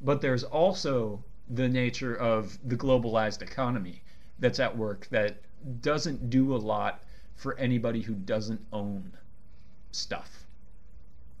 But 0.00 0.20
there's 0.20 0.44
also 0.44 1.24
the 1.48 1.68
nature 1.68 2.14
of 2.14 2.56
the 2.68 2.76
globalized 2.76 3.42
economy 3.42 4.04
that's 4.38 4.60
at 4.60 4.76
work 4.76 5.08
that 5.10 5.40
doesn't 5.80 6.30
do 6.30 6.54
a 6.54 6.58
lot 6.58 7.02
for 7.36 7.56
anybody 7.58 8.02
who 8.02 8.14
doesn't 8.14 8.60
own 8.72 9.12
stuff. 9.92 10.44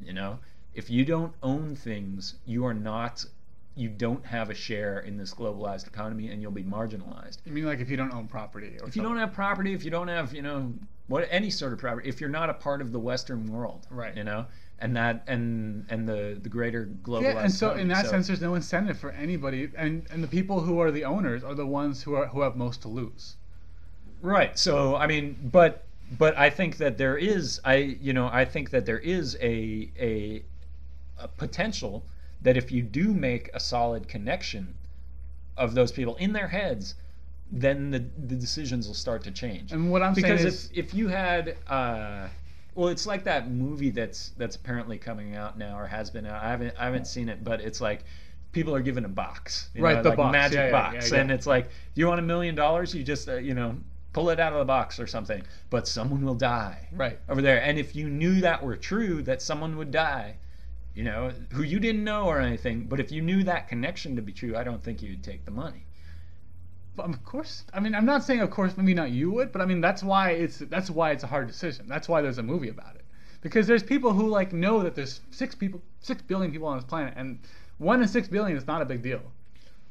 You 0.02 0.12
know, 0.12 0.38
if 0.74 0.88
you 0.90 1.04
don't 1.04 1.34
own 1.42 1.76
things, 1.76 2.34
you 2.46 2.64
are 2.64 2.74
not 2.74 3.24
you 3.76 3.88
don't 3.88 4.24
have 4.26 4.50
a 4.50 4.54
share 4.54 5.00
in 5.00 5.16
this 5.16 5.32
globalized 5.32 5.86
economy 5.86 6.28
and 6.28 6.42
you'll 6.42 6.50
be 6.50 6.62
marginalized. 6.62 7.38
you 7.46 7.52
mean 7.52 7.64
like 7.64 7.80
if 7.80 7.88
you 7.88 7.96
don't 7.96 8.12
own 8.12 8.26
property, 8.26 8.76
or 8.80 8.88
If 8.88 8.96
you 8.96 9.02
don't 9.02 9.16
have 9.16 9.32
property, 9.32 9.72
if 9.72 9.84
you 9.84 9.90
don't 9.90 10.08
have, 10.08 10.34
you 10.34 10.42
know, 10.42 10.74
what 11.06 11.26
any 11.30 11.50
sort 11.50 11.72
of 11.72 11.78
property, 11.78 12.08
if 12.08 12.20
you're 12.20 12.30
not 12.30 12.50
a 12.50 12.54
part 12.54 12.80
of 12.80 12.92
the 12.92 12.98
western 12.98 13.46
world, 13.46 13.86
Right. 13.90 14.16
you 14.16 14.24
know, 14.24 14.46
and 14.80 14.96
that 14.96 15.24
and 15.26 15.84
and 15.90 16.08
the 16.08 16.38
the 16.42 16.48
greater 16.48 16.86
global. 17.02 17.24
Yeah, 17.24 17.42
and 17.42 17.52
so 17.52 17.72
in 17.74 17.88
that 17.88 18.06
sense, 18.06 18.26
there's 18.26 18.40
no 18.40 18.54
incentive 18.54 18.98
for 18.98 19.10
anybody, 19.10 19.70
and 19.76 20.06
and 20.10 20.22
the 20.22 20.28
people 20.28 20.60
who 20.60 20.80
are 20.80 20.90
the 20.90 21.04
owners 21.04 21.44
are 21.44 21.54
the 21.54 21.66
ones 21.66 22.02
who 22.02 22.14
are 22.14 22.26
who 22.26 22.40
have 22.40 22.56
most 22.56 22.82
to 22.82 22.88
lose. 22.88 23.36
Right. 24.20 24.58
So 24.58 24.96
I 24.96 25.06
mean, 25.06 25.48
but 25.52 25.86
but 26.10 26.36
I 26.36 26.50
think 26.50 26.76
that 26.78 26.98
there 26.98 27.16
is 27.16 27.60
I 27.64 27.74
you 27.76 28.12
know 28.12 28.28
I 28.32 28.44
think 28.44 28.70
that 28.70 28.86
there 28.86 28.98
is 28.98 29.36
a 29.40 29.90
a, 29.98 30.42
a 31.18 31.28
potential 31.28 32.04
that 32.42 32.56
if 32.56 32.70
you 32.72 32.82
do 32.82 33.12
make 33.14 33.50
a 33.54 33.60
solid 33.60 34.08
connection 34.08 34.74
of 35.56 35.74
those 35.74 35.92
people 35.92 36.16
in 36.16 36.32
their 36.32 36.48
heads, 36.48 36.94
then 37.50 37.90
the 37.90 37.98
the 38.00 38.36
decisions 38.36 38.86
will 38.86 38.94
start 38.94 39.22
to 39.24 39.30
change. 39.30 39.72
And 39.72 39.90
what 39.90 40.02
I'm 40.02 40.14
because 40.14 40.42
saying 40.42 40.48
if 40.48 40.54
is, 40.54 40.70
if 40.74 40.94
you 40.94 41.08
had 41.08 41.56
uh, 41.68 42.28
well, 42.74 42.88
it's 42.88 43.06
like 43.06 43.24
that 43.24 43.50
movie 43.50 43.90
that's 43.90 44.30
that's 44.36 44.56
apparently 44.56 44.98
coming 44.98 45.34
out 45.34 45.58
now 45.58 45.78
or 45.78 45.86
has 45.86 46.10
been 46.10 46.26
out. 46.26 46.42
I 46.42 46.50
haven't 46.50 46.74
I 46.78 46.84
haven't 46.84 47.06
seen 47.06 47.28
it, 47.28 47.42
but 47.44 47.60
it's 47.60 47.80
like 47.80 48.04
people 48.52 48.74
are 48.74 48.80
given 48.80 49.04
a 49.04 49.08
box, 49.08 49.70
you 49.74 49.82
Right, 49.82 49.96
know, 49.96 50.02
the 50.02 50.10
like 50.10 50.18
box. 50.18 50.32
magic 50.32 50.66
yeah, 50.66 50.70
box, 50.70 51.10
yeah, 51.10 51.16
yeah. 51.16 51.20
and 51.22 51.30
it's 51.30 51.46
like, 51.46 51.66
do 51.66 52.00
you 52.00 52.06
want 52.06 52.20
a 52.20 52.22
million 52.24 52.54
dollars? 52.54 52.94
You 52.94 53.02
just 53.04 53.28
uh, 53.28 53.36
you 53.36 53.54
know 53.54 53.76
pull 54.12 54.30
it 54.30 54.40
out 54.40 54.52
of 54.52 54.58
the 54.58 54.64
box 54.64 54.98
or 54.98 55.06
something, 55.06 55.42
but 55.70 55.86
someone 55.86 56.24
will 56.24 56.34
die 56.34 56.88
right. 56.92 57.18
over 57.28 57.40
there. 57.40 57.62
And 57.62 57.78
if 57.78 57.94
you 57.94 58.08
knew 58.08 58.40
that 58.40 58.62
were 58.62 58.76
true, 58.76 59.22
that 59.22 59.40
someone 59.40 59.76
would 59.76 59.90
die, 59.90 60.36
you 60.94 61.04
know, 61.04 61.30
who 61.52 61.62
you 61.62 61.78
didn't 61.78 62.02
know 62.02 62.24
or 62.24 62.40
anything, 62.40 62.86
but 62.86 62.98
if 62.98 63.12
you 63.12 63.22
knew 63.22 63.44
that 63.44 63.68
connection 63.68 64.16
to 64.16 64.22
be 64.22 64.32
true, 64.32 64.56
I 64.56 64.64
don't 64.64 64.82
think 64.82 65.02
you'd 65.02 65.22
take 65.22 65.44
the 65.44 65.50
money. 65.50 65.84
But 66.96 67.08
of 67.08 67.24
course, 67.24 67.64
I 67.72 67.80
mean, 67.80 67.94
I'm 67.94 68.04
not 68.04 68.24
saying, 68.24 68.40
of 68.40 68.50
course, 68.50 68.76
maybe 68.76 68.94
not 68.94 69.10
you 69.10 69.30
would, 69.30 69.52
but 69.52 69.62
I 69.62 69.64
mean, 69.64 69.80
that's 69.80 70.02
why 70.02 70.30
it's 70.30 70.58
that's 70.58 70.90
why 70.90 71.12
it's 71.12 71.22
a 71.22 71.28
hard 71.28 71.46
decision. 71.46 71.86
That's 71.88 72.08
why 72.08 72.20
there's 72.20 72.38
a 72.38 72.42
movie 72.42 72.68
about 72.68 72.96
it, 72.96 73.04
because 73.40 73.66
there's 73.68 73.84
people 73.84 74.12
who 74.12 74.26
like 74.26 74.52
know 74.52 74.82
that 74.82 74.96
there's 74.96 75.20
six 75.30 75.54
people, 75.54 75.80
six 76.00 76.20
billion 76.20 76.50
people 76.50 76.66
on 76.66 76.76
this 76.76 76.84
planet, 76.84 77.14
and 77.16 77.38
one 77.78 78.02
in 78.02 78.08
six 78.08 78.26
billion 78.26 78.58
is 78.58 78.66
not 78.66 78.82
a 78.82 78.84
big 78.84 79.02
deal. 79.02 79.22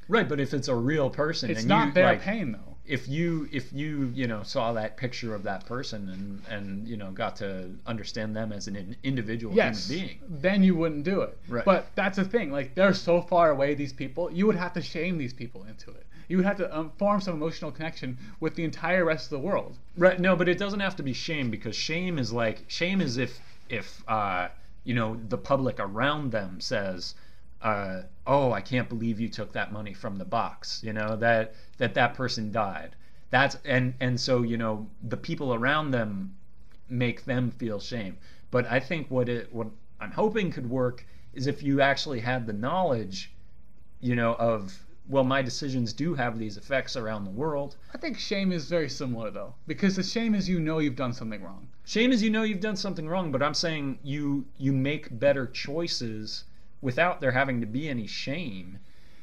Right, 0.10 0.28
but 0.28 0.40
if 0.40 0.54
it's 0.54 0.68
a 0.68 0.76
real 0.76 1.10
person, 1.10 1.50
It's 1.50 1.62
and 1.62 1.70
not 1.70 1.88
you, 1.88 1.94
their 1.94 2.06
like, 2.06 2.22
pain 2.22 2.52
though. 2.52 2.69
If 2.90 3.08
you 3.08 3.48
if 3.52 3.72
you 3.72 4.12
you 4.16 4.28
know 4.28 4.42
saw 4.44 4.74
that 4.74 4.98
picture 4.98 5.36
of 5.36 5.44
that 5.44 5.66
person 5.66 6.10
and 6.10 6.42
and 6.50 6.88
you 6.88 6.98
know 6.98 7.12
got 7.12 7.36
to 7.36 7.70
understand 7.86 8.36
them 8.36 8.52
as 8.52 8.68
an 8.68 8.76
in- 8.76 8.96
individual 9.04 9.56
Yes, 9.56 9.88
human 9.88 10.08
being 10.08 10.20
then 10.28 10.64
you 10.64 10.76
wouldn't 10.76 11.04
do 11.06 11.22
it. 11.22 11.38
Right. 11.48 11.64
But 11.64 11.88
that's 11.96 12.18
the 12.18 12.26
thing. 12.26 12.52
Like 12.52 12.74
they're 12.76 12.94
so 12.96 13.22
far 13.22 13.52
away. 13.52 13.76
These 13.76 13.94
people, 13.94 14.32
you 14.32 14.48
would 14.48 14.56
have 14.56 14.74
to 14.74 14.82
shame 14.82 15.18
these 15.18 15.34
people 15.34 15.64
into 15.66 15.92
it. 15.92 16.06
You 16.28 16.38
would 16.38 16.46
have 16.46 16.58
to 16.58 16.78
um, 16.78 16.92
form 16.98 17.22
some 17.22 17.36
emotional 17.36 17.72
connection 17.72 18.18
with 18.40 18.56
the 18.56 18.64
entire 18.64 19.06
rest 19.06 19.26
of 19.26 19.30
the 19.32 19.40
world. 19.48 19.78
right 19.98 20.20
no 20.20 20.36
but 20.36 20.50
it 20.50 20.58
doesn't 20.58 20.80
have 20.80 20.96
to 20.96 21.04
be 21.04 21.14
shame 21.14 21.50
because 21.52 21.76
shame 21.76 22.18
is 22.18 22.34
like 22.34 22.66
shame 22.68 23.02
is 23.02 23.18
if 23.18 23.40
if 23.70 24.04
uh 24.08 24.48
you 24.84 24.96
know 24.96 25.20
the 25.30 25.38
public 25.38 25.80
around 25.80 26.32
them 26.32 26.60
says 26.60 27.14
uh 27.62 28.01
oh 28.26 28.51
i 28.51 28.62
can't 28.62 28.88
believe 28.88 29.20
you 29.20 29.28
took 29.28 29.51
that 29.51 29.72
money 29.72 29.93
from 29.93 30.18
the 30.18 30.26
box 30.26 30.82
you 30.84 30.93
know 30.93 31.16
that 31.18 31.53
that 31.78 31.93
that 31.93 32.14
person 32.14 32.51
died. 32.51 32.95
That's 33.32 33.57
and 33.66 33.93
and 33.99 34.20
so 34.20 34.41
you 34.43 34.57
know 34.57 34.88
the 35.03 35.18
people 35.18 35.53
around 35.53 35.91
them 35.91 36.36
make 36.89 37.26
them 37.26 37.51
feel 37.51 37.80
shame. 37.80 38.18
But 38.51 38.66
i 38.68 38.80
think 38.80 39.10
what 39.10 39.30
it 39.30 39.53
what 39.53 39.68
i'm 39.99 40.12
hoping 40.12 40.51
could 40.51 40.70
work 40.70 41.05
is 41.34 41.47
if 41.47 41.64
you 41.64 41.82
actually 41.82 42.20
had 42.20 42.45
the 42.45 42.53
knowledge 42.53 43.32
you 44.01 44.16
know 44.16 44.34
of 44.36 44.86
well 45.07 45.24
my 45.24 45.41
decisions 45.41 45.93
do 45.93 46.14
have 46.14 46.38
these 46.38 46.57
effects 46.57 46.95
around 46.95 47.24
the 47.24 47.32
world. 47.32 47.76
I 47.93 47.97
think 47.97 48.18
shame 48.18 48.51
is 48.51 48.70
very 48.70 48.89
similar 48.89 49.32
though, 49.32 49.53
because 49.68 49.95
the 49.95 50.03
shame 50.03 50.36
is 50.36 50.47
you 50.47 50.60
know 50.60 50.80
you've 50.80 50.95
done 50.95 51.14
something 51.14 51.41
wrong. 51.41 51.68
Shame 51.86 52.12
is 52.12 52.22
you 52.22 52.30
know 52.30 52.43
you've 52.43 52.60
done 52.60 52.78
something 52.78 53.07
wrong, 53.07 53.32
but 53.32 53.41
I'm 53.41 53.53
saying 53.53 53.99
you 54.03 54.45
you 54.57 54.72
make 54.72 55.20
better 55.20 55.47
choices 55.47 56.45
without 56.82 57.22
there 57.22 57.32
having 57.32 57.62
to 57.62 57.68
be 57.68 57.90
any 57.90 58.08
shame. 58.08 58.80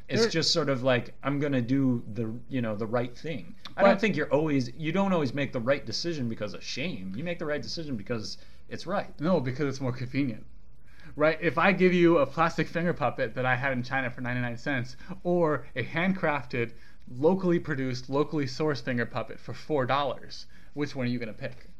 It's 0.09 0.23
There- 0.23 0.31
just 0.31 0.53
sort 0.53 0.69
of 0.69 0.83
like 0.83 1.15
I'm 1.23 1.41
gonna 1.41 1.63
do 1.63 2.05
the 2.13 2.33
you 2.49 2.63
know 2.63 2.77
the 2.77 2.87
right 2.87 3.17
thing. 3.17 3.55
I 3.77 3.83
don't 3.83 4.01
think 4.01 4.17
you're 4.17 4.33
always 4.33 4.71
you 4.77 4.93
don't 4.93 5.13
always 5.13 5.35
make 5.35 5.53
the 5.53 5.61
right 5.61 5.85
decision 5.85 6.29
because 6.29 6.55
of 6.55 6.63
shame. 6.63 7.13
You 7.17 7.25
make 7.25 7.39
the 7.39 7.47
right 7.47 7.61
decision 7.61 7.97
because 7.97 8.39
it's 8.69 8.87
right. 8.87 9.19
No, 9.21 9.41
because 9.41 9.67
it's 9.69 9.81
more 9.81 9.93
convenient. 9.93 10.45
Right? 11.17 11.39
If 11.41 11.57
I 11.57 11.73
give 11.73 11.93
you 11.93 12.19
a 12.19 12.27
plastic 12.27 12.69
finger 12.69 12.93
puppet 12.93 13.35
that 13.35 13.47
I 13.47 13.57
had 13.57 13.73
in 13.73 13.83
China 13.83 14.11
for 14.11 14.21
99 14.21 14.57
cents, 14.59 14.97
or 15.23 15.65
a 15.75 15.83
handcrafted, 15.83 16.73
locally 17.09 17.59
produced, 17.59 18.11
locally 18.11 18.45
sourced 18.45 18.83
finger 18.83 19.07
puppet 19.07 19.41
for 19.41 19.55
$4, 19.55 20.47
which 20.75 20.95
one 20.95 21.07
are 21.07 21.11
you 21.11 21.19
going 21.19 21.33
to 21.33 21.35
pick? 21.35 21.71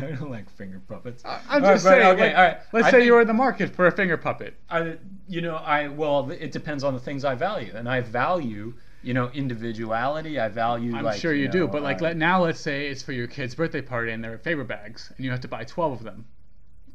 I 0.00 0.10
don't 0.18 0.30
like 0.30 0.50
finger 0.50 0.80
puppets. 0.88 1.22
I'm 1.24 1.64
All 1.64 1.72
just 1.74 1.84
right, 1.86 1.98
but- 1.98 2.02
saying. 2.02 2.06
okay, 2.14 2.26
like, 2.28 2.36
all 2.36 2.42
right. 2.44 2.56
Let's 2.72 2.86
I 2.86 2.90
say 2.90 2.96
think- 2.98 3.06
you 3.06 3.12
were 3.14 3.20
in 3.22 3.26
the 3.26 3.32
market 3.34 3.74
for 3.74 3.86
a 3.86 3.92
finger 3.92 4.16
puppet. 4.16 4.54
I, 4.68 4.96
you 5.28 5.40
know, 5.40 5.56
I 5.56 5.88
well, 5.88 6.30
it 6.30 6.52
depends 6.52 6.84
on 6.84 6.94
the 6.94 7.00
things 7.00 7.24
I 7.24 7.34
value, 7.34 7.72
and 7.74 7.88
I 7.88 8.00
value, 8.00 8.74
you 9.02 9.14
know, 9.14 9.30
individuality. 9.32 10.38
I 10.38 10.48
value. 10.48 10.94
I'm 10.94 11.04
like, 11.04 11.18
sure 11.20 11.32
you, 11.32 11.48
do, 11.48 11.60
know, 11.60 11.68
but 11.68 11.82
like 11.82 12.00
uh, 12.02 12.06
let, 12.06 12.16
now 12.16 12.42
let's 12.42 12.60
say 12.60 12.88
it's 12.88 13.02
for 13.02 13.12
your 13.12 13.26
kid's 13.26 13.54
birthday 13.54 13.80
party 13.82 14.12
and 14.12 14.22
they're 14.22 14.38
favor 14.38 14.64
bags, 14.64 15.12
and 15.16 15.24
you 15.24 15.30
have 15.30 15.40
to 15.40 15.48
buy 15.48 15.64
12 15.64 15.92
of 16.00 16.02
them. 16.04 16.26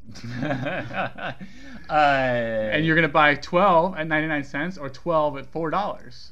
uh, 0.43 1.93
And 1.93 2.85
you're 2.85 2.95
going 2.95 3.07
to 3.07 3.13
buy 3.13 3.35
12 3.35 3.95
at 3.97 4.07
99 4.07 4.43
cents 4.43 4.77
or 4.77 4.89
12 4.89 5.37
at 5.37 5.51
$4. 5.51 6.31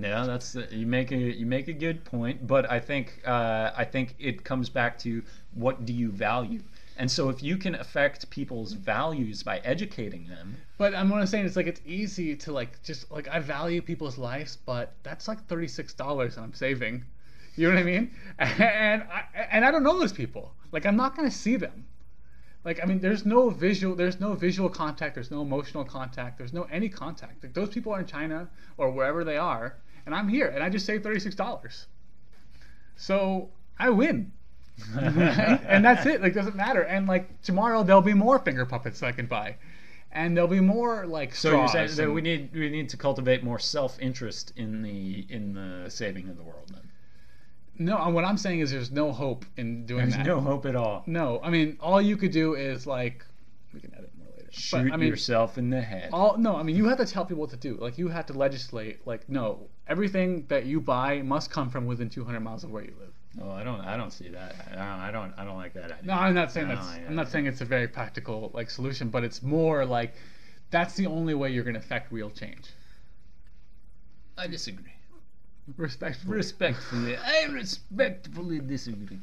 No, 0.00 0.26
that's 0.26 0.54
you 0.70 0.86
make 0.86 1.10
a 1.10 1.16
you 1.16 1.44
make 1.44 1.66
a 1.66 1.72
good 1.72 2.04
point, 2.04 2.46
but 2.46 2.70
I 2.70 2.78
think 2.78 3.20
uh, 3.26 3.72
I 3.76 3.84
think 3.84 4.14
it 4.20 4.44
comes 4.44 4.68
back 4.68 4.96
to 5.00 5.24
what 5.54 5.86
do 5.86 5.92
you 5.92 6.12
value, 6.12 6.62
and 6.96 7.10
so 7.10 7.30
if 7.30 7.42
you 7.42 7.56
can 7.56 7.74
affect 7.74 8.30
people's 8.30 8.74
values 8.74 9.42
by 9.42 9.58
educating 9.58 10.28
them, 10.28 10.56
But 10.76 10.94
I'm 10.94 11.08
what 11.08 11.20
I'm 11.20 11.26
saying 11.26 11.46
is 11.46 11.56
like 11.56 11.66
it's 11.66 11.80
easy 11.84 12.36
to 12.36 12.52
like 12.52 12.80
just 12.84 13.10
like 13.10 13.26
I 13.26 13.40
value 13.40 13.82
people's 13.82 14.18
lives, 14.18 14.56
but 14.64 14.94
that's 15.02 15.26
like 15.26 15.44
thirty 15.48 15.66
six 15.66 15.94
dollars 15.94 16.38
I'm 16.38 16.54
saving. 16.54 17.04
You 17.56 17.68
know 17.68 17.74
what 17.74 17.80
I 17.80 17.84
mean? 17.84 18.12
And 18.38 19.02
I 19.02 19.24
and 19.50 19.64
I 19.64 19.72
don't 19.72 19.82
know 19.82 19.98
those 19.98 20.12
people. 20.12 20.54
Like 20.70 20.86
I'm 20.86 20.96
not 20.96 21.16
gonna 21.16 21.30
see 21.30 21.56
them. 21.56 21.86
Like 22.64 22.80
I 22.82 22.86
mean, 22.86 23.00
there's 23.00 23.24
no 23.24 23.50
visual, 23.50 23.96
there's 23.96 24.20
no 24.20 24.34
visual 24.34 24.68
contact, 24.68 25.14
there's 25.14 25.30
no 25.30 25.42
emotional 25.42 25.84
contact, 25.84 26.38
there's 26.38 26.52
no 26.52 26.64
any 26.64 26.88
contact. 26.88 27.42
Like 27.42 27.54
those 27.54 27.70
people 27.70 27.92
are 27.92 28.00
in 28.00 28.06
China 28.06 28.48
or 28.76 28.90
wherever 28.90 29.24
they 29.24 29.36
are, 29.36 29.76
and 30.08 30.14
I'm 30.14 30.26
here, 30.28 30.46
and 30.46 30.64
I 30.64 30.70
just 30.70 30.86
saved 30.86 31.04
thirty 31.04 31.20
six 31.20 31.34
dollars. 31.34 31.86
So 32.96 33.50
I 33.78 33.90
win. 33.90 34.32
and 34.98 35.84
that's 35.84 36.06
it. 36.06 36.22
Like 36.22 36.32
doesn't 36.32 36.56
matter. 36.56 36.82
And 36.82 37.06
like 37.06 37.42
tomorrow 37.42 37.82
there'll 37.82 38.00
be 38.00 38.14
more 38.14 38.38
finger 38.38 38.64
puppets 38.64 39.02
I 39.02 39.12
can 39.12 39.26
buy, 39.26 39.56
and 40.10 40.34
there'll 40.34 40.48
be 40.48 40.60
more 40.60 41.06
like 41.06 41.34
so 41.34 41.50
you're 41.50 41.68
saying 41.68 41.94
that 41.96 42.10
we 42.10 42.22
need 42.22 42.50
we 42.54 42.70
need 42.70 42.88
to 42.88 42.96
cultivate 42.96 43.44
more 43.44 43.58
self 43.58 44.00
interest 44.00 44.54
in 44.56 44.82
the 44.82 45.26
in 45.28 45.52
the 45.52 45.90
saving 45.90 46.30
of 46.30 46.38
the 46.38 46.42
world. 46.42 46.70
Then 46.72 46.88
no. 47.78 47.98
Uh, 47.98 48.08
what 48.08 48.24
I'm 48.24 48.38
saying 48.38 48.60
is 48.60 48.70
there's 48.70 48.90
no 48.90 49.12
hope 49.12 49.44
in 49.58 49.84
doing 49.84 50.08
there's 50.08 50.16
that. 50.16 50.26
no 50.26 50.40
hope 50.40 50.64
at 50.64 50.74
all. 50.74 51.02
No, 51.06 51.38
I 51.42 51.50
mean 51.50 51.76
all 51.80 52.00
you 52.00 52.16
could 52.16 52.32
do 52.32 52.54
is 52.54 52.86
like 52.86 53.26
we 53.74 53.80
can 53.80 53.92
edit. 53.92 54.10
Shoot 54.50 54.84
but, 54.84 54.94
I 54.94 54.96
mean, 54.96 55.08
yourself 55.08 55.58
in 55.58 55.70
the 55.70 55.80
head. 55.80 56.10
all 56.12 56.36
no. 56.38 56.56
I 56.56 56.62
mean 56.62 56.76
you 56.76 56.86
have 56.88 56.98
to 56.98 57.06
tell 57.06 57.24
people 57.24 57.40
what 57.40 57.50
to 57.50 57.56
do. 57.56 57.76
Like 57.76 57.98
you 57.98 58.08
have 58.08 58.26
to 58.26 58.32
legislate. 58.32 59.06
Like 59.06 59.28
no, 59.28 59.68
everything 59.86 60.46
that 60.48 60.64
you 60.64 60.80
buy 60.80 61.22
must 61.22 61.50
come 61.50 61.70
from 61.70 61.86
within 61.86 62.08
200 62.08 62.40
miles 62.40 62.64
of 62.64 62.70
where 62.70 62.82
you 62.82 62.94
live. 62.98 63.12
Oh, 63.42 63.50
I 63.50 63.62
don't 63.62 63.80
I 63.80 63.96
don't 63.96 64.12
see 64.12 64.28
that. 64.28 64.54
I 64.72 64.74
don't 64.74 64.82
I 64.82 65.10
don't, 65.10 65.34
I 65.38 65.44
don't 65.44 65.56
like 65.56 65.74
that 65.74 65.84
idea. 65.84 66.04
No, 66.04 66.14
I'm 66.14 66.34
not 66.34 66.50
saying 66.50 66.68
that's. 66.68 66.96
yeah, 66.96 67.06
I'm 67.08 67.14
not 67.14 67.28
saying 67.28 67.46
it's 67.46 67.60
a 67.60 67.66
very 67.66 67.88
practical 67.88 68.50
like 68.54 68.70
solution, 68.70 69.10
but 69.10 69.24
it's 69.24 69.42
more 69.42 69.84
like 69.84 70.14
that's 70.70 70.94
the 70.94 71.06
only 71.06 71.34
way 71.34 71.50
you're 71.50 71.64
going 71.64 71.74
to 71.74 71.80
affect 71.80 72.12
real 72.12 72.30
change. 72.30 72.70
I 74.36 74.46
disagree. 74.46 74.92
Respectfully. 75.76 76.36
Respectfully, 76.36 77.16
I 77.16 77.44
respectfully 77.44 78.60
disagree. 78.60 79.18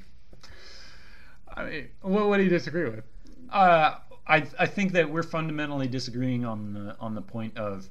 I 1.55 1.63
mean, 1.63 1.87
what, 2.01 2.27
what 2.27 2.37
do 2.37 2.43
you 2.43 2.49
disagree 2.49 2.89
with? 2.89 3.03
Uh, 3.49 3.95
I 4.27 4.45
I 4.59 4.65
think 4.65 4.91
that 4.93 5.09
we're 5.09 5.23
fundamentally 5.23 5.87
disagreeing 5.87 6.45
on 6.45 6.73
the 6.73 6.95
on 6.99 7.15
the 7.15 7.21
point 7.21 7.57
of 7.57 7.89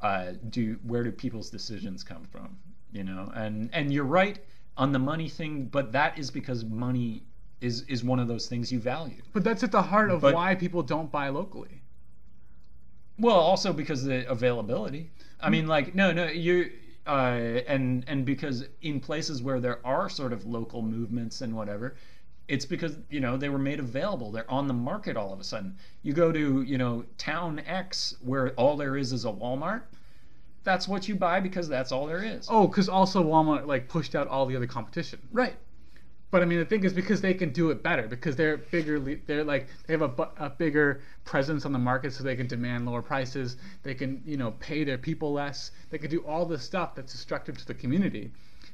uh, 0.00 0.32
do 0.48 0.78
where 0.86 1.04
do 1.04 1.12
people's 1.12 1.50
decisions 1.50 2.02
come 2.02 2.24
from? 2.24 2.56
You 2.92 3.04
know, 3.04 3.30
and 3.34 3.70
and 3.72 3.92
you're 3.92 4.04
right 4.04 4.38
on 4.76 4.92
the 4.92 4.98
money 4.98 5.28
thing, 5.28 5.64
but 5.66 5.92
that 5.92 6.18
is 6.18 6.30
because 6.30 6.64
money 6.64 7.22
is 7.60 7.82
is 7.82 8.02
one 8.02 8.18
of 8.18 8.28
those 8.28 8.46
things 8.46 8.72
you 8.72 8.80
value. 8.80 9.22
But 9.32 9.44
that's 9.44 9.62
at 9.62 9.72
the 9.72 9.82
heart 9.82 10.10
of 10.10 10.20
But- 10.22 10.34
why 10.34 10.54
people 10.54 10.82
don't 10.82 11.10
buy 11.10 11.28
locally. 11.28 11.82
Well, 13.18 13.36
also 13.36 13.72
because 13.74 14.02
of 14.02 14.08
the 14.08 14.30
availability. 14.30 15.10
I 15.40 15.50
mean, 15.50 15.66
like 15.66 15.94
no, 15.94 16.12
no, 16.12 16.26
you. 16.26 16.70
Uh, 17.06 17.60
and 17.66 18.04
and 18.06 18.24
because 18.24 18.64
in 18.82 19.00
places 19.00 19.42
where 19.42 19.58
there 19.58 19.84
are 19.86 20.08
sort 20.08 20.32
of 20.32 20.44
local 20.46 20.82
movements 20.82 21.40
and 21.40 21.54
whatever, 21.56 21.96
it's 22.50 22.66
because 22.66 22.98
you 23.08 23.20
know 23.20 23.36
they 23.36 23.48
were 23.48 23.58
made 23.58 23.78
available. 23.78 24.32
They're 24.32 24.50
on 24.50 24.66
the 24.66 24.74
market 24.74 25.16
all 25.16 25.32
of 25.32 25.38
a 25.38 25.44
sudden. 25.44 25.76
You 26.02 26.12
go 26.12 26.32
to 26.32 26.62
you 26.62 26.76
know 26.76 27.04
town 27.16 27.60
X 27.60 28.16
where 28.20 28.50
all 28.54 28.76
there 28.76 28.96
is 28.96 29.12
is 29.12 29.24
a 29.24 29.28
Walmart. 29.28 29.82
That's 30.64 30.88
what 30.88 31.08
you 31.08 31.14
buy 31.14 31.40
because 31.40 31.68
that's 31.68 31.92
all 31.92 32.06
there 32.06 32.22
is. 32.22 32.48
Oh, 32.50 32.66
because 32.66 32.88
also 32.88 33.22
Walmart 33.22 33.66
like 33.66 33.88
pushed 33.88 34.14
out 34.14 34.26
all 34.28 34.46
the 34.46 34.56
other 34.56 34.66
competition. 34.66 35.20
right. 35.32 35.54
But 36.32 36.42
I 36.42 36.44
mean, 36.44 36.60
the 36.60 36.64
thing 36.64 36.84
is 36.84 36.92
because 36.92 37.20
they 37.20 37.34
can 37.34 37.50
do 37.50 37.70
it 37.70 37.82
better 37.82 38.06
because 38.06 38.36
they're 38.36 38.56
bigger. 38.56 39.00
They're 39.26 39.42
like 39.42 39.66
they 39.86 39.94
have 39.94 40.02
a, 40.02 40.28
a 40.36 40.50
bigger 40.50 41.00
presence 41.24 41.64
on 41.64 41.72
the 41.72 41.78
market, 41.78 42.12
so 42.12 42.22
they 42.22 42.36
can 42.36 42.46
demand 42.46 42.86
lower 42.86 43.02
prices. 43.02 43.56
They 43.82 43.94
can 43.94 44.22
you 44.24 44.36
know 44.36 44.52
pay 44.60 44.84
their 44.84 44.98
people 44.98 45.32
less. 45.32 45.72
They 45.90 45.98
can 45.98 46.10
do 46.10 46.20
all 46.20 46.46
this 46.46 46.62
stuff 46.62 46.94
that's 46.94 47.12
destructive 47.12 47.58
to 47.58 47.66
the 47.66 47.74
community, 47.74 48.30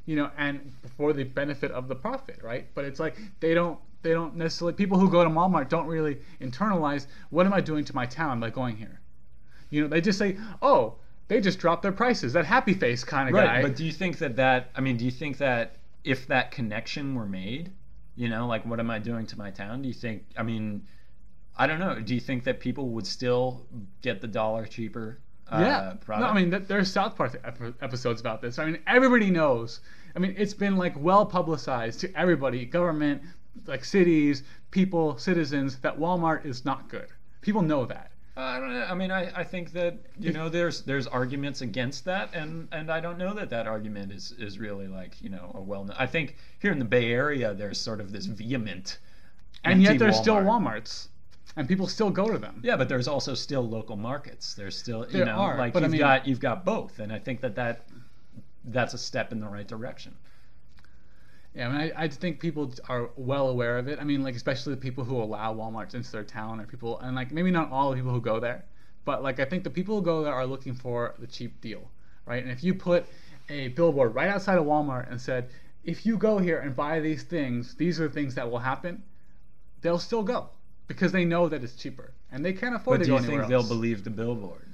you 0.06 0.16
know, 0.16 0.30
and 0.38 0.72
for 0.96 1.12
the 1.12 1.24
benefit 1.24 1.70
of 1.72 1.88
the 1.88 1.94
profit, 1.94 2.40
right? 2.42 2.66
But 2.74 2.84
it's 2.84 2.98
like 3.00 3.16
they 3.40 3.54
don't 3.54 3.78
they 4.02 4.12
don't 4.12 4.36
necessarily 4.36 4.72
people 4.72 4.98
who 4.98 5.10
go 5.10 5.24
to 5.24 5.30
Walmart 5.30 5.68
don't 5.68 5.86
really 5.86 6.18
internalize 6.40 7.06
what 7.30 7.44
am 7.44 7.52
I 7.52 7.60
doing 7.60 7.84
to 7.84 7.94
my 7.94 8.06
town 8.06 8.38
by 8.40 8.50
going 8.50 8.76
here. 8.76 9.00
You 9.70 9.82
know, 9.82 9.88
they 9.88 10.00
just 10.00 10.18
say, 10.18 10.38
oh, 10.62 10.94
they 11.26 11.40
just 11.40 11.58
dropped 11.58 11.82
their 11.82 11.90
prices. 11.92 12.32
That 12.34 12.44
happy 12.46 12.72
face 12.72 13.02
kind 13.02 13.28
of 13.28 13.34
Right, 13.34 13.46
guy. 13.46 13.62
but 13.62 13.74
do 13.76 13.84
you 13.84 13.90
think 13.92 14.18
that 14.18 14.36
that 14.36 14.70
I 14.76 14.80
mean, 14.80 14.96
do 14.96 15.04
you 15.04 15.10
think 15.10 15.38
that 15.38 15.76
if 16.04 16.28
that 16.28 16.52
connection 16.52 17.16
were 17.16 17.26
made, 17.26 17.72
you 18.14 18.28
know, 18.28 18.46
like 18.46 18.64
what 18.64 18.78
am 18.78 18.90
I 18.90 19.00
doing 19.00 19.26
to 19.26 19.38
my 19.38 19.50
town? 19.50 19.82
Do 19.82 19.88
you 19.88 19.94
think 19.94 20.24
I 20.36 20.44
mean, 20.44 20.86
I 21.56 21.66
don't 21.66 21.80
know. 21.80 21.98
Do 22.00 22.14
you 22.14 22.20
think 22.20 22.44
that 22.44 22.60
people 22.60 22.90
would 22.90 23.06
still 23.08 23.66
get 24.02 24.20
the 24.20 24.28
dollar 24.28 24.66
cheaper 24.66 25.18
yeah. 25.52 25.94
product? 26.00 26.20
No, 26.20 26.26
I 26.26 26.30
uh, 26.30 26.34
mean, 26.34 26.64
there's 26.66 26.92
South 26.92 27.16
Park 27.16 27.40
episodes 27.80 28.20
about 28.20 28.40
this. 28.40 28.58
I 28.58 28.66
mean, 28.66 28.78
everybody 28.86 29.30
knows. 29.30 29.80
I 30.14 30.18
mean, 30.18 30.34
it's 30.36 30.54
been 30.54 30.76
like 30.76 30.94
well 30.96 31.26
publicized 31.26 32.00
to 32.00 32.18
everybody, 32.18 32.64
government, 32.64 33.22
like 33.66 33.84
cities, 33.84 34.42
people, 34.70 35.18
citizens, 35.18 35.78
that 35.78 35.98
Walmart 35.98 36.44
is 36.44 36.64
not 36.64 36.88
good. 36.88 37.08
People 37.42 37.62
know 37.62 37.84
that. 37.86 38.10
Uh, 38.36 38.40
I 38.40 38.60
don't 38.60 38.72
know. 38.72 38.84
I 38.84 38.94
mean, 38.94 39.10
I, 39.10 39.40
I 39.40 39.44
think 39.44 39.72
that 39.72 39.96
you 40.18 40.32
know 40.32 40.50
there's 40.50 40.82
there's 40.82 41.06
arguments 41.06 41.62
against 41.62 42.04
that, 42.04 42.34
and 42.34 42.68
and 42.70 42.90
I 42.90 43.00
don't 43.00 43.16
know 43.16 43.32
that 43.32 43.48
that 43.50 43.66
argument 43.66 44.12
is 44.12 44.32
is 44.32 44.58
really 44.58 44.88
like 44.88 45.20
you 45.22 45.30
know 45.30 45.52
a 45.54 45.60
well. 45.60 45.88
I 45.96 46.06
think 46.06 46.36
here 46.58 46.70
in 46.70 46.78
the 46.78 46.84
Bay 46.84 47.12
Area 47.12 47.54
there's 47.54 47.80
sort 47.80 48.00
of 48.00 48.12
this 48.12 48.26
vehement, 48.26 48.98
And 49.64 49.82
yet 49.82 49.98
there's 49.98 50.18
anti-Walmart. 50.18 50.22
still 50.22 50.36
Walmarts, 50.36 51.08
and 51.56 51.66
people 51.66 51.86
still 51.86 52.10
go 52.10 52.28
to 52.30 52.38
them. 52.38 52.60
Yeah, 52.62 52.76
but 52.76 52.88
there's 52.88 53.08
also 53.08 53.34
still 53.34 53.66
local 53.66 53.96
markets. 53.96 54.54
There's 54.54 54.76
still 54.78 55.06
you 55.06 55.18
There 55.18 55.26
know 55.26 55.32
are, 55.32 55.56
like 55.58 55.74
you've 55.74 55.90
mean- 55.90 55.98
got 55.98 56.26
you've 56.26 56.40
got 56.40 56.64
both, 56.64 56.98
and 56.98 57.12
I 57.12 57.18
think 57.18 57.40
that 57.40 57.54
that 57.56 57.86
that's 58.64 58.94
a 58.94 58.98
step 58.98 59.32
in 59.32 59.40
the 59.40 59.48
right 59.48 59.66
direction. 59.66 60.14
Yeah, 61.54 61.68
I 61.68 61.72
mean, 61.72 61.92
I, 61.96 62.02
I 62.04 62.08
think 62.08 62.38
people 62.40 62.70
are 62.88 63.08
well 63.16 63.48
aware 63.48 63.78
of 63.78 63.88
it. 63.88 63.98
I 63.98 64.04
mean, 64.04 64.22
like 64.22 64.34
especially 64.36 64.74
the 64.74 64.80
people 64.80 65.04
who 65.04 65.16
allow 65.16 65.54
WalMarts 65.54 65.94
into 65.94 66.12
their 66.12 66.24
town, 66.24 66.60
or 66.60 66.64
people, 66.66 66.98
and 67.00 67.16
like 67.16 67.32
maybe 67.32 67.50
not 67.50 67.70
all 67.70 67.90
the 67.90 67.96
people 67.96 68.12
who 68.12 68.20
go 68.20 68.38
there, 68.38 68.64
but 69.06 69.22
like 69.22 69.40
I 69.40 69.46
think 69.46 69.64
the 69.64 69.70
people 69.70 69.96
who 69.96 70.02
go 70.02 70.22
there 70.22 70.34
are 70.34 70.46
looking 70.46 70.74
for 70.74 71.14
the 71.18 71.26
cheap 71.26 71.60
deal, 71.62 71.88
right? 72.26 72.42
And 72.42 72.52
if 72.52 72.62
you 72.62 72.74
put 72.74 73.06
a 73.48 73.68
billboard 73.68 74.14
right 74.14 74.28
outside 74.28 74.58
of 74.58 74.66
Walmart 74.66 75.10
and 75.10 75.18
said, 75.18 75.48
if 75.84 76.04
you 76.04 76.18
go 76.18 76.36
here 76.38 76.58
and 76.58 76.74
buy 76.76 76.98
these 77.00 77.22
things, 77.22 77.74
these 77.76 78.00
are 78.00 78.08
the 78.08 78.12
things 78.14 78.34
that 78.34 78.50
will 78.50 78.58
happen, 78.58 79.02
they'll 79.80 80.00
still 80.00 80.24
go 80.24 80.50
because 80.86 81.12
they 81.12 81.24
know 81.24 81.48
that 81.48 81.62
it's 81.62 81.74
cheaper 81.74 82.12
and 82.32 82.44
they 82.44 82.52
can't 82.52 82.74
afford 82.74 82.98
But 83.00 83.04
to 83.04 83.04
do 83.04 83.10
go 83.12 83.18
you 83.18 83.24
anywhere 83.24 83.40
think 83.42 83.50
they'll 83.50 83.68
believe 83.68 84.04
the 84.04 84.10
billboard? 84.10 84.68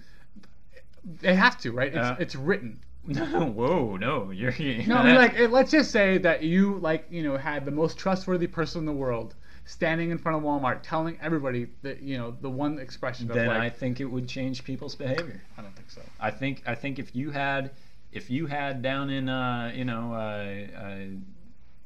They 1.21 1.35
have 1.35 1.59
to, 1.63 1.73
right? 1.73 1.89
It's, 1.89 1.97
Yeah. 1.97 2.17
it's 2.19 2.37
written. 2.37 2.81
Whoa, 3.05 3.97
no, 3.97 4.31
you're 4.31 4.53
No, 4.87 4.97
I 4.97 5.05
mean 5.05 5.17
like 5.17 5.35
it, 5.35 5.51
let's 5.51 5.73
just 5.73 5.91
say 5.91 6.19
that 6.19 6.45
you 6.45 6.79
like 6.79 7.07
you 7.11 7.25
know 7.25 7.37
had 7.37 7.65
the 7.65 7.73
most 7.73 7.99
trustworthy 7.99 8.47
person 8.47 8.81
in 8.81 8.87
the 8.87 8.93
world 8.93 9.35
standing 9.65 10.11
in 10.11 10.19
front 10.19 10.39
of 10.39 10.45
Walmart 10.45 10.81
telling 10.83 11.19
everybody 11.21 11.67
that 11.83 12.03
you 12.03 12.17
know 12.17 12.37
the 12.41 12.51
one 12.51 12.79
expression 12.79 13.29
of 13.29 13.35
then 13.35 13.49
I 13.49 13.69
think 13.71 14.01
it 14.01 14.05
would 14.05 14.29
change 14.29 14.63
people's 14.63 14.95
behavior. 14.95 15.43
I 15.59 15.63
don't 15.63 15.75
think 15.75 15.91
so. 15.91 16.03
I 16.21 16.31
think 16.31 16.63
I 16.67 16.77
think 16.77 17.01
if 17.01 17.15
you 17.15 17.31
had 17.31 17.73
if 18.13 18.31
you 18.31 18.47
had 18.47 18.83
down 18.83 19.11
in 19.11 19.29
uh, 19.29 19.73
you 19.75 19.85
know 19.85 20.13
uh, 20.13 20.79
uh, 20.81 20.97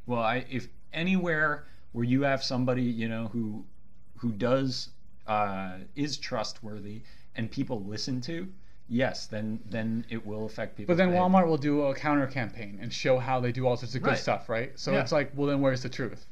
well 0.07 0.22
I 0.22 0.45
if 0.51 0.68
anywhere 0.93 1.64
where 1.93 2.05
you 2.05 2.22
have 2.22 2.43
somebody 2.43 2.83
you 2.83 3.09
know 3.09 3.29
who 3.29 3.64
who 4.16 4.32
does 4.32 4.90
uh, 5.26 5.78
is 5.94 6.16
trustworthy 6.18 7.02
and 7.34 7.50
people 7.50 7.82
listen 7.84 8.20
to 8.20 8.48
yes 8.88 9.26
then 9.26 9.58
then 9.68 10.04
it 10.08 10.24
will 10.24 10.46
affect 10.46 10.76
people. 10.76 10.94
But 10.94 10.98
then 10.98 11.12
Walmart 11.12 11.48
will 11.48 11.56
do 11.58 11.82
a 11.82 11.94
counter 11.94 12.26
campaign 12.26 12.78
and 12.80 12.92
show 12.92 13.18
how 13.18 13.40
they 13.40 13.50
do 13.52 13.66
all 13.66 13.76
sorts 13.76 13.94
of 13.96 14.02
good 14.02 14.10
Right. 14.10 14.18
stuff, 14.18 14.48
right? 14.48 14.70
So 14.78 14.94
it's 14.94 15.10
like, 15.12 15.32
well, 15.34 15.48
then 15.48 15.60
where's 15.60 15.82
the 15.82 15.88
truth? 15.88 16.26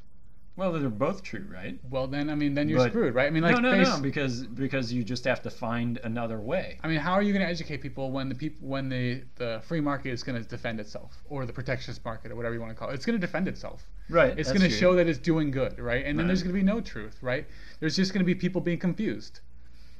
Well 0.57 0.71
they're 0.71 0.89
both 0.89 1.21
true 1.23 1.45
right 1.51 1.79
Well, 1.89 2.07
then 2.07 2.29
I 2.29 2.35
mean, 2.35 2.53
then 2.53 2.69
you're 2.69 2.79
But- 2.79 2.91
screwed, 2.91 3.13
right? 3.15 3.27
I 3.27 3.29
mean, 3.29 3.43
like 3.43 3.55
no 3.55 3.61
no 3.61 3.71
face, 3.71 3.87
no 3.95 4.01
because 4.01 4.45
because 4.47 4.91
you 4.93 5.03
just 5.03 5.23
have 5.25 5.41
to 5.43 5.49
find 5.49 5.99
another 6.03 6.39
way 6.39 6.79
I 6.83 6.87
mean, 6.87 6.99
how 6.99 7.13
are 7.13 7.21
you 7.21 7.33
going 7.33 7.45
to 7.45 7.49
educate 7.51 7.77
people 7.81 8.11
when 8.11 8.29
the 8.29 8.35
people 8.35 8.67
when 8.67 8.89
the 8.89 9.23
the 9.35 9.61
free 9.65 9.81
market 9.81 10.11
is 10.11 10.23
going 10.23 10.41
to 10.41 10.47
defend 10.47 10.79
itself, 10.79 11.21
or 11.29 11.45
the 11.45 11.53
protectionist 11.53 12.03
market, 12.05 12.31
or 12.31 12.35
whatever 12.35 12.53
you 12.55 12.61
want 12.61 12.71
to 12.71 12.75
call 12.79 12.89
it? 12.89 12.93
It's 12.93 13.05
going 13.05 13.19
to 13.19 13.25
defend 13.27 13.47
itself. 13.47 13.83
right 14.09 14.37
It's 14.39 14.49
going 14.51 14.61
to 14.61 14.69
show 14.69 14.95
that 14.95 15.07
it's 15.07 15.19
doing 15.19 15.51
good, 15.51 15.79
right? 15.79 16.05
And 16.05 16.17
then 16.17 16.25
Right. 16.25 16.27
there's 16.27 16.43
going 16.43 16.53
to 16.55 16.59
be 16.59 16.65
no 16.65 16.79
truth, 16.81 17.17
right? 17.21 17.45
There's 17.79 17.95
just 17.95 18.13
going 18.13 18.19
to 18.23 18.25
be 18.25 18.35
people 18.35 18.61
being 18.61 18.79
confused. 18.79 19.39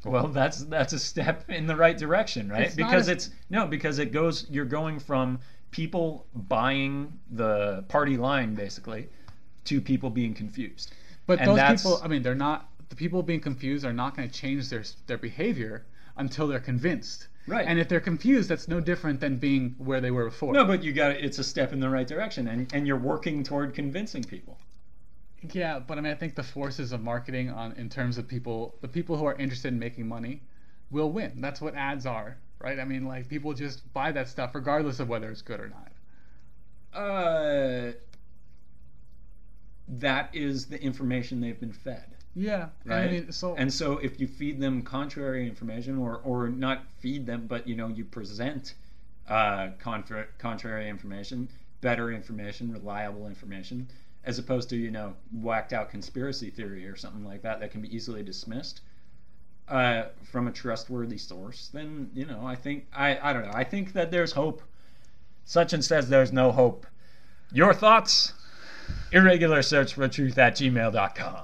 Well, 0.06 0.28
that's 0.28 0.60
that's 0.66 0.93
a 0.93 0.99
step 0.99 1.49
in 1.49 1.66
the 1.66 1.76
right 1.76 1.97
direction, 1.97 2.47
right? 2.49 2.68
It's 2.68 2.76
because 2.76 3.08
a- 3.08 3.14
it's 3.14 3.32
no, 3.49 3.66
because 3.68 3.97
it 3.99 4.12
goes. 4.12 4.45
You're 4.49 4.66
going 4.80 4.99
from 4.99 5.39
people 5.72 6.26
buying 6.34 7.12
the 7.32 7.84
party 7.89 8.16
line 8.16 8.53
basically 8.56 9.10
to 9.66 9.82
people 9.82 10.09
being 10.09 10.34
confused. 10.34 10.93
But 11.26 11.39
And 11.39 11.57
those 11.57 11.82
people, 11.84 11.99
I 12.03 12.07
mean, 12.07 12.24
they're 12.24 12.36
not. 12.36 12.70
The 12.89 12.95
people 12.95 13.24
being 13.24 13.41
confused 13.41 13.84
are 13.86 13.93
not 13.93 14.16
going 14.16 14.30
to 14.30 14.34
change 14.34 14.70
their 14.70 14.84
their 15.07 15.18
behavior 15.18 15.86
until 16.18 16.47
they're 16.47 16.59
convinced. 16.59 17.28
Right. 17.47 17.66
And 17.68 17.80
if 17.80 17.88
they're 17.88 17.99
confused, 17.99 18.49
that's 18.49 18.68
no 18.68 18.80
different 18.80 19.20
than 19.20 19.38
being 19.38 19.76
where 19.78 20.01
they 20.01 20.11
were 20.11 20.26
before. 20.26 20.53
No, 20.53 20.66
but 20.66 20.84
you 20.84 20.93
got 20.93 21.11
it's 21.11 21.38
a 21.38 21.43
step 21.43 21.74
in 21.74 21.80
the 21.80 21.89
right 21.89 22.07
direction, 22.07 22.47
and 22.47 22.72
and 22.74 22.88
you're 22.88 22.97
working 22.97 23.43
toward 23.43 23.74
convincing 23.74 24.24
people. 24.24 24.57
Yeah, 25.53 25.80
but 25.80 25.97
I 25.97 26.01
mean, 26.01 26.11
I 26.11 26.16
think 26.16 26.36
the 26.36 26.43
forces 26.43 26.91
of 26.91 27.01
marketing 27.01 27.49
on 27.51 27.74
in 27.74 27.89
terms 27.89 28.18
of 28.18 28.28
people, 28.28 28.76
the 28.82 28.88
people 28.88 29.18
who 29.18 29.26
are 29.26 29.36
interested 29.36 29.74
in 29.74 29.80
making 29.80 30.07
money, 30.07 30.41
will 30.89 31.11
win. 31.11 31.41
That's 31.41 31.61
what 31.61 31.76
ads 31.76 32.05
are, 32.05 32.38
right? 32.59 32.80
I 32.80 32.86
mean, 32.86 33.05
like 33.05 33.28
people 33.30 33.53
just 33.53 33.93
buy 33.93 34.11
that 34.11 34.28
stuff 34.28 34.55
regardless 34.55 34.99
of 34.99 35.09
whether 35.09 35.30
it's 35.30 35.41
good 35.41 35.59
or 35.59 35.70
not. 35.70 35.91
Uh, 36.99 37.91
that 39.88 40.29
is 40.33 40.65
the 40.65 40.81
information 40.81 41.39
they've 41.41 41.59
been 41.59 41.73
fed. 41.73 42.05
Yeah. 42.36 42.69
and 42.83 42.91
right? 42.91 43.03
I 43.03 43.11
mean, 43.11 43.31
so 43.31 43.55
and 43.55 43.73
so 43.73 43.97
if 43.97 44.19
you 44.19 44.27
feed 44.27 44.59
them 44.59 44.81
contrary 44.81 45.47
information, 45.47 45.97
or 45.97 46.21
or 46.23 46.49
not 46.49 46.83
feed 46.99 47.25
them, 47.25 47.47
but 47.47 47.67
you 47.67 47.75
know 47.75 47.88
you 47.88 48.03
present 48.03 48.73
uh, 49.29 49.69
contra- 49.79 50.27
contrary 50.38 50.89
information, 50.89 51.47
better 51.81 52.11
information, 52.11 52.71
reliable 52.73 53.27
information, 53.27 53.88
as 54.25 54.38
opposed 54.38 54.69
to 54.69 54.75
you 54.75 54.91
know 54.91 55.13
whacked 55.31 55.71
out 55.71 55.89
conspiracy 55.89 56.49
theory 56.49 56.86
or 56.86 56.95
something 56.95 57.23
like 57.23 57.41
that 57.43 57.59
that 57.61 57.71
can 57.71 57.81
be 57.81 57.95
easily 57.95 58.23
dismissed 58.23 58.81
uh, 59.67 60.03
from 60.23 60.47
a 60.47 60.51
trustworthy 60.51 61.17
source, 61.17 61.69
then 61.73 62.09
you 62.13 62.25
know 62.25 62.45
I 62.45 62.55
think 62.55 62.86
I 62.93 63.17
I 63.21 63.33
don't 63.33 63.45
know 63.45 63.53
I 63.53 63.63
think 63.63 63.93
that 63.93 64.11
there's 64.11 64.33
hope. 64.33 64.61
Such 65.45 65.73
and 65.73 65.83
says 65.86 66.09
there's 66.09 66.33
no 66.33 66.51
hope. 66.51 66.88
Your 67.51 67.73
thoughts? 67.73 68.33
Irregular 69.11 69.61
search 69.61 69.93
for 69.93 70.07
truth 70.07 70.38
at 70.38 70.55
gmail.com. 70.55 71.36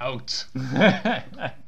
out. 0.00 0.46
Out. 0.54 1.54